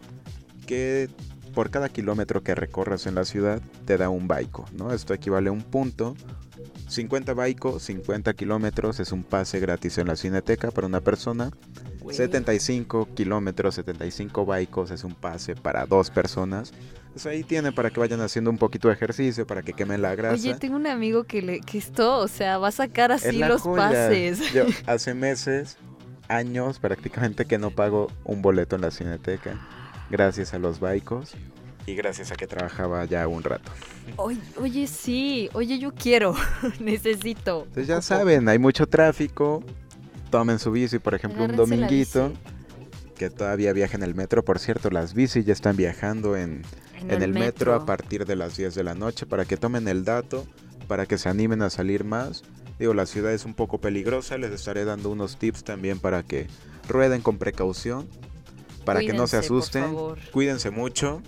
que 0.68 1.10
por 1.56 1.70
cada 1.72 1.88
kilómetro 1.88 2.44
que 2.44 2.56
recorras 2.56 3.08
en 3.08 3.16
la 3.16 3.24
ciudad 3.24 3.62
te 3.86 3.98
da 3.98 4.10
un 4.10 4.28
baico, 4.28 4.66
¿no? 4.74 4.92
Esto 4.94 5.14
equivale 5.14 5.48
a 5.48 5.54
un 5.54 5.62
punto. 5.62 6.18
50 6.88 7.34
baicos, 7.34 7.84
50 7.84 8.34
kilómetros 8.34 9.00
es 9.00 9.12
un 9.12 9.24
pase 9.24 9.60
gratis 9.60 9.98
en 9.98 10.08
la 10.08 10.16
cineteca 10.16 10.72
para 10.72 10.88
una 10.88 11.02
persona. 11.02 11.52
Güey. 12.02 12.16
75 12.16 13.10
kilómetros, 13.14 13.76
75 13.76 14.46
baicos 14.46 14.92
es 14.92 15.04
un 15.04 15.14
pase 15.14 15.56
para 15.56 15.86
dos 15.86 16.10
personas. 16.10 16.74
Pues 17.14 17.26
ahí 17.26 17.44
tienen 17.44 17.74
para 17.74 17.90
que 17.90 18.00
vayan 18.00 18.22
haciendo 18.22 18.50
un 18.50 18.58
poquito 18.58 18.88
de 18.88 18.94
ejercicio, 18.94 19.46
para 19.46 19.62
que 19.62 19.74
quemen 19.74 20.02
la 20.02 20.16
grasa. 20.16 20.36
Oye, 20.36 20.56
tengo 20.56 20.76
un 20.76 20.88
amigo 20.88 21.24
que, 21.24 21.42
le, 21.42 21.60
que 21.62 21.78
esto, 21.78 22.18
o 22.18 22.28
sea, 22.28 22.58
va 22.58 22.70
a 22.70 22.72
sacar 22.72 23.12
así 23.12 23.38
los 23.38 23.62
joya. 23.62 23.90
pases. 23.90 24.54
Yo 24.54 24.66
hace 24.86 25.14
meses, 25.14 25.78
años 26.28 26.80
prácticamente 26.80 27.46
que 27.46 27.58
no 27.58 27.72
pago 27.72 28.12
un 28.24 28.42
boleto 28.42 28.76
en 28.76 28.84
la 28.84 28.92
cineteca. 28.92 29.60
Gracias 30.10 30.54
a 30.54 30.60
los 30.60 30.80
baicos 30.80 31.36
y 31.90 31.96
gracias 31.96 32.32
a 32.32 32.36
que 32.36 32.46
trabajaba 32.48 33.04
ya 33.06 33.28
un 33.28 33.44
rato. 33.44 33.72
Oye, 34.16 34.40
oye, 34.58 34.88
sí. 34.88 35.50
Oye, 35.54 35.80
yo 35.80 35.94
quiero. 35.94 36.36
Necesito. 36.80 37.64
Entonces 37.64 37.88
ya 37.88 38.02
saben, 38.02 38.48
hay 38.48 38.60
mucho 38.60 38.88
tráfico. 38.88 39.64
Tomen 40.30 40.60
su 40.60 40.72
bici, 40.72 41.00
por 41.00 41.16
ejemplo, 41.16 41.44
un 41.44 41.52
Agárrense 41.52 41.76
dominguito. 41.76 42.32
Que 43.16 43.30
todavía 43.30 43.74
viaja 43.74 43.98
en 43.98 44.04
el 44.04 44.16
metro. 44.16 44.46
Por 44.46 44.60
cierto, 44.60 44.90
las 44.92 45.14
bicis 45.14 45.46
ya 45.46 45.54
están 45.54 45.76
viajando 45.76 46.38
en, 46.38 46.62
en 47.08 47.22
el 47.22 47.34
metro 47.34 47.74
a 47.74 47.86
partir 47.86 48.26
de 48.26 48.36
las 48.36 48.56
10 48.56 48.76
de 48.76 48.84
la 48.84 48.94
noche 48.94 49.26
para 49.26 49.46
que 49.46 49.58
tomen 49.58 49.88
el 49.88 50.06
dato, 50.06 50.46
para 50.88 51.06
que 51.06 51.18
se 51.18 51.28
animen 51.28 51.62
a 51.62 51.70
salir 51.70 52.04
más. 52.04 52.44
Digo, 52.78 52.94
la 52.94 53.06
ciudad 53.06 53.34
es 53.34 53.46
un 53.46 53.56
poco 53.56 53.80
peligrosa, 53.80 54.38
les 54.38 54.52
estaré 54.52 54.86
dando 54.86 55.10
unos 55.10 55.38
tips 55.38 55.64
también 55.66 56.00
para 56.00 56.24
que 56.24 56.48
rueden 56.88 57.22
con 57.22 57.38
precaución, 57.38 58.08
para 58.86 59.02
que 59.02 59.12
no 59.12 59.28
se 59.28 59.38
asusten, 59.38 59.96
cuídense 60.32 60.70
mucho. 60.72 61.22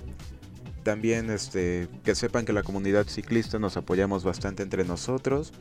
También 0.83 1.29
este, 1.29 1.87
que 2.03 2.15
sepan 2.15 2.43
que 2.45 2.53
la 2.53 2.63
comunidad 2.63 3.05
ciclista 3.07 3.59
nos 3.59 3.77
apoyamos 3.77 4.23
bastante 4.23 4.63
entre 4.63 4.83
nosotros. 4.83 5.53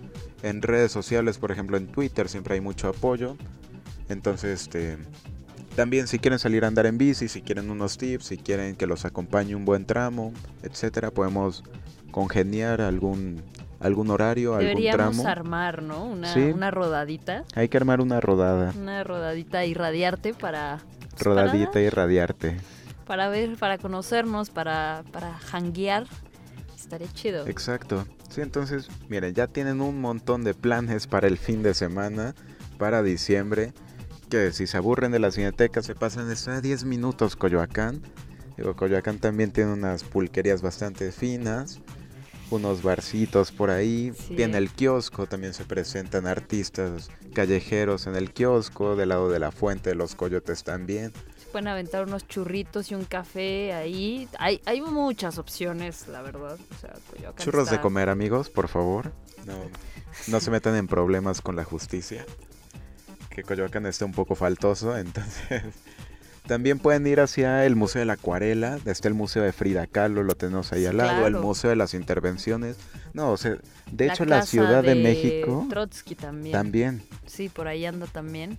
En 0.43 0.63
redes 0.63 0.93
sociales, 0.93 1.37
por 1.39 1.53
ejemplo 1.53 1.77
en 1.77 1.87
Twitter, 1.89 2.29
siempre 2.29 2.55
hay 2.55 2.61
mucho 2.63 2.89
apoyo. 2.89 3.37
Entonces, 4.09 4.63
este, 4.63 4.97
también 5.77 6.07
si 6.09 6.19
quieren 6.19 6.39
salir 6.39 6.65
a 6.65 6.69
andar 6.69 6.87
en 6.87 6.97
bici, 6.97 7.29
si 7.29 7.43
quieren 7.43 7.71
unos 7.71 7.99
tips, 7.99 8.25
si 8.27 8.39
quieren 8.39 8.77
que 8.77 8.87
los 8.87 9.05
acompañe 9.05 9.55
un 9.55 9.65
buen 9.67 9.85
tramo, 9.85 10.33
etcétera, 10.63 11.11
podemos 11.11 11.63
congeniar 12.11 12.81
algún 12.81 13.43
algún 13.79 14.11
horario, 14.11 14.55
algún 14.57 14.69
Deberíamos 14.69 15.17
tramo. 15.17 15.27
armar, 15.29 15.83
¿no? 15.83 16.05
Una, 16.05 16.35
Sí. 16.35 16.41
una 16.41 16.71
rodadita. 16.71 17.45
Hay 17.55 17.69
que 17.71 17.79
armar 17.79 18.03
una 18.03 18.21
rodada, 18.21 18.75
Una 18.77 19.03
rodadita 19.05 19.65
y 19.65 19.73
radiarte 19.73 20.35
para... 20.35 20.81
pues, 21.13 21.23
rodadita 21.23 21.71
para- 21.73 21.81
y 21.85 21.89
radiarte. 21.89 22.57
Para 23.11 23.29
ver, 23.29 23.57
para 23.57 23.77
conocernos, 23.77 24.51
para, 24.51 25.03
para 25.11 25.37
janguear. 25.37 26.07
Estaría 26.77 27.13
chido. 27.13 27.45
Exacto. 27.49 28.07
Sí, 28.29 28.41
entonces, 28.41 28.89
miren, 29.09 29.35
ya 29.35 29.49
tienen 29.49 29.81
un 29.81 30.01
montón 30.01 30.45
de 30.45 30.55
planes 30.55 31.09
para 31.09 31.27
el 31.27 31.37
fin 31.37 31.65
de 31.65 31.75
semana, 31.75 32.37
para 32.79 33.03
diciembre, 33.03 33.73
que 34.29 34.53
si 34.53 34.69
se 34.69 34.77
aburren 34.77 35.11
de 35.11 35.19
la 35.19 35.33
cineteca 35.33 35.83
se 35.83 35.97
pasan 35.97 36.31
a 36.31 36.61
10 36.61 36.85
minutos 36.85 37.35
Coyoacán. 37.35 38.01
Digo, 38.57 38.77
Coyoacán 38.77 39.19
también 39.19 39.51
tiene 39.51 39.73
unas 39.73 40.05
pulquerías 40.05 40.63
bastante 40.63 41.11
finas, 41.11 41.81
unos 42.53 42.85
barcitos 42.85 43.51
por 43.51 43.71
ahí, 43.71 44.13
Sí. 44.17 44.37
tiene 44.37 44.59
el 44.59 44.71
kiosco, 44.71 45.27
también 45.27 45.53
se 45.53 45.65
presentan 45.65 46.29
artistas 46.29 47.11
callejeros 47.35 48.07
en 48.07 48.15
el 48.15 48.33
kiosco, 48.33 48.95
del 48.95 49.09
lado 49.09 49.31
de 49.31 49.41
la 49.41 49.51
fuente 49.51 49.91
de 49.91 49.97
los 49.97 50.15
coyotes 50.15 50.63
también. 50.63 51.13
Pueden 51.53 51.69
aventar 51.69 52.05
unos 52.07 52.27
churritos 52.27 52.91
y 52.91 52.95
un 52.95 53.05
café 53.05 53.73
ahí. 53.73 54.29
Hay, 54.39 54.61
hay 54.67 54.81
muchas 54.81 55.39
opciones, 55.39 56.07
la 56.09 56.23
verdad. 56.23 56.59
O 56.71 56.81
sea, 56.81 56.95
Churros 57.37 57.71
de 57.71 57.81
comer, 57.81 58.09
amigos, 58.09 58.49
por 58.51 58.69
favor. 58.69 59.13
No, 59.47 59.55
no 60.29 60.41
se 60.41 60.51
metan 60.51 60.77
en 60.77 60.87
problemas 60.87 61.41
con 61.41 61.57
la 61.57 61.65
justicia. 61.65 62.25
Que 63.31 63.43
Coyoacán 63.43 63.87
está 63.87 64.05
un 64.05 64.13
poco 64.13 64.35
faltoso, 64.35 64.97
entonces. 64.97 65.63
También 66.51 66.81
pueden 66.81 67.07
ir 67.07 67.21
hacia 67.21 67.65
el 67.65 67.77
Museo 67.77 68.01
de 68.01 68.07
la 68.07 68.15
Acuarela. 68.15 68.81
Está 68.85 69.07
el 69.07 69.15
Museo 69.15 69.45
de 69.45 69.53
Frida 69.53 69.87
Kahlo, 69.87 70.25
lo 70.25 70.35
tenemos 70.35 70.73
ahí 70.73 70.85
al 70.85 70.97
lado. 70.97 71.25
El. 71.29 71.37
Museo 71.37 71.71
de 71.71 71.77
las 71.77 71.95
Intervenciones. 71.95 72.77
No, 73.15 73.31
o 73.31 73.37
sea, 73.37 73.57
de 73.93 74.07
La 74.07 74.13
hecho, 74.15 74.25
la 74.25 74.43
Ciudad 74.45 74.83
de, 74.83 74.97
México 74.97 75.65
Trotsky 75.71 76.17
también. 76.17 76.53
también. 76.53 77.03
Sí, 77.25 77.49
por 77.49 77.69
ahí 77.69 77.87
anda 77.87 78.07
también. 78.09 78.59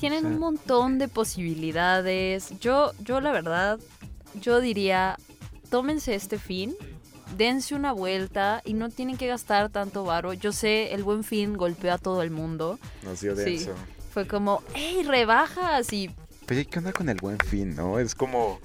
Tienen 0.00 0.18
O 0.18 0.22
sea- 0.22 0.30
un 0.30 0.38
montón 0.40 0.98
de 0.98 1.06
posibilidades. 1.06 2.58
Yo, 2.60 2.90
yo 3.04 3.20
la 3.20 3.30
verdad, 3.30 3.78
yo 4.40 4.60
diría, 4.60 5.16
tómense 5.70 6.16
este 6.16 6.38
fin, 6.40 6.74
dense 7.36 7.76
una 7.76 7.92
vuelta 7.92 8.62
y 8.64 8.72
no 8.74 8.88
tienen 8.90 9.16
que 9.16 9.28
gastar 9.28 9.68
tanto 9.68 10.02
varo. 10.02 10.32
Yo 10.32 10.50
sé, 10.50 10.92
el 10.92 11.04
buen 11.04 11.22
fin 11.22 11.56
golpeó 11.56 11.92
a 11.92 11.98
todo 11.98 12.22
el 12.24 12.32
mundo. 12.32 12.80
Nos 13.04 13.20
dio 13.20 13.36
Sí. 13.36 13.42
denso. 13.44 13.74
Fue 14.10 14.26
como, 14.26 14.60
¡hey, 14.74 15.04
rebajas! 15.06 15.92
Y 15.92 16.10
Oye, 16.50 16.64
¿qué 16.66 16.78
onda 16.78 16.92
con 16.92 17.08
el 17.08 17.18
buen 17.18 17.38
fin, 17.38 17.74
no? 17.76 17.98
Es 17.98 18.14
como. 18.14 18.58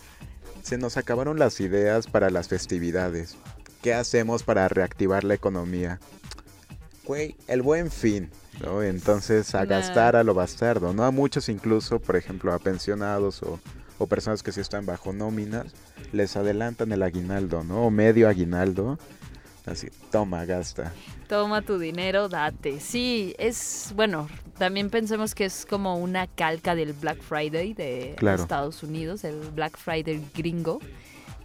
Se 0.63 0.77
nos 0.77 0.95
acabaron 0.95 1.38
las 1.39 1.59
ideas 1.59 2.07
para 2.07 2.29
las 2.29 2.47
festividades. 2.47 3.36
¿Qué 3.81 3.93
hacemos 3.93 4.43
para 4.43 4.67
reactivar 4.69 5.25
la 5.25 5.34
economía? 5.34 5.99
Güey, 7.05 7.36
el 7.47 7.61
buen 7.61 7.91
fin, 7.91 8.29
¿no? 8.63 8.81
Entonces, 8.81 9.53
a 9.55 9.59
Nah. 9.59 9.65
gastar 9.65 10.15
a 10.15 10.23
lo 10.23 10.34
bastardo, 10.34 10.93
¿no? 10.93 11.03
A 11.03 11.11
muchos, 11.11 11.49
incluso, 11.49 11.99
por 11.99 12.15
ejemplo, 12.15 12.53
a 12.53 12.59
pensionados 12.59 13.43
o, 13.43 13.59
o 13.97 14.07
personas 14.07 14.41
que 14.41 14.53
sí 14.53 14.61
están 14.61 14.86
bajo 14.86 15.11
nóminas, 15.11 15.65
les 16.13 16.38
adelantan 16.38 16.93
el 16.93 17.03
aguinaldo, 17.03 17.65
¿no? 17.65 17.88
O 17.88 17.91
medio 17.91 18.29
aguinaldo. 18.29 18.97
Así, 19.65 19.89
toma, 20.09 20.45
gasta. 20.45 20.93
Toma 21.28 21.61
tu 21.61 21.80
dinero, 21.80 22.30
date. 22.30 22.80
Sí, 22.80 23.36
es, 23.38 23.91
bueno, 23.95 24.28
también 24.57 24.89
pensemos 24.89 25.34
que 25.36 25.45
es 25.45 25.65
como 25.65 25.97
una 25.97 26.28
calca 26.28 26.76
del 26.76 26.93
Black 26.93 27.21
Friday 27.21 27.74
de 27.74 28.15
Claro. 28.17 28.41
Estados 28.41 28.84
Unidos, 28.84 29.24
el 29.24 29.39
Black 29.51 29.78
Friday 29.78 30.21
gringo. 30.36 30.80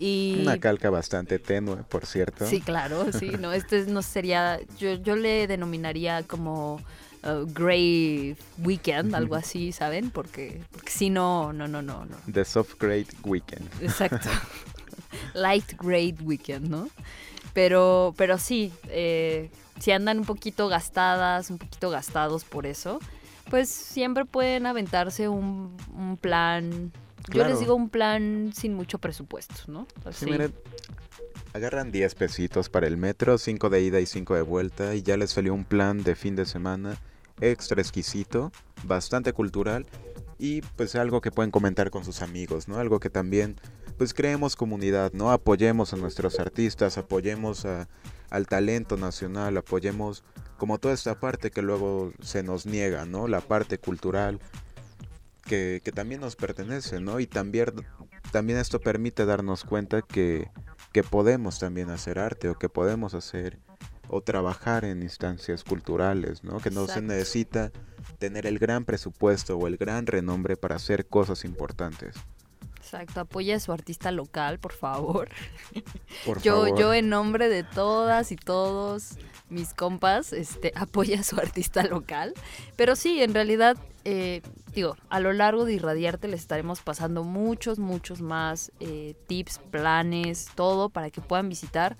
Y 0.00 0.38
Una 0.42 0.58
calca 0.58 0.90
bastante 0.90 1.38
tenue, 1.38 1.76
por 1.82 2.06
cierto. 2.06 2.46
Sí, 2.46 2.60
claro, 2.60 3.12
sí, 3.12 3.30
no, 3.40 3.52
este 3.52 3.86
no 3.86 4.02
sería, 4.02 4.60
yo, 4.78 4.94
yo 4.94 5.16
le 5.16 5.46
denominaría 5.48 6.22
como 6.22 6.80
uh, 7.24 7.44
Grey 7.52 8.36
Weekend, 8.62 9.14
algo 9.14 9.34
así, 9.34 9.72
¿saben? 9.72 10.10
Porque, 10.10 10.60
porque 10.70 10.90
si 10.90 11.10
no, 11.10 11.52
no, 11.52 11.66
no, 11.66 11.82
no, 11.82 12.04
no. 12.04 12.16
The 12.32 12.44
Soft 12.44 12.74
Grade 12.78 13.08
Weekend. 13.24 13.68
Exacto. 13.82 14.28
Light 15.34 15.74
Grade 15.80 16.16
Weekend, 16.22 16.68
¿no? 16.68 16.88
Pero, 17.58 18.14
pero 18.16 18.38
sí, 18.38 18.72
eh, 18.86 19.50
si 19.80 19.90
andan 19.90 20.20
un 20.20 20.24
poquito 20.24 20.68
gastadas, 20.68 21.50
un 21.50 21.58
poquito 21.58 21.90
gastados 21.90 22.44
por 22.44 22.66
eso, 22.66 23.00
pues 23.50 23.68
siempre 23.68 24.24
pueden 24.24 24.64
aventarse 24.64 25.28
un, 25.28 25.76
un 25.92 26.16
plan. 26.16 26.92
Yo 27.32 27.44
les 27.44 27.58
digo 27.58 27.74
un 27.74 27.88
plan 27.88 28.52
sin 28.54 28.74
mucho 28.74 29.00
presupuesto, 29.00 29.54
¿no? 29.66 29.88
Sí, 29.90 30.08
Así. 30.08 30.26
miren, 30.26 30.54
agarran 31.52 31.90
10 31.90 32.14
pesitos 32.14 32.68
para 32.68 32.86
el 32.86 32.96
metro, 32.96 33.38
5 33.38 33.70
de 33.70 33.82
ida 33.82 33.98
y 33.98 34.06
5 34.06 34.36
de 34.36 34.42
vuelta 34.42 34.94
y 34.94 35.02
ya 35.02 35.16
les 35.16 35.32
salió 35.32 35.52
un 35.52 35.64
plan 35.64 36.04
de 36.04 36.14
fin 36.14 36.36
de 36.36 36.46
semana 36.46 36.96
extra 37.40 37.80
exquisito, 37.82 38.52
bastante 38.84 39.32
cultural 39.32 39.84
y 40.38 40.60
pues 40.76 40.94
algo 40.94 41.20
que 41.20 41.32
pueden 41.32 41.50
comentar 41.50 41.90
con 41.90 42.04
sus 42.04 42.22
amigos, 42.22 42.68
¿no? 42.68 42.78
Algo 42.78 43.00
que 43.00 43.10
también 43.10 43.56
pues 43.98 44.14
creemos 44.14 44.56
comunidad, 44.56 45.12
¿no? 45.12 45.30
Apoyemos 45.32 45.92
a 45.92 45.96
nuestros 45.96 46.38
artistas, 46.40 46.96
apoyemos 46.98 47.64
a- 47.66 47.88
al 48.30 48.46
talento 48.46 48.96
nacional, 48.96 49.56
apoyemos 49.56 50.22
como 50.56 50.78
toda 50.78 50.94
esta 50.94 51.18
parte 51.20 51.50
que 51.50 51.62
luego 51.62 52.12
se 52.22 52.42
nos 52.42 52.64
niega, 52.66 53.04
¿no? 53.04 53.28
La 53.28 53.40
parte 53.40 53.78
cultural 53.78 54.40
que, 55.44 55.80
que 55.84 55.92
también 55.92 56.20
nos 56.20 56.36
pertenece, 56.36 57.00
¿no? 57.00 57.20
Y 57.20 57.26
también, 57.26 57.66
también 58.32 58.58
esto 58.58 58.80
permite 58.80 59.24
darnos 59.24 59.64
cuenta 59.64 60.02
que, 60.02 60.48
que 60.92 61.02
podemos 61.02 61.58
también 61.58 61.90
hacer 61.90 62.18
arte 62.18 62.48
o 62.50 62.58
que 62.58 62.68
podemos 62.68 63.14
hacer 63.14 63.58
o 64.10 64.22
trabajar 64.22 64.84
en 64.84 65.02
instancias 65.02 65.64
culturales, 65.64 66.42
¿no? 66.44 66.58
Que 66.60 66.70
no 66.70 66.86
se 66.86 67.00
necesita 67.02 67.72
tener 68.18 68.46
el 68.46 68.58
gran 68.58 68.84
presupuesto 68.84 69.56
o 69.58 69.66
el 69.66 69.76
gran 69.76 70.06
renombre 70.06 70.56
para 70.56 70.76
hacer 70.76 71.06
cosas 71.06 71.44
importantes. 71.44 72.14
Exacto, 72.88 73.20
apoya 73.20 73.56
a 73.56 73.60
su 73.60 73.70
artista 73.70 74.10
local, 74.12 74.58
por 74.58 74.72
favor. 74.72 75.28
Por 76.24 76.40
Yo, 76.40 76.62
favor. 76.64 76.78
yo 76.78 76.94
en 76.94 77.10
nombre 77.10 77.50
de 77.50 77.62
todas 77.62 78.32
y 78.32 78.36
todos 78.36 79.18
mis 79.50 79.74
compas, 79.74 80.32
este, 80.32 80.72
apoya 80.74 81.20
a 81.20 81.22
su 81.22 81.36
artista 81.36 81.82
local. 81.82 82.32
Pero 82.76 82.96
sí, 82.96 83.22
en 83.22 83.34
realidad, 83.34 83.76
eh, 84.04 84.40
digo, 84.74 84.96
a 85.10 85.20
lo 85.20 85.32
largo 85.34 85.66
de 85.66 85.74
Irradiarte 85.74 86.28
les 86.28 86.40
estaremos 86.40 86.80
pasando 86.80 87.24
muchos, 87.24 87.78
muchos 87.78 88.22
más 88.22 88.72
eh, 88.80 89.14
tips, 89.26 89.60
planes, 89.70 90.48
todo 90.54 90.88
para 90.88 91.10
que 91.10 91.20
puedan 91.20 91.48
visitar 91.48 91.98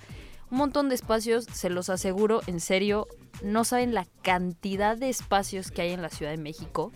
un 0.51 0.57
montón 0.57 0.89
de 0.89 0.95
espacios, 0.95 1.45
se 1.53 1.68
los 1.68 1.91
aseguro, 1.91 2.41
en 2.47 2.61
serio, 2.61 3.07
no 3.43 3.64
saben 3.64 3.93
la 3.93 4.07
cantidad 4.22 4.97
de 4.97 5.11
espacios 5.11 5.70
que 5.70 5.82
hay 5.82 5.93
en 5.93 6.01
la 6.01 6.09
Ciudad 6.09 6.32
de 6.32 6.39
México 6.39 6.93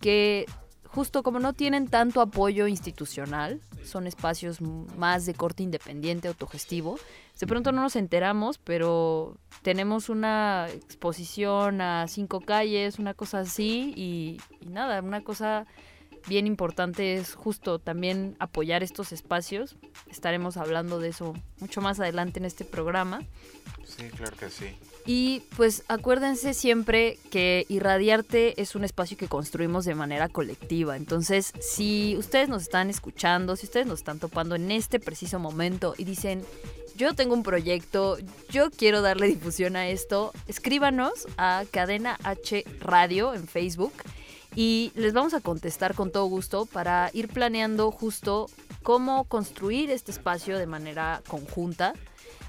que 0.00 0.46
justo 0.88 1.22
como 1.22 1.38
no 1.38 1.52
tienen 1.52 1.88
tanto 1.88 2.20
apoyo 2.20 2.66
institucional, 2.66 3.60
son 3.84 4.06
espacios 4.06 4.60
más 4.60 5.26
de 5.26 5.34
corte 5.34 5.62
independiente, 5.62 6.28
autogestivo. 6.28 6.98
De 7.38 7.46
pronto 7.46 7.70
no 7.72 7.82
nos 7.82 7.96
enteramos, 7.96 8.58
pero 8.58 9.36
tenemos 9.62 10.08
una 10.08 10.68
exposición 10.68 11.80
a 11.80 12.08
cinco 12.08 12.40
calles, 12.40 12.98
una 12.98 13.14
cosa 13.14 13.40
así, 13.40 13.92
y, 13.96 14.40
y 14.60 14.68
nada, 14.70 15.00
una 15.00 15.22
cosa 15.22 15.66
bien 16.26 16.46
importante 16.46 17.14
es 17.14 17.34
justo 17.34 17.78
también 17.78 18.36
apoyar 18.38 18.82
estos 18.82 19.12
espacios. 19.12 19.76
Estaremos 20.10 20.56
hablando 20.56 20.98
de 20.98 21.08
eso 21.08 21.34
mucho 21.60 21.80
más 21.80 22.00
adelante 22.00 22.38
en 22.38 22.44
este 22.44 22.64
programa. 22.64 23.22
Sí, 23.84 24.08
claro 24.10 24.36
que 24.36 24.50
sí. 24.50 24.76
Y 25.10 25.40
pues 25.56 25.84
acuérdense 25.88 26.52
siempre 26.52 27.18
que 27.30 27.64
Irradiarte 27.70 28.60
es 28.60 28.74
un 28.74 28.84
espacio 28.84 29.16
que 29.16 29.26
construimos 29.26 29.86
de 29.86 29.94
manera 29.94 30.28
colectiva. 30.28 30.98
Entonces, 30.98 31.54
si 31.60 32.14
ustedes 32.18 32.50
nos 32.50 32.64
están 32.64 32.90
escuchando, 32.90 33.56
si 33.56 33.64
ustedes 33.64 33.86
nos 33.86 34.00
están 34.00 34.18
topando 34.18 34.54
en 34.54 34.70
este 34.70 35.00
preciso 35.00 35.38
momento 35.38 35.94
y 35.96 36.04
dicen, 36.04 36.44
yo 36.94 37.14
tengo 37.14 37.32
un 37.32 37.42
proyecto, 37.42 38.18
yo 38.50 38.70
quiero 38.70 39.00
darle 39.00 39.28
difusión 39.28 39.76
a 39.76 39.88
esto, 39.88 40.30
escríbanos 40.46 41.26
a 41.38 41.64
Cadena 41.70 42.18
H 42.22 42.66
Radio 42.80 43.32
en 43.32 43.48
Facebook 43.48 43.94
y 44.54 44.92
les 44.94 45.14
vamos 45.14 45.32
a 45.32 45.40
contestar 45.40 45.94
con 45.94 46.12
todo 46.12 46.26
gusto 46.26 46.66
para 46.66 47.08
ir 47.14 47.28
planeando 47.28 47.90
justo 47.92 48.50
cómo 48.82 49.24
construir 49.24 49.90
este 49.90 50.10
espacio 50.10 50.58
de 50.58 50.66
manera 50.66 51.22
conjunta. 51.28 51.94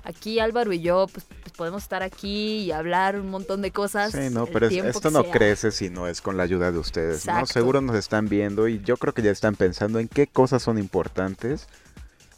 Aquí 0.10 0.40
Álvaro 0.40 0.74
y 0.74 0.82
yo 0.82 1.08
pues, 1.12 1.26
pues, 1.42 1.54
podemos 1.56 1.84
estar 1.84 2.04
aquí 2.04 2.58
y 2.64 2.72
hablar 2.72 3.20
un 3.20 3.30
montón 3.30 3.62
de 3.62 3.72
cosas. 3.72 4.12
Sí, 4.12 4.30
no, 4.32 4.46
pero 4.48 4.68
es- 4.68 4.74
esto 4.84 5.12
no 5.12 5.22
sea. 5.24 5.32
crece 5.32 5.72
si 5.72 5.90
no 5.90 6.08
es 6.08 6.22
con 6.22 6.36
la 6.38 6.44
ayuda 6.44 6.72
de 6.72 6.78
ustedes, 6.80 7.26
¿no? 7.26 7.46
Seguro 7.46 7.82
nos 7.82 7.96
están 7.96 8.28
viendo 8.28 8.68
y 8.68 8.82
yo 8.82 8.98
creo 8.98 9.14
que 9.14 9.22
ya 9.22 9.32
están 9.32 9.56
pensando 9.56 10.00
en 10.00 10.08
qué 10.08 10.28
cosas 10.28 10.64
son 10.64 10.78
importantes, 10.78 11.68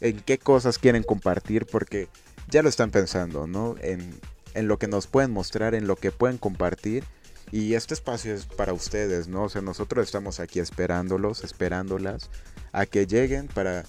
en 0.00 0.20
qué 0.20 0.38
cosas 0.38 0.78
quieren 0.78 1.02
compartir, 1.02 1.66
porque 1.66 2.08
ya 2.48 2.62
lo 2.62 2.68
están 2.68 2.90
pensando, 2.90 3.46
¿no? 3.46 3.76
En, 3.80 4.20
en 4.54 4.68
lo 4.68 4.78
que 4.78 4.86
nos 4.88 5.06
pueden 5.06 5.30
mostrar, 5.30 5.74
en 5.74 5.86
lo 5.86 5.96
que 5.96 6.10
pueden 6.12 6.38
compartir. 6.38 7.04
Y 7.50 7.74
este 7.74 7.94
espacio 7.94 8.34
es 8.34 8.46
para 8.46 8.72
ustedes, 8.72 9.28
¿no? 9.28 9.44
O 9.44 9.48
sea, 9.48 9.60
nosotros 9.62 10.04
estamos 10.06 10.40
aquí 10.40 10.58
esperándolos, 10.58 11.44
esperándolas 11.44 12.30
a 12.72 12.86
que 12.86 13.06
lleguen 13.06 13.46
para, 13.48 13.84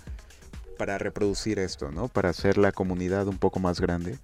para 0.78 0.98
reproducir 0.98 1.60
esto, 1.60 1.92
¿no? 1.92 2.08
Para 2.08 2.30
hacer 2.30 2.58
la 2.58 2.72
comunidad 2.72 3.28
un 3.28 3.38
poco 3.38 3.60
más 3.60 3.80
grande. 3.80 4.18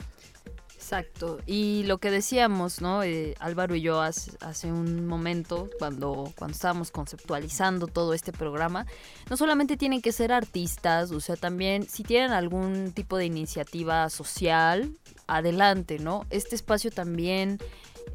Exacto. 0.89 1.38
Y 1.45 1.84
lo 1.84 2.00
que 2.00 2.10
decíamos, 2.10 2.82
¿no? 2.82 3.04
Eh, 3.04 3.36
Álvaro 3.39 3.76
y 3.76 3.82
yo 3.82 4.02
hace, 4.02 4.32
hace, 4.39 4.72
un 4.72 5.06
momento, 5.06 5.70
cuando, 5.78 6.34
cuando 6.36 6.56
estábamos 6.56 6.89
conceptualizando 6.89 7.86
todo 7.86 8.16
este 8.16 8.32
programa, 8.32 8.88
no 9.30 9.38
solamente 9.38 9.78
tienen 9.78 10.02
que 10.02 10.12
ser 10.12 10.32
artistas, 10.32 11.12
o 11.12 11.20
sea, 11.20 11.36
también 11.36 11.88
si 11.88 12.02
tienen 12.02 12.32
algún 12.32 12.91
tipo 12.91 13.18
de 13.18 13.26
iniciativa 13.26 14.10
social, 14.10 14.91
adelante, 15.28 16.00
¿no? 16.00 16.26
Este 16.32 16.56
espacio 16.56 16.89
también 16.89 17.60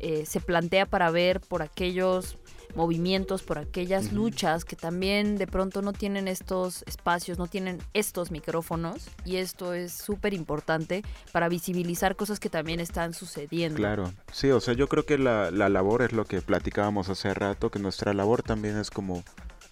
eh, 0.01 0.27
se 0.27 0.41
plantea 0.41 0.87
para 0.87 1.11
ver 1.11 1.41
por 1.41 1.63
aquellos 1.63 2.39
movimientos, 2.77 3.43
por 3.43 3.59
aquellas 3.59 4.13
luchas 4.13 4.65
que 4.65 4.77
también 4.77 5.37
de 5.37 5.47
pronto 5.47 5.83
no 5.83 5.93
tienen 5.93 6.29
estos 6.29 6.83
espacios, 6.87 7.39
no 7.39 7.47
tienen 7.47 7.79
estos 7.93 8.31
micrófonos 8.31 9.09
y 9.25 9.37
esto 9.37 9.75
es 9.75 9.93
súper 9.93 10.35
importante 10.35 11.03
para 11.33 11.49
visibilizar 11.49 12.17
cosas 12.17 12.41
que 12.41 12.51
también 12.51 12.81
están 12.81 13.15
sucediendo. 13.15 13.77
Claro, 13.77 14.13
sí, 14.33 14.51
o 14.51 14.61
sea, 14.61 14.75
yo 14.75 14.89
creo 14.89 15.07
que 15.07 15.19
la, 15.19 15.51
la 15.51 15.69
labor 15.69 16.03
es 16.03 16.13
lo 16.13 16.25
que 16.25 16.41
platicábamos 16.43 17.09
hace 17.09 17.33
rato, 17.35 17.71
que 17.71 17.79
nuestra 17.79 18.15
labor 18.15 18.43
también 18.43 18.79
es 18.79 18.91
como 18.91 19.25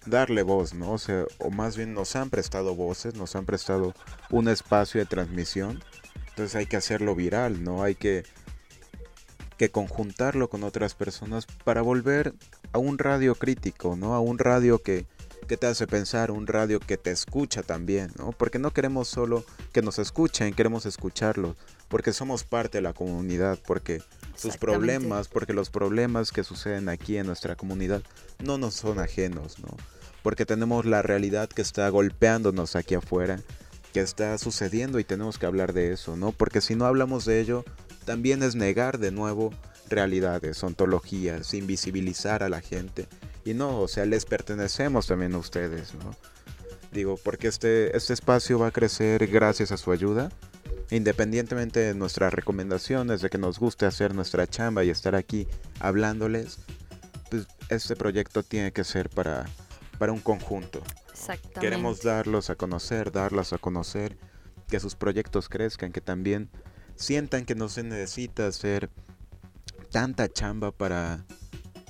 darle 0.05 0.43
voz, 0.43 0.73
¿no? 0.73 0.91
O 0.91 0.97
sea, 0.97 1.25
o 1.39 1.49
más 1.49 1.77
bien 1.77 1.93
nos 1.93 2.15
han 2.15 2.29
prestado 2.29 2.75
voces, 2.75 3.15
nos 3.15 3.35
han 3.35 3.45
prestado 3.45 3.93
un 4.29 4.47
espacio 4.47 4.99
de 4.99 5.05
transmisión, 5.05 5.83
entonces 6.29 6.55
hay 6.55 6.65
que 6.65 6.77
hacerlo 6.77 7.15
viral, 7.15 7.63
¿no? 7.63 7.83
Hay 7.83 7.95
que 7.95 8.23
que 9.57 9.69
conjuntarlo 9.69 10.49
con 10.49 10.63
otras 10.63 10.95
personas 10.95 11.45
para 11.63 11.81
volver 11.81 12.33
a 12.71 12.79
un 12.79 12.97
radio 12.97 13.35
crítico, 13.35 13.95
¿no? 13.95 14.13
A 14.15 14.19
un 14.19 14.39
radio 14.39 14.79
que, 14.79 15.05
que 15.47 15.57
te 15.57 15.67
hace 15.67 15.87
pensar, 15.87 16.31
un 16.31 16.47
radio 16.47 16.79
que 16.79 16.97
te 16.97 17.11
escucha 17.11 17.63
también, 17.63 18.11
¿no? 18.17 18.31
Porque 18.31 18.59
no 18.59 18.71
queremos 18.71 19.07
solo 19.07 19.43
que 19.71 19.81
nos 19.81 19.99
escuchen, 19.99 20.53
queremos 20.53 20.85
escucharlos, 20.85 21.55
porque 21.87 22.13
somos 22.13 22.43
parte 22.43 22.79
de 22.79 22.81
la 22.81 22.93
comunidad, 22.93 23.59
porque 23.65 24.01
sus 24.35 24.57
problemas, 24.57 25.27
porque 25.27 25.53
los 25.53 25.69
problemas 25.69 26.31
que 26.31 26.43
suceden 26.43 26.89
aquí 26.89 27.17
en 27.17 27.27
nuestra 27.27 27.55
comunidad 27.55 28.01
no 28.39 28.57
nos 28.57 28.73
son 28.73 28.99
ajenos, 28.99 29.59
¿no? 29.59 29.69
Porque 30.23 30.45
tenemos 30.45 30.85
la 30.85 31.01
realidad 31.01 31.49
que 31.49 31.61
está 31.61 31.87
golpeándonos 31.89 32.75
aquí 32.75 32.95
afuera, 32.95 33.39
que 33.93 33.99
está 33.99 34.37
sucediendo 34.37 34.99
y 34.99 35.03
tenemos 35.03 35.37
que 35.37 35.45
hablar 35.45 35.73
de 35.73 35.91
eso, 35.93 36.17
¿no? 36.17 36.31
Porque 36.31 36.61
si 36.61 36.75
no 36.75 36.85
hablamos 36.85 37.25
de 37.25 37.41
ello, 37.41 37.63
también 38.03 38.43
es 38.43 38.55
negar 38.55 38.99
de 38.99 39.11
nuevo 39.11 39.51
realidades, 39.89 40.63
ontologías, 40.63 41.53
invisibilizar 41.53 42.43
a 42.43 42.49
la 42.49 42.61
gente. 42.61 43.07
Y 43.45 43.53
no, 43.53 43.79
o 43.79 43.87
sea, 43.87 44.05
les 44.05 44.25
pertenecemos 44.25 45.07
también 45.07 45.33
a 45.33 45.37
ustedes, 45.37 45.93
¿no? 45.95 46.15
Digo, 46.91 47.17
porque 47.23 47.47
este, 47.47 47.95
este 47.97 48.13
espacio 48.13 48.59
va 48.59 48.67
a 48.67 48.71
crecer 48.71 49.27
gracias 49.27 49.71
a 49.71 49.77
su 49.77 49.91
ayuda, 49.91 50.29
independientemente 50.91 51.79
de 51.79 51.95
nuestras 51.95 52.33
recomendaciones, 52.33 53.21
de 53.21 53.29
que 53.29 53.39
nos 53.39 53.59
guste 53.59 53.85
hacer 53.85 54.13
nuestra 54.13 54.47
chamba 54.47 54.83
y 54.83 54.89
estar 54.89 55.15
aquí 55.15 55.47
hablándoles, 55.79 56.59
pues 57.31 57.47
este 57.69 57.95
proyecto 57.95 58.43
tiene 58.43 58.71
que 58.71 58.83
ser 58.83 59.09
para, 59.09 59.45
para 59.97 60.11
un 60.11 60.19
conjunto. 60.19 60.83
Exactamente. 61.11 61.59
Queremos 61.59 62.03
darlos 62.03 62.49
a 62.49 62.55
conocer, 62.55 63.11
darlas 63.11 63.53
a 63.53 63.57
conocer, 63.57 64.15
que 64.69 64.79
sus 64.79 64.95
proyectos 64.95 65.49
crezcan, 65.49 65.91
que 65.91 66.01
también 66.01 66.49
sientan 66.95 67.45
que 67.45 67.55
no 67.55 67.69
se 67.69 67.83
necesita 67.83 68.47
hacer 68.47 68.89
tanta 69.91 70.31
chamba 70.31 70.71
para, 70.71 71.25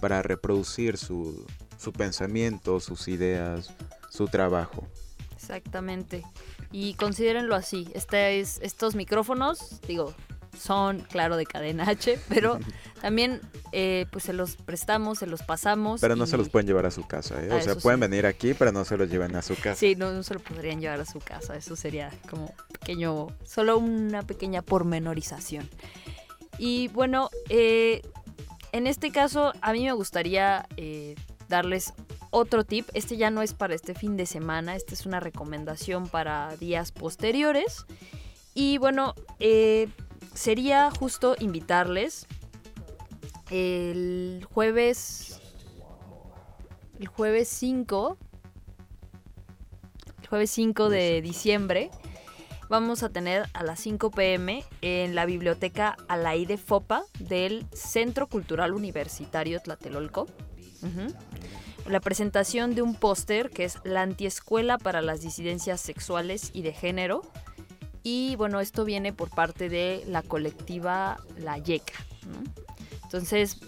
para 0.01 0.21
reproducir 0.21 0.97
su, 0.97 1.45
su 1.77 1.93
pensamiento, 1.93 2.79
sus 2.79 3.07
ideas, 3.07 3.71
su 4.09 4.27
trabajo. 4.27 4.87
Exactamente. 5.35 6.23
Y 6.71 6.93
considérenlo 6.95 7.55
así. 7.55 7.89
Este 7.93 8.39
es, 8.39 8.59
estos 8.61 8.95
micrófonos, 8.95 9.81
digo, 9.87 10.13
son, 10.57 10.99
claro, 11.01 11.35
de 11.37 11.45
cadena 11.45 11.87
H, 11.89 12.19
pero 12.29 12.59
también 13.01 13.41
eh, 13.71 14.05
pues 14.11 14.23
se 14.25 14.33
los 14.33 14.55
prestamos, 14.55 15.19
se 15.19 15.27
los 15.27 15.41
pasamos. 15.43 16.01
Pero 16.01 16.15
no 16.15 16.25
se 16.25 16.37
los 16.37 16.49
pueden 16.49 16.67
llevar 16.67 16.85
a 16.85 16.91
su 16.91 17.05
casa, 17.07 17.43
¿eh? 17.43 17.49
O 17.51 17.55
Ah, 17.55 17.61
sea, 17.61 17.73
eso 17.73 17.81
pueden 17.81 17.99
sí. 17.99 18.07
venir 18.07 18.25
aquí, 18.25 18.53
pero 18.53 18.71
no 18.71 18.85
se 18.85 18.97
los 18.97 19.09
lleven 19.09 19.35
a 19.35 19.41
su 19.41 19.55
casa. 19.55 19.75
Sí, 19.75 19.95
no, 19.95 20.11
no 20.11 20.23
se 20.23 20.33
lo 20.33 20.39
podrían 20.39 20.79
llevar 20.79 20.99
a 21.01 21.05
su 21.05 21.19
casa. 21.19 21.55
Eso 21.55 21.75
sería 21.75 22.11
como 22.29 22.53
pequeño, 22.71 23.27
solo 23.45 23.77
una 23.77 24.21
pequeña 24.23 24.61
pormenorización. 24.61 25.69
Y 26.57 26.87
bueno, 26.89 27.29
eh, 27.49 28.01
en 28.71 28.87
este 28.87 29.11
caso 29.11 29.53
a 29.61 29.73
mí 29.73 29.83
me 29.83 29.91
gustaría 29.93 30.67
eh, 30.77 31.15
darles 31.49 31.93
otro 32.29 32.63
tip. 32.63 32.87
Este 32.93 33.17
ya 33.17 33.29
no 33.31 33.41
es 33.41 33.53
para 33.53 33.73
este 33.75 33.93
fin 33.95 34.17
de 34.17 34.25
semana, 34.25 34.75
esta 34.75 34.93
es 34.93 35.05
una 35.05 35.19
recomendación 35.19 36.07
para 36.07 36.55
días 36.57 36.91
posteriores. 36.91 37.85
Y 38.55 38.77
bueno, 38.77 39.15
eh, 39.39 39.87
sería 40.33 40.89
justo 40.91 41.35
invitarles 41.39 42.27
el 43.49 44.45
jueves, 44.51 45.39
el 46.99 47.07
jueves 47.07 47.47
5 47.49 48.17
el 50.21 50.27
jueves 50.27 50.51
5 50.51 50.89
de 50.89 51.21
diciembre, 51.21 51.91
vamos 52.69 53.03
a 53.03 53.09
tener 53.09 53.47
a 53.53 53.63
las 53.63 53.79
5 53.81 54.09
pm 54.09 54.63
en 54.81 55.13
la 55.13 55.25
biblioteca 55.25 55.95
Alaide 56.07 56.57
Fopa 56.57 57.03
del 57.19 57.67
Centro 57.71 58.27
Cultural 58.27 58.73
Universitario 58.73 59.59
Tlatelolco. 59.59 60.27
La 61.87 61.99
presentación 61.99 62.73
de 62.73 62.81
un 62.81 62.95
póster 62.95 63.49
que 63.49 63.65
es 63.65 63.77
la 63.83 64.01
antiescuela 64.01 64.77
para 64.77 65.01
las 65.01 65.21
disidencias 65.21 65.81
sexuales 65.81 66.49
y 66.53 66.61
de 66.61 66.73
género. 66.73 67.21
Y 68.03 68.35
bueno, 68.35 68.59
esto 68.59 68.83
viene 68.83 69.13
por 69.13 69.29
parte 69.29 69.69
de 69.69 70.03
la 70.07 70.21
colectiva 70.21 71.19
La 71.37 71.57
Yeca. 71.57 71.93
Entonces, 73.03 73.59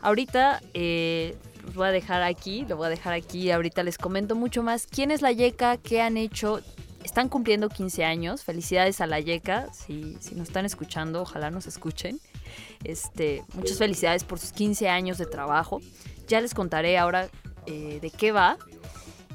ahorita 0.00 0.60
eh, 0.74 1.36
voy 1.74 1.86
a 1.86 1.90
dejar 1.90 2.22
aquí, 2.22 2.64
lo 2.68 2.76
voy 2.76 2.86
a 2.86 2.90
dejar 2.90 3.12
aquí. 3.12 3.50
Ahorita 3.50 3.82
les 3.82 3.96
comento 3.96 4.34
mucho 4.34 4.62
más. 4.62 4.86
¿Quién 4.86 5.10
es 5.10 5.22
la 5.22 5.32
Yeca? 5.32 5.76
¿Qué 5.76 6.02
han 6.02 6.16
hecho? 6.16 6.60
Están 7.04 7.28
cumpliendo 7.28 7.68
15 7.68 8.04
años. 8.04 8.42
Felicidades 8.42 9.00
a 9.00 9.06
la 9.06 9.20
Yeca. 9.20 9.72
Si, 9.72 10.16
si 10.20 10.34
nos 10.34 10.48
están 10.48 10.64
escuchando, 10.64 11.22
ojalá 11.22 11.50
nos 11.50 11.66
escuchen. 11.66 12.20
Este, 12.82 13.42
muchas 13.54 13.78
felicidades 13.78 14.24
por 14.24 14.38
sus 14.38 14.52
15 14.52 14.88
años 14.88 15.18
de 15.18 15.26
trabajo. 15.26 15.80
Ya 16.26 16.40
les 16.40 16.54
contaré 16.54 16.98
ahora 16.98 17.28
eh, 17.66 17.98
de 18.00 18.10
qué 18.10 18.32
va. 18.32 18.56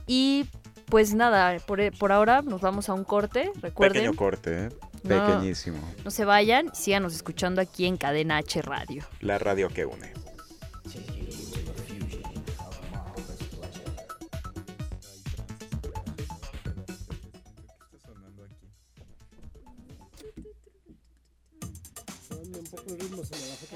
Y 0.08 0.46
pues 0.90 1.14
nada, 1.14 1.58
por, 1.66 1.80
por 1.98 2.12
ahora 2.12 2.42
nos 2.42 2.62
vamos 2.62 2.90
a 2.90 2.94
un 2.94 3.04
corte. 3.04 3.52
Recuerden, 3.62 4.02
Pequeño 4.02 4.16
corte, 4.16 4.66
¿eh? 4.66 4.70
No. 5.04 5.26
Pequeñísimo. 5.26 5.78
no 6.04 6.12
se 6.12 6.26
vayan, 6.26 6.74
síganos 6.74 7.16
escuchando 7.16 7.62
aquí 7.62 7.86
en 7.86 7.98
Cadena 7.98 8.38
H 8.38 8.62
Radio. 8.62 9.04
La 9.22 9.40
radio 9.40 9.70
que 9.70 9.86
une. 9.86 10.14
Un 10.86 11.19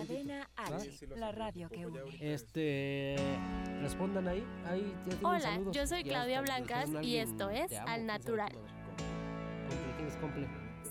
Cadena 0.08 0.50
H, 0.56 1.08
la 1.16 1.32
radio 1.32 1.70
que 1.70 1.86
une. 1.86 2.02
Este, 2.20 3.16
respondan 3.82 4.28
ahí. 4.28 4.44
ahí 4.66 4.94
ya 5.00 5.04
tienen 5.04 5.26
Hola, 5.26 5.40
saludos. 5.40 5.76
yo 5.76 5.88
soy 5.88 6.04
Claudia 6.04 6.42
Blancas 6.42 6.90
y 7.02 7.18
esto 7.18 7.50
es 7.50 7.72
Al 7.74 8.06
Natural. 8.06 8.52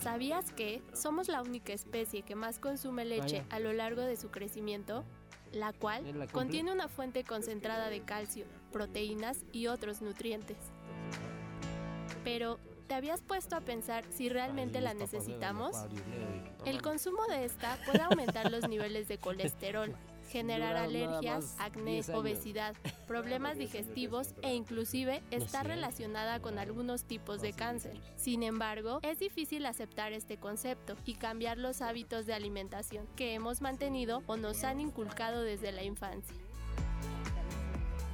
¿Sabías 0.01 0.53
que 0.53 0.83
somos 0.95 1.29
la 1.29 1.43
única 1.43 1.73
especie 1.73 2.23
que 2.23 2.35
más 2.35 2.59
consume 2.59 3.05
leche 3.05 3.43
Vaya. 3.43 3.47
a 3.51 3.61
lo 3.61 3.73
largo 3.73 4.03
de 4.03 4.17
su 4.17 4.31
crecimiento? 4.31 5.05
La 5.53 5.73
cual 5.73 6.29
contiene 6.33 6.73
una 6.73 6.89
fuente 6.89 7.25
concentrada 7.25 7.91
de 7.91 8.01
calcio, 8.01 8.47
proteínas 8.73 9.45
y 9.53 9.67
otros 9.67 10.01
nutrientes. 10.01 10.57
Pero, 12.25 12.59
¿te 12.93 12.97
habías 12.97 13.23
puesto 13.23 13.57
a 13.57 13.63
pensar 13.63 14.05
si 14.11 14.29
realmente 14.29 14.83
la 14.83 14.93
necesitamos? 14.93 15.75
El 16.67 16.83
consumo 16.83 17.25
de 17.27 17.47
esta 17.47 17.79
puede 17.87 18.03
aumentar 18.03 18.53
los 18.53 18.69
niveles 18.69 19.09
de 19.09 19.17
colesterol, 19.17 19.97
generar 20.31 20.77
alergias, 20.77 21.57
acné, 21.59 21.93
10 21.93 22.11
años. 22.11 22.21
obesidad, 22.21 22.75
problemas 23.09 23.57
digestivos 23.57 24.35
e 24.43 24.55
inclusive 24.55 25.23
está 25.31 25.63
relacionada 25.63 26.41
con 26.41 26.59
algunos 26.59 27.05
tipos 27.05 27.41
de 27.41 27.55
cáncer. 27.55 27.99
Sin 28.17 28.43
embargo, 28.43 28.99
es 29.01 29.19
difícil 29.19 29.65
aceptar 29.65 30.13
este 30.13 30.37
concepto 30.37 30.95
y 31.07 31.15
cambiar 31.15 31.57
los 31.57 31.81
hábitos 31.81 32.27
de 32.27 32.35
alimentación 32.35 33.07
que 33.17 33.33
hemos 33.33 33.63
mantenido 33.63 34.23
o 34.27 34.37
nos 34.37 34.65
han 34.65 34.81
inculcado 34.81 35.41
desde 35.41 35.73
la 35.73 35.83
infancia. 35.83 36.37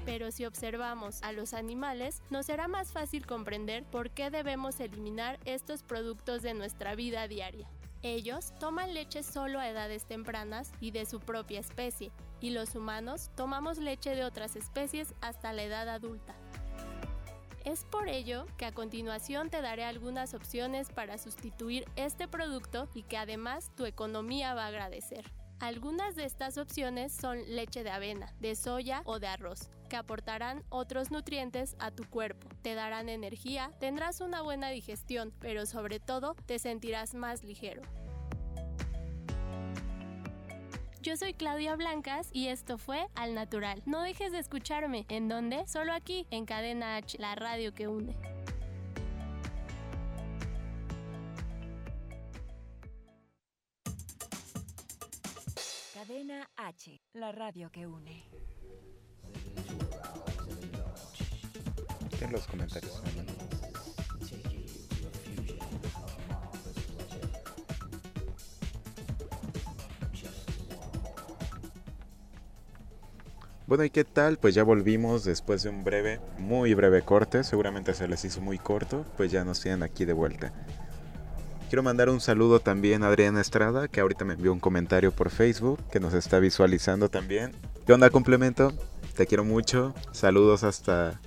Pero 0.09 0.30
si 0.30 0.46
observamos 0.46 1.22
a 1.22 1.32
los 1.32 1.52
animales, 1.52 2.22
nos 2.30 2.46
será 2.46 2.66
más 2.66 2.92
fácil 2.92 3.26
comprender 3.26 3.84
por 3.84 4.09
qué 4.09 4.30
debemos 4.30 4.80
eliminar 4.80 5.38
estos 5.44 5.82
productos 5.82 6.40
de 6.40 6.54
nuestra 6.54 6.94
vida 6.94 7.28
diaria. 7.28 7.68
Ellos 8.00 8.54
toman 8.59 8.94
leche 8.94 9.22
solo 9.22 9.61
a 9.61 9.68
edades 9.68 10.06
tempranas 10.06 10.72
y 10.80 10.92
de 10.92 11.04
su 11.04 11.20
propia 11.20 11.61
especie, 11.61 12.11
y 12.40 12.50
los 12.50 12.74
humanos 12.74 13.30
tomamos 13.36 13.76
leche 13.76 14.14
de 14.14 14.24
otras 14.24 14.56
especies 14.56 15.12
hasta 15.20 15.52
la 15.52 15.64
edad 15.64 15.90
adulta. 15.90 16.34
Es 17.66 17.84
por 17.84 18.09
ello 18.09 18.46
que 18.56 18.64
a 18.64 18.72
continuación 18.72 19.50
te 19.50 19.61
daré 19.61 19.84
algunas 19.84 20.32
opciones 20.32 20.88
para 20.88 21.18
sustituir 21.18 21.84
este 21.96 22.28
producto 22.28 22.88
y 22.94 23.02
que 23.02 23.18
además 23.18 23.70
tu 23.76 23.84
economía 23.84 24.54
va 24.54 24.64
a 24.64 24.68
agradecer. 24.68 25.30
Algunas 25.61 26.14
de 26.14 26.24
estas 26.24 26.56
opciones 26.56 27.12
son 27.12 27.42
leche 27.46 27.82
de 27.82 27.90
avena, 27.90 28.32
de 28.40 28.54
soya 28.54 29.02
o 29.04 29.18
de 29.18 29.26
arroz, 29.26 29.68
que 29.89 29.97
aportarán 29.97 30.62
otros 30.68 31.11
nutrientes 31.11 31.76
a 31.78 31.91
tu 31.91 32.05
cuerpo, 32.05 32.49
te 32.62 32.74
darán 32.74 33.09
energía, 33.09 33.72
tendrás 33.80 34.20
una 34.20 34.43
buena 34.43 34.70
digestión, 34.70 35.32
pero 35.41 35.66
sobre 35.66 35.99
todo 36.01 36.34
te 36.47 36.59
sentirás 36.59 37.14
más 37.14 37.43
ligero. 37.43 37.82
Yo 41.01 41.16
soy 41.16 41.32
Claudia 41.32 41.74
Blancas 41.76 42.28
y 42.32 42.49
esto 42.49 42.76
fue 42.76 43.07
Al 43.14 43.34
Natural. 43.34 43.82
No 43.86 44.03
dejes 44.03 44.32
de 44.32 44.41
escucharme. 44.41 45.07
¿En 45.09 45.28
dónde? 45.28 45.66
Solo 45.66 45.93
aquí, 45.93 46.26
en 46.30 46.45
Cadena 46.45 46.97
H, 46.97 47.16
la 47.18 47.34
radio 47.34 47.72
que 47.72 47.89
une. 47.89 48.14
Cadena 55.95 56.51
H, 56.57 57.01
la 57.12 57.32
radio 57.32 57.70
que 57.70 57.86
une. 57.86 58.22
En 62.20 62.32
los 62.32 62.46
comentarios. 62.46 63.02
Bueno, 73.68 73.84
¿y 73.84 73.90
qué 73.90 74.02
tal? 74.04 74.38
Pues 74.38 74.54
ya 74.54 74.62
volvimos 74.62 75.24
después 75.24 75.62
de 75.62 75.68
un 75.68 75.84
breve, 75.84 76.20
muy 76.38 76.72
breve 76.72 77.02
corte. 77.02 77.44
Seguramente 77.44 77.92
se 77.92 78.09
les 78.09 78.24
hizo 78.24 78.40
muy 78.40 78.56
corto, 78.56 79.04
pues 79.18 79.30
ya 79.30 79.44
nos 79.44 79.61
tienen 79.61 79.82
aquí 79.82 80.06
de 80.06 80.14
vuelta. 80.14 80.54
Quiero 81.68 81.82
mandar 81.82 82.09
un 82.09 82.22
saludo 82.22 82.61
también 82.61 83.02
a 83.02 83.09
Adriana 83.09 83.42
Estrada, 83.42 83.86
que 83.86 84.00
ahorita 84.00 84.24
me 84.24 84.32
envió 84.32 84.54
un 84.54 84.59
comentario 84.59 85.12
por 85.12 85.28
Facebook, 85.28 85.80
que 85.92 86.00
nos 86.00 86.14
está 86.14 86.38
visualizando 86.38 87.11
también. 87.11 87.52
¿Qué 87.86 87.92
onda, 87.92 88.09
complemento? 88.09 88.72
Te 89.18 89.26
quiero 89.26 89.44
mucho. 89.44 89.94
Saludos 90.12 90.62
hasta 90.62 91.20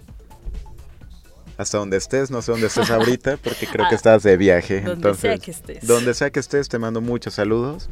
hasta 1.57 1.77
donde 1.77 1.97
estés, 1.97 2.31
no 2.31 2.41
sé 2.41 2.53
dónde 2.53 2.67
estés 2.67 2.89
ahorita, 2.89 3.35
porque 3.35 3.67
creo 3.67 3.85
que 3.89 3.95
Ah, 3.95 3.97
estás 3.97 4.23
de 4.23 4.37
viaje. 4.37 4.75
donde 4.75 4.93
Entonces, 4.93 5.19
sea 5.21 5.37
que 5.37 5.51
estés. 5.51 5.85
Donde 5.85 6.13
sea 6.13 6.29
que 6.29 6.39
estés, 6.39 6.69
te 6.69 6.79
mando 6.79 7.01
muchos 7.01 7.33
saludos. 7.33 7.89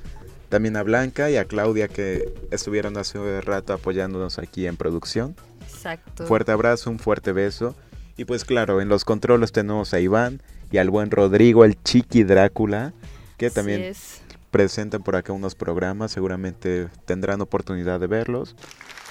También 0.47 0.77
a 0.77 0.83
Blanca 0.83 1.29
y 1.29 1.35
a 1.35 1.43
Claudia 1.43 1.89
que 1.89 2.33
estuvieron 2.49 2.95
hace 2.97 3.41
rato 3.41 3.73
apoyándonos 3.73 4.39
aquí 4.39 4.67
en 4.67 4.77
producción. 4.77 5.35
Exacto. 5.69 6.25
Fuerte 6.25 6.53
abrazo, 6.53 6.89
un 6.89 6.99
fuerte 6.99 7.33
beso. 7.33 7.75
Y 8.15 8.23
pues 8.23 8.45
claro, 8.45 8.79
en 8.79 8.87
los 8.87 9.03
controles 9.03 9.51
tenemos 9.51 9.93
a 9.93 9.99
Iván 9.99 10.41
y 10.71 10.77
al 10.77 10.89
buen 10.89 11.11
Rodrigo, 11.11 11.65
el 11.65 11.75
Chiqui 11.83 12.23
Drácula, 12.23 12.93
que 13.35 13.47
Así 13.47 13.55
también 13.55 13.81
es. 13.83 14.21
Presentan 14.51 15.03
por 15.03 15.15
acá 15.15 15.33
unos 15.33 15.55
programas. 15.55 16.11
Seguramente 16.11 16.87
tendrán 17.05 17.41
oportunidad 17.41 17.99
de 17.99 18.07
verlos, 18.07 18.55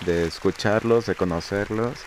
de 0.06 0.26
escucharlos, 0.26 1.06
de 1.06 1.14
conocerlos. 1.14 1.98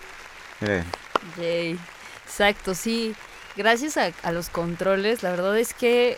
Yay. 1.38 1.78
Exacto, 2.24 2.74
sí. 2.74 3.14
Gracias 3.56 3.96
a, 3.96 4.12
a 4.22 4.32
los 4.32 4.48
controles, 4.48 5.22
la 5.22 5.30
verdad 5.30 5.58
es 5.58 5.74
que 5.74 6.16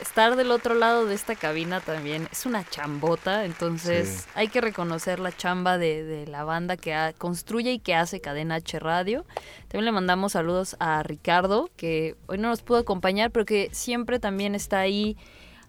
estar 0.00 0.34
del 0.34 0.50
otro 0.50 0.74
lado 0.74 1.06
de 1.06 1.14
esta 1.14 1.36
cabina 1.36 1.78
también 1.78 2.28
es 2.32 2.44
una 2.44 2.68
chambota, 2.68 3.44
entonces 3.44 4.08
Sí. 4.24 4.30
hay 4.34 4.48
que 4.48 4.60
reconocer 4.60 5.20
la 5.20 5.30
chamba 5.30 5.78
de, 5.78 6.02
de 6.02 6.26
la 6.26 6.42
banda 6.42 6.76
que 6.76 6.92
ha- 6.92 7.12
construye 7.12 7.70
y 7.70 7.78
que 7.78 7.94
hace 7.94 8.20
Cadena 8.20 8.56
H 8.56 8.80
Radio. 8.80 9.24
También 9.68 9.84
le 9.84 9.92
mandamos 9.92 10.32
saludos 10.32 10.74
a 10.80 11.04
Ricardo, 11.04 11.70
que 11.76 12.16
hoy 12.26 12.38
no 12.38 12.48
nos 12.48 12.62
pudo 12.62 12.78
acompañar, 12.78 13.30
pero 13.30 13.44
que 13.44 13.68
siempre 13.70 14.18
también 14.18 14.56
está 14.56 14.80
ahí 14.80 15.16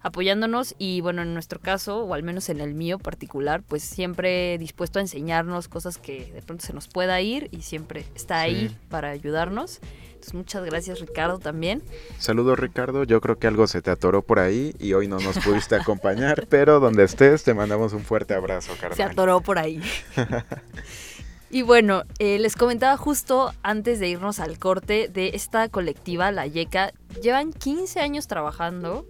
apoyándonos 0.04 0.74
y 0.78 1.00
bueno, 1.00 1.22
en 1.22 1.32
nuestro 1.34 1.58
caso, 1.58 2.04
o 2.04 2.14
al 2.14 2.22
menos 2.22 2.48
en 2.50 2.60
el 2.60 2.74
mío 2.74 2.98
particular, 2.98 3.62
pues 3.66 3.82
siempre 3.82 4.56
dispuesto 4.58 4.98
a 4.98 5.02
enseñarnos 5.02 5.66
cosas 5.66 5.96
que 5.98 6.30
de 6.32 6.42
pronto 6.42 6.64
se 6.64 6.72
nos 6.74 6.86
pueda 6.88 7.20
ir 7.22 7.48
y 7.50 7.62
siempre 7.62 8.04
está 8.14 8.40
ahí 8.40 8.68
Sí. 8.68 8.76
para 8.90 9.08
ayudarnos. 9.10 9.80
Entonces 10.12 10.34
muchas 10.34 10.64
gracias 10.64 11.00
Ricardo 11.00 11.38
también. 11.38 11.82
saludos 12.18 12.58
Ricardo, 12.58 13.04
yo 13.04 13.20
creo 13.20 13.38
que 13.38 13.46
algo 13.46 13.66
se 13.66 13.82
te 13.82 13.90
atoró 13.90 14.22
por 14.22 14.38
ahí 14.38 14.74
y 14.78 14.92
hoy 14.92 15.08
no 15.08 15.18
nos 15.20 15.38
pudiste 15.38 15.74
acompañar, 15.74 16.46
pero 16.50 16.80
donde 16.80 17.04
estés 17.04 17.42
te 17.42 17.52
mandamos 17.54 17.92
un 17.94 18.04
fuerte 18.04 18.34
abrazo, 18.34 18.72
carnal. 18.80 18.96
Se 18.96 19.02
atoró 19.02 19.40
por 19.40 19.58
ahí. 19.58 19.82
y 21.50 21.62
bueno, 21.62 22.04
eh, 22.18 22.38
les 22.38 22.56
comentaba 22.56 22.96
justo 22.96 23.52
antes 23.62 24.00
de 24.00 24.08
irnos 24.08 24.38
al 24.40 24.58
corte 24.58 25.08
de 25.08 25.30
esta 25.34 25.68
colectiva, 25.68 26.30
La 26.32 26.46
Yeca. 26.46 26.92
Llevan 27.22 27.52
15 27.52 28.00
años 28.00 28.26
trabajando. 28.26 29.06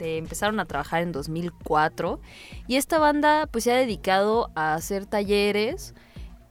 Empezaron 0.00 0.60
a 0.60 0.64
trabajar 0.64 1.02
en 1.02 1.12
2004. 1.12 2.20
Y 2.66 2.76
esta 2.76 2.98
banda 2.98 3.48
pues 3.50 3.64
se 3.64 3.72
ha 3.72 3.76
dedicado 3.76 4.50
a 4.54 4.74
hacer 4.74 5.06
talleres 5.06 5.94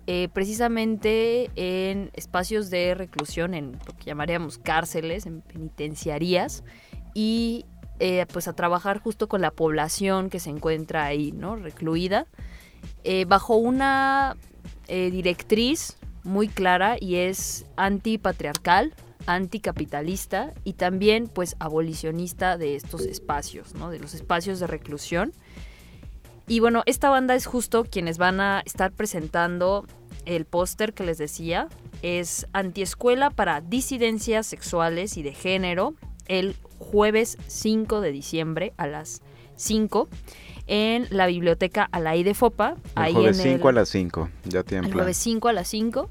eh, 0.08 0.30
precisamente 0.32 1.50
en 1.56 2.12
espacios 2.14 2.70
de 2.70 2.93
reclusión, 2.93 3.56
en 3.56 3.72
lo 3.72 3.98
que 3.98 4.06
llamaríamos 4.06 4.60
cárceles, 4.60 5.26
en 5.26 5.41
penitenciarías. 5.41 6.64
Y 7.16 7.66
eh, 8.00 8.26
pues 8.32 8.48
a 8.48 8.54
trabajar 8.54 9.00
justo 9.00 9.28
con 9.28 9.41
la 9.41 9.52
población 9.52 10.30
que 10.30 10.39
se 10.39 10.52
encuentra 10.52 11.06
ahí, 11.06 11.32
¿no? 11.32 11.56
Recluida 11.56 12.28
eh, 13.04 13.26
bajo 13.26 13.56
una 13.56 14.36
directriz 14.88 15.98
muy 16.24 16.48
clara 16.48 16.98
y 17.00 17.16
es 17.16 17.66
antipatriarcal, 17.76 18.93
anticapitalista 19.26 20.53
y 20.63 20.73
también 20.73 21.28
pues 21.28 21.55
abolicionista 21.59 22.57
de 22.57 22.76
estos 22.76 23.01
espacios, 23.01 23.73
¿no? 23.76 23.89
de 23.89 23.99
los 23.99 24.13
espacios 24.13 24.59
de 24.59 24.67
reclusión. 24.67 25.34
Y 26.47 26.59
bueno, 26.59 26.84
esta 26.86 27.09
banda 27.09 27.34
es 27.36 27.45
justo 27.47 27.86
quienes 27.86 28.17
van 28.17 28.39
a 28.39 28.61
estar 28.65 28.91
presentando 28.91 29.86
el 30.26 30.45
póster 30.45 30.93
que 30.93 31.03
les 31.03 31.17
decía. 31.17 31.67
Es 32.01 32.45
Antiescuela 32.53 33.30
para 33.32 33.61
disidencias 33.61 34.45
sexuales 34.45 35.17
y 35.17 35.23
de 35.23 35.34
género 35.34 35.95
el 36.28 36.55
jueves 36.78 37.38
5 37.47 38.01
de 38.01 38.11
diciembre 38.11 38.73
a 38.78 38.86
las 38.86 39.21
5 39.55 40.07
en 40.67 41.07
la 41.09 41.26
biblioteca 41.28 41.88
Alaí 41.91 42.23
de 42.23 42.34
Fopa. 42.34 42.76
El 42.95 43.01
ahí 43.03 43.13
jueves 43.13 43.39
en 43.39 43.47
el- 43.47 43.53
5 43.57 43.69
a 43.69 43.71
las 43.71 43.89
5, 43.89 44.30
ya 44.45 44.63
tienen 44.63 44.86
el 44.86 44.93
jueves 44.93 45.17
5 45.17 45.47
a 45.47 45.53
las 45.53 45.67
5, 45.67 46.09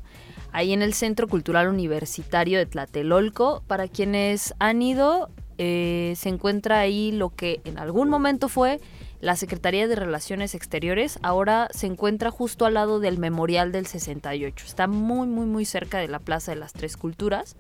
ahí 0.55 0.73
en 0.73 0.83
el 0.83 0.95
Centro 0.95 1.29
Cultural 1.29 1.69
Universitario 1.69 2.59
de 2.59 2.65
Tlatelolco. 2.65 3.63
Para 3.67 3.89
quienes 3.89 4.55
han 4.61 4.81
ido, 4.81 5.29
eh, 5.59 6.15
se 6.17 6.29
encuentra 6.31 6.79
ahí 6.79 7.11
lo 7.13 7.31
que 7.31 7.61
en 7.65 7.77
algún 7.77 8.09
momento 8.09 8.49
fue 8.49 8.81
la 9.21 9.37
Secretaría 9.37 9.89
de 9.89 9.97
Relaciones 9.97 10.55
Exteriores, 10.55 11.19
ahora 11.23 11.69
se 11.73 11.87
encuentra 11.87 12.31
justo 12.31 12.67
al 12.67 12.75
lado 12.75 13.01
del 13.01 13.19
Memorial 13.19 13.73
del 13.73 13.87
68. 13.87 14.65
Está 14.65 14.87
muy, 14.87 15.27
muy, 15.27 15.47
muy 15.47 15.65
cerca 15.65 15.99
de 15.99 16.09
la 16.09 16.19
Plaza 16.19 16.53
de 16.53 16.59
las 16.59 16.73
Tres 16.73 16.97
Culturas. 16.97 17.57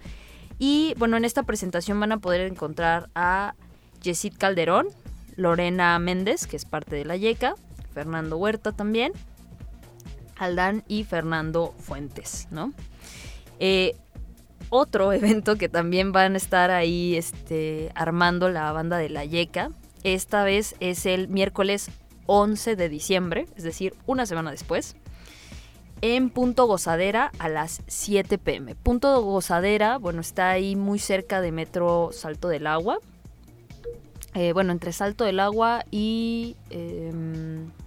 Y 0.58 0.94
bueno, 0.98 1.16
en 1.16 1.24
esta 1.24 1.42
presentación 1.42 1.98
van 1.98 2.12
a 2.12 2.18
poder 2.18 2.42
encontrar 2.42 3.08
a 3.14 3.54
Yesid 4.02 4.34
Calderón, 4.38 4.88
Lorena 5.36 5.98
Méndez, 5.98 6.46
que 6.46 6.56
es 6.56 6.64
parte 6.64 6.94
de 6.94 7.06
la 7.06 7.16
YECA, 7.16 7.54
Fernando 7.92 8.36
Huerta 8.36 8.72
también, 8.72 9.12
Aldán 10.36 10.84
y 10.88 11.04
Fernando 11.04 11.74
Fuentes, 11.78 12.48
¿no? 12.50 12.72
Eh, 13.60 13.96
otro 14.70 15.12
evento 15.14 15.56
que 15.56 15.68
también 15.68 16.12
van 16.12 16.34
a 16.34 16.36
estar 16.36 16.70
ahí 16.70 17.16
este, 17.16 17.90
armando 17.94 18.48
la 18.48 18.72
banda 18.72 18.98
de 18.98 19.08
la 19.08 19.24
Yeca, 19.24 19.70
esta 20.02 20.44
vez 20.44 20.74
es 20.80 21.06
el 21.06 21.28
miércoles 21.28 21.90
11 22.26 22.76
de 22.76 22.88
diciembre, 22.88 23.46
es 23.56 23.64
decir, 23.64 23.94
una 24.06 24.26
semana 24.26 24.50
después, 24.50 24.96
en 26.02 26.28
Punto 26.28 26.66
Gozadera 26.66 27.32
a 27.38 27.48
las 27.48 27.82
7 27.86 28.36
pm. 28.36 28.74
Punto 28.74 29.22
Gozadera, 29.22 29.96
bueno, 29.96 30.20
está 30.20 30.50
ahí 30.50 30.76
muy 30.76 30.98
cerca 30.98 31.40
de 31.40 31.52
Metro 31.52 32.10
Salto 32.12 32.48
del 32.48 32.66
Agua. 32.66 32.98
Eh, 34.34 34.52
bueno, 34.52 34.72
entre 34.72 34.92
Salto 34.92 35.24
del 35.24 35.40
Agua 35.40 35.84
y... 35.90 36.56
em, 36.68 37.70
¿cómo 37.70 37.83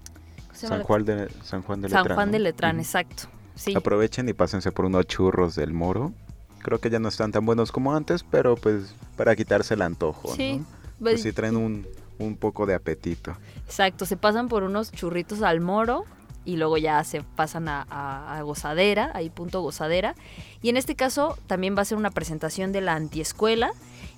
se 0.57 0.67
San 0.67 0.83
Juan 0.83 1.05
de, 1.05 1.29
San 1.43 1.61
Juan 1.61 1.81
de 1.81 1.89
San 1.89 1.99
Letrán. 2.03 2.15
Juan 2.15 2.27
¿no? 2.27 2.31
de 2.33 2.39
Letrán, 2.39 2.79
exacto. 2.79 3.23
Sí, 3.55 3.75
Aprovechen 3.75 4.27
y 4.29 4.33
pásense 4.33 4.71
por 4.71 4.85
unos 4.85 5.07
churros 5.07 5.55
del 5.55 5.73
moro. 5.73 6.11
Creo 6.59 6.79
que 6.79 6.89
ya 6.89 6.99
no 6.99 7.07
están 7.09 7.31
tan 7.31 7.45
buenos 7.45 7.71
como 7.71 7.95
antes, 7.95 8.23
pero 8.23 8.55
pues 8.55 8.93
para 9.15 9.35
quitarse 9.35 9.73
el 9.75 9.81
antojo, 9.81 10.33
sí. 10.35 10.57
¿no? 10.57 10.65
pues, 10.99 11.13
Pues 11.13 11.21
sí 11.21 11.31
traen 11.31 11.55
un, 11.55 11.87
un 12.19 12.35
poco 12.35 12.65
de 12.65 12.73
apetito. 12.75 13.35
Exacto, 13.65 14.05
se 14.05 14.17
pasan 14.17 14.47
por 14.47 14.63
unos 14.63 14.91
churritos 14.91 15.41
al 15.41 15.61
moro 15.61 16.03
y 16.45 16.55
luego 16.57 16.77
ya 16.77 17.03
se 17.03 17.21
pasan 17.23 17.67
a, 17.67 17.85
a- 17.89 18.37
a 18.37 18.41
gozadera, 18.41 19.11
ahí 19.13 19.29
punto 19.29 19.61
gozadera. 19.61 20.15
Y 20.61 20.69
en 20.69 20.77
este 20.77 20.95
caso 20.95 21.37
también 21.47 21.75
va 21.77 21.81
a 21.81 21.85
ser 21.85 21.97
una 21.97 22.11
presentación 22.11 22.71
de 22.71 22.81
la 22.81 22.93
antiescuela 22.95 23.71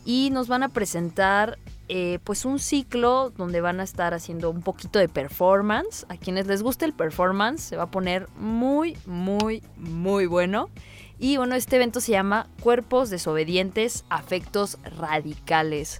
y 0.05 0.29
nos 0.31 0.47
van 0.47 0.63
a 0.63 0.69
presentar 0.69 1.57
eh, 1.91 2.19
pues 2.23 2.45
un 2.45 2.59
ciclo 2.59 3.31
donde 3.35 3.61
van 3.61 3.79
a 3.79 3.83
estar 3.83 4.13
haciendo 4.13 4.51
un 4.51 4.61
poquito 4.61 4.99
de 4.99 5.09
performance. 5.09 6.05
A 6.09 6.17
quienes 6.17 6.45
les 6.45 6.61
guste 6.61 6.85
el 6.85 6.93
performance 6.93 7.61
se 7.61 7.77
va 7.77 7.83
a 7.83 7.91
poner 7.91 8.29
muy, 8.37 8.95
muy, 9.07 9.63
muy 9.75 10.27
bueno. 10.27 10.69
Y 11.17 11.37
bueno, 11.37 11.55
este 11.55 11.77
evento 11.77 11.99
se 11.99 12.11
llama 12.11 12.47
Cuerpos 12.61 13.09
Desobedientes, 13.09 14.05
Afectos 14.09 14.77
Radicales. 14.99 15.99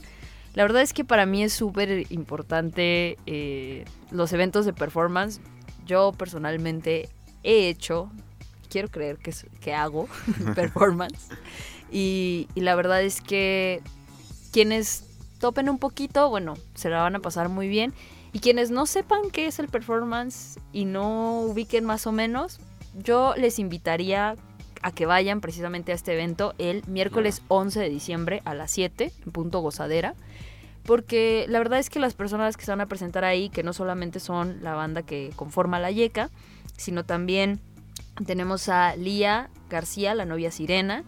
La 0.54 0.62
verdad 0.64 0.84
es 0.84 0.94
que 0.94 1.04
para 1.04 1.26
mí 1.26 1.42
es 1.42 1.54
súper 1.54 2.06
importante 2.12 3.18
eh, 3.26 3.86
los 4.12 4.32
eventos 4.32 4.66
de 4.66 4.74
performance. 4.74 5.42
Yo 5.88 6.12
personalmente 6.12 7.10
he 7.42 7.68
hecho, 7.68 8.12
quiero 8.70 8.90
creer 8.90 9.18
que, 9.18 9.34
que 9.60 9.74
hago 9.74 10.08
performance. 10.56 11.30
Y, 11.92 12.48
y 12.54 12.62
la 12.62 12.76
verdad 12.76 13.02
es 13.02 13.22
que 13.22 13.82
quienes 14.52 15.09
topen 15.40 15.70
un 15.70 15.80
poquito, 15.80 16.30
bueno, 16.30 16.56
se 16.76 16.90
la 16.90 17.02
van 17.02 17.16
a 17.16 17.20
pasar 17.20 17.50
muy 17.50 17.68
bien. 17.68 17.94
Y 18.32 18.40
quienes 18.40 18.70
no 18.70 18.86
sepan 18.86 19.32
qué 19.32 19.48
es 19.48 19.60
el 19.60 19.70
performance 19.70 20.60
y 20.72 20.86
no 20.86 21.42
ubiquen 21.42 21.86
más 21.86 22.06
o 22.06 22.12
menos, 22.12 22.60
yo 22.94 23.34
les 23.38 23.58
invitaría 23.58 24.36
a 24.82 24.92
que 24.92 25.06
vayan 25.06 25.42
precisamente 25.42 25.92
a 25.92 25.96
este 25.96 26.14
evento 26.14 26.54
el 26.58 26.84
miércoles 26.88 27.42
11 27.48 27.80
de 27.80 27.90
diciembre 27.90 28.42
a 28.46 28.54
las 28.54 28.72
7 28.72 29.12
en 29.26 29.32
punto 29.32 29.60
gozadera. 29.60 30.14
Porque 30.86 31.46
la 31.50 31.60
verdad 31.60 31.80
es 31.80 31.90
que 31.90 32.00
las 32.00 32.14
personas 32.14 32.58
que 32.58 32.66
se 32.66 32.72
van 32.72 32.82
a 32.82 32.88
presentar 32.88 33.26
ahí, 33.26 33.50
que 33.50 33.64
no 33.64 33.74
solamente 33.74 34.20
son 34.20 34.64
la 34.64 34.76
banda 34.76 35.04
que 35.04 35.32
conforma 35.36 35.80
la 35.80 35.92
Yeca, 35.92 36.30
sino 36.78 37.04
también 37.04 37.60
tenemos 38.26 38.70
a 38.70 38.96
Lía 38.96 39.50
García, 39.70 40.16
la 40.16 40.26
novia 40.26 40.52
Sirena, 40.52 41.04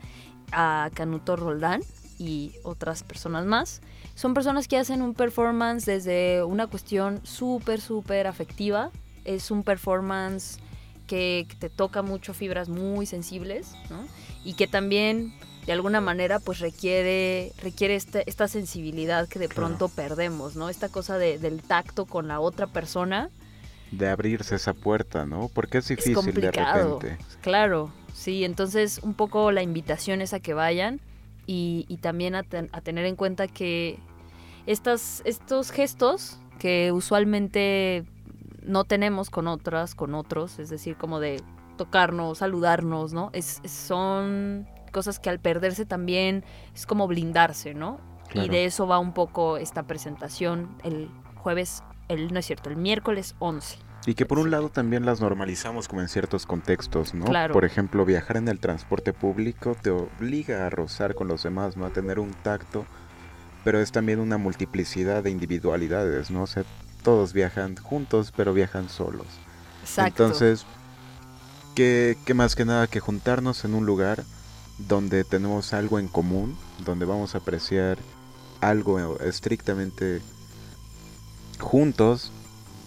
a 0.51 0.89
Canuto 0.93 1.35
Roldán 1.35 1.81
y 2.19 2.53
otras 2.63 3.03
personas 3.03 3.45
más. 3.45 3.81
Son 4.21 4.35
personas 4.35 4.67
que 4.67 4.77
hacen 4.77 5.01
un 5.01 5.15
performance 5.15 5.83
desde 5.87 6.43
una 6.43 6.67
cuestión 6.67 7.21
súper, 7.23 7.81
súper 7.81 8.27
afectiva. 8.27 8.91
Es 9.25 9.49
un 9.49 9.63
performance 9.63 10.59
que, 11.07 11.47
te 11.57 11.71
toca 11.71 12.03
mucho 12.03 12.35
fibras 12.35 12.69
muy 12.69 13.07
sensibles, 13.07 13.73
¿no? 13.89 14.05
Y 14.45 14.53
que 14.53 14.67
también, 14.67 15.33
de 15.65 15.71
alguna 15.73 16.01
manera, 16.01 16.37
pues 16.37 16.59
requiere, 16.59 17.51
requiere 17.63 17.95
este- 17.95 18.23
esta 18.29 18.47
sensibilidad 18.47 19.27
que 19.27 19.39
de 19.39 19.47
Claro. 19.47 19.69
pronto 19.69 19.89
perdemos, 19.89 20.55
¿no? 20.55 20.69
Esta 20.69 20.89
cosa 20.89 21.17
de- 21.17 21.39
del 21.39 21.63
tacto 21.63 22.05
con 22.05 22.27
la 22.27 22.39
otra 22.39 22.67
persona 22.67 23.31
De 23.89 24.07
abrirse 24.07 24.53
esa 24.53 24.75
puerta, 24.75 25.25
¿no? 25.25 25.49
Porque 25.51 25.79
es 25.79 25.89
es 25.89 25.97
difícil 25.97 26.35
de 26.35 26.51
repente. 26.51 27.17
Claro, 27.41 27.91
sí, 28.13 28.45
entonces 28.45 28.99
un 29.01 29.15
poco 29.15 29.51
la 29.51 29.63
invitación 29.63 30.21
es 30.21 30.31
a 30.33 30.39
que 30.39 30.53
vayan 30.53 30.99
y, 31.47 31.85
y 31.89 31.97
también 31.97 32.35
a, 32.35 32.43
ten- 32.43 32.69
a 32.71 32.81
tener 32.81 33.07
en 33.07 33.15
cuenta 33.15 33.47
que 33.47 33.97
estas, 34.65 35.21
estos 35.25 35.71
gestos 35.71 36.39
que 36.59 36.91
usualmente 36.91 38.05
no 38.63 38.83
tenemos 38.83 39.29
con 39.29 39.47
otras, 39.47 39.95
con 39.95 40.13
otros, 40.13 40.59
es 40.59 40.69
decir, 40.69 40.95
como 40.95 41.19
de 41.19 41.41
tocarnos, 41.77 42.39
saludarnos, 42.39 43.13
¿no? 43.13 43.31
Es, 43.33 43.61
son 43.65 44.67
cosas 44.91 45.19
que 45.19 45.29
al 45.29 45.39
perderse 45.39 45.85
también 45.85 46.43
es 46.75 46.85
como 46.85 47.07
blindarse, 47.07 47.73
¿no? 47.73 47.99
Y 48.33 48.47
de 48.47 48.65
eso 48.65 48.87
va 48.87 48.97
un 48.99 49.13
poco 49.13 49.57
esta 49.57 49.83
presentación 49.83 50.69
el 50.83 51.09
jueves, 51.35 51.83
el, 52.07 52.31
no 52.31 52.39
es 52.39 52.45
cierto, 52.45 52.69
el 52.69 52.77
miércoles 52.77 53.35
11. 53.39 53.77
Y 54.05 54.15
que 54.15 54.25
por 54.25 54.39
un 54.39 54.49
lado 54.49 54.69
también 54.69 55.05
las 55.05 55.21
normalizamos 55.21 55.87
como 55.87 56.01
en 56.01 56.07
ciertos 56.07 56.45
contextos, 56.45 57.13
¿no? 57.13 57.25
Claro. 57.25 57.53
Por 57.53 57.65
ejemplo, 57.65 58.05
viajar 58.05 58.37
en 58.37 58.47
el 58.47 58.59
transporte 58.59 59.13
público 59.13 59.75
te 59.79 59.91
obliga 59.91 60.65
a 60.65 60.69
rozar 60.69 61.13
con 61.13 61.27
los 61.27 61.43
demás, 61.43 61.77
¿no? 61.77 61.85
A 61.85 61.91
tener 61.91 62.19
un 62.19 62.31
tacto, 62.31 62.85
pero 63.63 63.79
es 63.79 63.91
también 63.91 64.19
una 64.19 64.37
multiplicidad 64.37 65.23
de 65.23 65.31
individualidades, 65.31 66.31
¿no? 66.31 66.43
O 66.43 66.47
sea, 66.47 66.63
todos 67.03 67.33
viajan 67.33 67.75
juntos, 67.77 68.33
pero 68.35 68.53
viajan 68.53 68.89
solos. 68.89 69.27
Exacto. 69.81 70.23
Entonces, 70.23 70.65
¿qué, 71.75 72.17
qué 72.25 72.33
más 72.33 72.55
que 72.55 72.65
nada 72.65 72.87
que 72.87 72.99
juntarnos 72.99 73.65
en 73.65 73.73
un 73.73 73.85
lugar 73.85 74.23
donde 74.77 75.23
tenemos 75.23 75.73
algo 75.73 75.99
en 75.99 76.07
común, 76.07 76.57
donde 76.85 77.05
vamos 77.05 77.35
a 77.35 77.39
apreciar 77.39 77.97
algo 78.61 79.19
estrictamente 79.19 80.21
juntos 81.59 82.31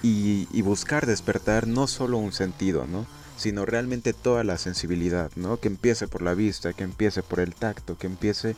y, 0.03 0.49
y 0.53 0.62
buscar 0.62 1.07
despertar 1.07 1.66
no 1.66 1.87
solo 1.87 2.18
un 2.18 2.33
sentido, 2.33 2.87
¿no? 2.87 3.07
sino 3.37 3.66
realmente 3.66 4.12
toda 4.12 4.45
la 4.45 4.59
sensibilidad, 4.59 5.31
¿no? 5.37 5.59
Que 5.59 5.68
empiece 5.68 6.07
por 6.07 6.22
la 6.22 6.35
vista, 6.35 6.72
que 6.72 6.85
empiece 6.85 7.22
por 7.22 7.41
el 7.41 7.55
tacto, 7.55 7.99
que 7.99 8.07
empiece 8.07 8.57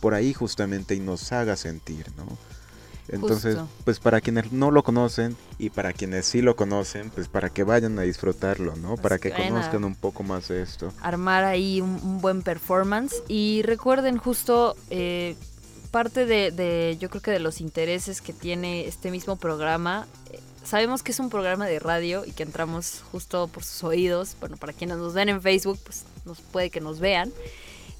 por 0.00 0.14
ahí 0.14 0.32
justamente 0.32 0.94
y 0.94 1.00
nos 1.00 1.30
haga 1.32 1.56
sentir, 1.56 2.06
¿no? 2.16 2.26
Entonces, 3.08 3.56
Justo. 3.56 3.68
pues 3.84 3.98
para 3.98 4.20
quienes 4.20 4.52
no 4.52 4.70
lo 4.70 4.84
conocen 4.84 5.36
y 5.58 5.70
para 5.70 5.92
quienes 5.92 6.26
sí 6.26 6.42
lo 6.42 6.54
conocen, 6.54 7.10
pues 7.10 7.26
para 7.26 7.50
que 7.50 7.64
vayan 7.64 7.98
a 7.98 8.02
disfrutarlo, 8.02 8.76
¿no? 8.76 8.90
Pues 8.90 9.00
para 9.00 9.18
que 9.18 9.32
conozcan 9.32 9.82
un 9.84 9.96
poco 9.96 10.22
más 10.22 10.46
de 10.46 10.62
esto. 10.62 10.92
armar 11.02 11.42
ahí 11.42 11.80
un, 11.80 11.98
un 12.04 12.20
buen 12.20 12.42
performance. 12.42 13.16
Y 13.26 13.62
recuerden 13.64 14.16
justo 14.16 14.76
eh, 14.90 15.34
parte 15.90 16.24
de, 16.24 16.52
de, 16.52 16.98
yo 17.00 17.10
creo 17.10 17.20
que 17.20 17.32
de 17.32 17.40
los 17.40 17.60
intereses 17.60 18.20
que 18.20 18.32
tiene 18.32 18.86
este 18.86 19.10
mismo 19.10 19.34
programa. 19.36 20.06
eh, 20.30 20.38
Sabemos 20.62 21.02
que 21.02 21.10
es 21.10 21.18
un 21.18 21.30
programa 21.30 21.66
de 21.66 21.80
radio 21.80 22.24
y 22.24 22.30
que 22.30 22.44
entramos 22.44 23.02
justo 23.10 23.48
por 23.48 23.64
sus 23.64 23.82
oídos. 23.82 24.36
Bueno, 24.38 24.56
para 24.56 24.72
quienes 24.72 24.98
nos 24.98 25.14
ven 25.14 25.30
en 25.30 25.42
Facebook, 25.42 25.80
pues 25.82 26.04
nos 26.24 26.40
puede 26.42 26.70
que 26.70 26.80
nos 26.80 27.00
vean. 27.00 27.32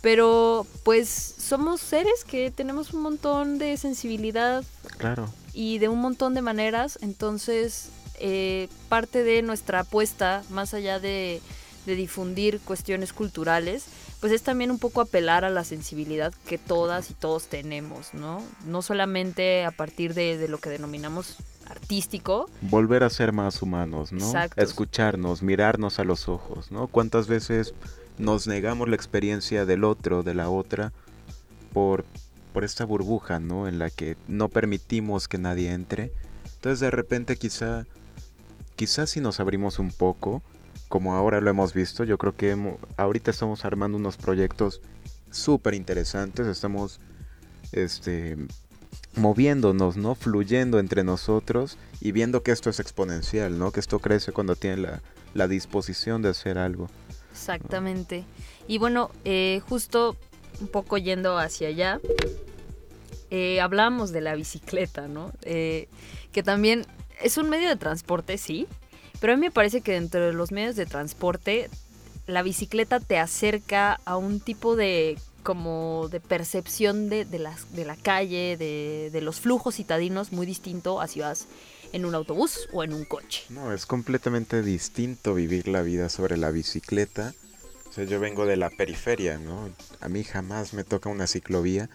Pero 0.01 0.67
pues 0.83 1.09
somos 1.09 1.81
seres 1.81 2.25
que 2.27 2.51
tenemos 2.51 2.93
un 2.95 3.03
montón 3.03 3.59
de 3.59 3.77
sensibilidad 3.77 4.65
Claro. 4.97 5.29
y 5.53 5.79
de 5.79 5.89
un 5.89 6.01
montón 6.01 6.35
de 6.35 6.43
maneras. 6.43 6.99
Entonces, 7.03 7.91
eh, 8.19 8.69
parte 8.89 9.23
de 9.25 9.43
nuestra 9.43 9.81
apuesta, 9.81 10.43
más 10.51 10.73
allá 10.75 11.01
de, 11.01 11.43
de 11.87 11.95
difundir 11.97 12.61
cuestiones 12.61 13.13
culturales, 13.13 13.85
pues 14.21 14.33
es 14.33 14.43
también 14.43 14.71
un 14.71 14.79
poco 14.79 15.01
apelar 15.01 15.45
a 15.45 15.51
la 15.51 15.65
sensibilidad 15.65 16.33
que 16.47 16.59
todas 16.59 17.11
y 17.11 17.15
todos 17.15 17.47
tenemos, 17.47 18.13
¿no? 18.15 18.43
No 18.67 18.83
solamente 18.83 19.65
a 19.65 19.71
partir 19.71 20.13
de, 20.15 20.37
de 20.39 20.49
lo 20.49 20.59
que 20.59 20.69
denominamos 20.71 21.37
artístico, 21.67 22.51
Volver 22.63 23.03
a 23.05 23.11
ser 23.11 23.33
más 23.33 23.63
humanos, 23.63 24.13
¿no? 24.13 24.25
Exacto. 24.27 24.61
Escucharnos, 24.63 25.43
mirarnos 25.43 25.99
a 26.01 26.05
los 26.05 26.29
ojos, 26.29 26.71
¿no? 26.73 26.89
¿Cuántas 26.89 27.29
veces 27.29 27.75
nos 28.21 28.47
negamos 28.47 28.89
la 28.89 28.97
experiencia 28.97 29.67
del 29.67 29.85
otro, 29.85 30.23
de 30.23 30.35
la 30.35 30.51
otra, 30.51 30.93
por, 31.73 32.05
por 32.53 32.65
esta 32.65 32.85
burbuja, 32.85 33.41
¿no? 33.41 33.67
En 33.67 33.79
la 33.79 33.91
que 33.91 34.17
no 34.29 34.49
permitimos 34.49 35.27
que 35.27 35.39
nadie 35.39 35.73
entre. 35.73 36.13
Entonces 36.55 36.81
de 36.81 36.91
repente 36.91 37.37
quizá, 37.37 37.87
quizá 38.77 39.07
si 39.07 39.21
nos 39.21 39.41
abrimos 39.41 39.79
un 39.79 39.91
poco, 39.91 40.43
como 40.89 41.15
ahora 41.15 41.41
lo 41.41 41.51
hemos 41.51 41.73
visto, 41.73 42.05
yo 42.05 42.19
creo 42.19 42.37
que 42.37 42.57
ahorita 42.97 43.31
estamos 43.31 43.65
armando 43.65 43.97
unos 43.97 44.17
proyectos 44.17 44.81
súper 45.31 45.75
interesantes, 45.75 46.47
estamos 46.47 47.01
este, 47.73 48.37
moviéndonos, 49.17 49.97
¿no? 49.97 50.15
Fluyendo 50.15 50.79
entre 50.79 51.05
nosotros 51.05 51.79
y 52.01 52.13
viendo 52.13 52.43
que 52.43 52.53
esto 52.53 52.71
es 52.71 52.81
exponencial, 52.81 53.59
¿no? 53.59 53.71
Que 53.71 53.81
esto 53.81 54.01
crece 54.01 54.33
cuando 54.33 54.57
tiene 54.57 54.79
la, 54.79 55.03
la 55.33 55.49
disposición 55.49 56.23
de 56.23 56.31
hacer 56.31 56.59
algo. 56.59 56.89
Exactamente. 57.41 58.25
Y 58.69 58.77
bueno, 58.77 59.11
eh, 59.25 59.63
justo 59.67 60.15
un 60.61 60.69
poco 60.69 60.99
yendo 60.99 61.39
hacia 61.39 61.69
allá, 61.69 62.01
eh, 63.31 63.63
hablamos 63.63 64.13
de 64.13 64.21
la 64.21 64.35
bicicleta, 64.35 65.09
¿no? 65.09 65.33
Eh, 65.43 65.89
que 66.33 66.43
también 66.43 66.85
es 67.23 67.39
un 67.39 67.49
medio 67.49 67.71
de 67.71 67.77
transporte, 67.77 68.37
sí, 68.37 68.67
pero 69.21 69.33
a 69.33 69.37
mí 69.37 69.41
me 69.41 69.51
parece 69.51 69.81
que 69.81 69.93
dentro 69.93 70.27
de 70.27 70.35
los 70.35 70.53
medios 70.53 70.77
de 70.77 70.85
transporte, 70.85 71.71
la 72.27 72.43
bicicleta 72.43 73.01
te 73.01 73.19
acerca 73.19 74.01
a 74.05 74.19
un 74.19 74.39
tipo 74.41 74.77
de 74.77 75.19
como 75.43 76.09
de 76.11 76.21
percepción 76.21 77.09
de, 77.09 77.25
de, 77.25 77.39
las, 77.39 77.73
de 77.75 77.87
la 77.87 77.97
calle, 77.97 78.59
de, 78.59 79.09
de 79.11 79.21
los 79.23 79.41
flujos 79.41 79.77
citadinos 79.77 80.33
muy 80.33 80.45
distinto 80.45 81.01
a 81.01 81.07
vas 81.17 81.47
en 81.93 82.05
un 82.05 82.15
autobús 82.15 82.69
o 82.73 82.85
en 82.85 82.93
un 82.93 83.05
coche. 83.05 83.43
No, 83.49 83.73
es 83.73 83.87
completamente 83.87 84.63
distinto 84.63 85.35
vivir 85.35 85.69
la 85.69 85.83
vida 85.83 86.09
sobre 86.09 86.37
la 86.37 86.51
bicicleta. 86.51 87.35
O 87.89 87.93
sea, 87.93 88.05
yo 88.05 88.21
vengo 88.21 88.47
de 88.47 88.57
la 88.57 88.71
periferia, 88.71 89.39
¿no? 89.39 89.69
A 90.01 90.09
mí 90.09 90.23
jamás 90.25 90.75
me 90.75 90.85
toca 90.85 91.09
una 91.09 91.27
ciclovía, 91.27 91.91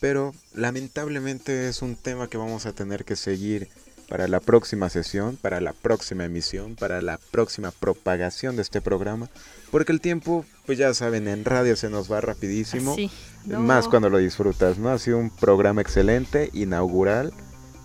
pero 0.00 0.34
lamentablemente 0.54 1.68
es 1.68 1.82
un 1.82 1.96
tema 1.96 2.28
que 2.28 2.38
vamos 2.38 2.66
a 2.66 2.72
tener 2.72 3.04
que 3.04 3.16
seguir 3.16 3.68
para 4.08 4.28
la 4.28 4.40
próxima 4.40 4.90
sesión, 4.90 5.36
para 5.40 5.60
la 5.60 5.72
próxima 5.72 6.24
emisión, 6.24 6.76
para 6.76 7.00
la 7.00 7.18
próxima 7.30 7.70
propagación 7.70 8.56
de 8.56 8.62
este 8.62 8.82
programa, 8.82 9.30
porque 9.70 9.90
el 9.90 10.02
tiempo, 10.02 10.44
pues 10.66 10.76
ya 10.76 10.92
saben, 10.92 11.28
en 11.28 11.46
radio 11.46 11.76
se 11.76 11.88
nos 11.88 12.12
va 12.12 12.20
rapidísimo, 12.20 12.92
Así, 12.92 13.10
no. 13.46 13.60
más 13.60 13.88
cuando 13.88 14.10
lo 14.10 14.18
disfrutas, 14.18 14.76
¿no? 14.76 14.90
Ha 14.90 14.98
sido 14.98 15.16
un 15.16 15.30
programa 15.30 15.80
excelente, 15.80 16.50
inaugural, 16.52 17.32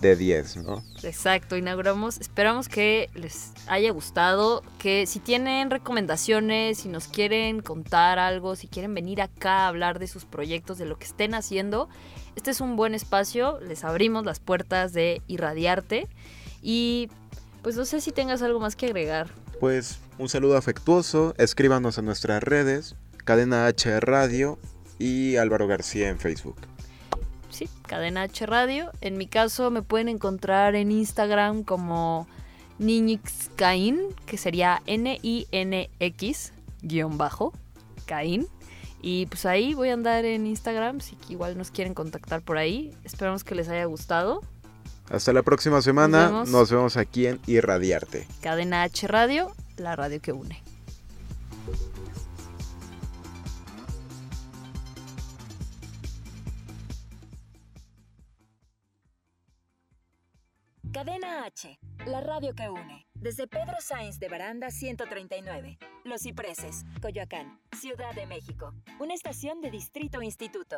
de 0.00 0.16
10, 0.16 0.58
¿no? 0.58 0.84
Exacto, 1.02 1.56
inauguramos. 1.56 2.18
Esperamos 2.18 2.68
que 2.68 3.10
les 3.14 3.52
haya 3.66 3.90
gustado, 3.90 4.62
que 4.78 5.06
si 5.06 5.18
tienen 5.18 5.70
recomendaciones, 5.70 6.78
si 6.78 6.88
nos 6.88 7.08
quieren 7.08 7.60
contar 7.60 8.18
algo, 8.18 8.56
si 8.56 8.68
quieren 8.68 8.94
venir 8.94 9.20
acá 9.20 9.64
a 9.64 9.68
hablar 9.68 9.98
de 9.98 10.06
sus 10.06 10.24
proyectos, 10.24 10.78
de 10.78 10.86
lo 10.86 10.98
que 10.98 11.06
estén 11.06 11.34
haciendo, 11.34 11.88
este 12.36 12.50
es 12.50 12.60
un 12.60 12.76
buen 12.76 12.94
espacio. 12.94 13.58
Les 13.60 13.84
abrimos 13.84 14.24
las 14.24 14.38
puertas 14.38 14.92
de 14.92 15.22
Irradiarte 15.26 16.06
y 16.62 17.10
pues 17.62 17.76
no 17.76 17.84
sé 17.84 18.00
si 18.00 18.12
tengas 18.12 18.42
algo 18.42 18.60
más 18.60 18.76
que 18.76 18.86
agregar. 18.86 19.28
Pues 19.58 19.98
un 20.18 20.28
saludo 20.28 20.56
afectuoso, 20.56 21.34
escríbanos 21.38 21.98
en 21.98 22.04
nuestras 22.04 22.42
redes, 22.42 22.94
Cadena 23.24 23.66
H 23.66 23.98
Radio 24.00 24.58
y 24.98 25.36
Álvaro 25.36 25.66
García 25.66 26.08
en 26.08 26.18
Facebook. 26.18 26.56
Sí, 27.58 27.68
Cadena 27.88 28.22
H 28.22 28.46
Radio. 28.46 28.92
En 29.00 29.18
mi 29.18 29.26
caso 29.26 29.72
me 29.72 29.82
pueden 29.82 30.08
encontrar 30.08 30.76
en 30.76 30.92
Instagram 30.92 31.64
como 31.64 32.28
Niñixcain, 32.78 33.98
que 34.26 34.38
sería 34.38 34.80
N-I-N-X 34.86 36.52
guion 36.82 37.18
bajo, 37.18 37.52
Caín. 38.06 38.46
Y 39.02 39.26
pues 39.26 39.44
ahí 39.44 39.74
voy 39.74 39.88
a 39.88 39.94
andar 39.94 40.24
en 40.24 40.46
Instagram, 40.46 41.00
si 41.00 41.18
igual 41.28 41.58
nos 41.58 41.72
quieren 41.72 41.94
contactar 41.94 42.42
por 42.42 42.58
ahí. 42.58 42.94
Esperamos 43.02 43.42
que 43.42 43.56
les 43.56 43.68
haya 43.68 43.86
gustado. 43.86 44.40
Hasta 45.10 45.32
la 45.32 45.42
próxima 45.42 45.82
semana. 45.82 46.44
Nos 46.46 46.70
vemos, 46.70 46.96
aquí 46.96 47.26
en 47.26 47.40
Irradiarte. 47.48 48.28
Cadena 48.40 48.84
H 48.84 49.08
Radio, 49.08 49.50
la 49.78 49.96
radio 49.96 50.22
que 50.22 50.30
une. 50.30 50.62
Cadena 60.92 61.44
H, 61.44 61.78
la 62.06 62.20
radio 62.20 62.54
que 62.54 62.68
une. 62.68 63.06
Desde 63.14 63.46
Pedro 63.46 63.76
Sáenz 63.80 64.18
de 64.18 64.28
Baranda 64.28 64.70
139, 64.70 65.78
Los 66.04 66.22
Cipreses, 66.22 66.84
Coyoacán, 67.02 67.60
Ciudad 67.78 68.14
de 68.14 68.26
México. 68.26 68.72
Una 68.98 69.12
estación 69.12 69.60
de 69.60 69.70
Distrito 69.70 70.22
Instituto. 70.22 70.76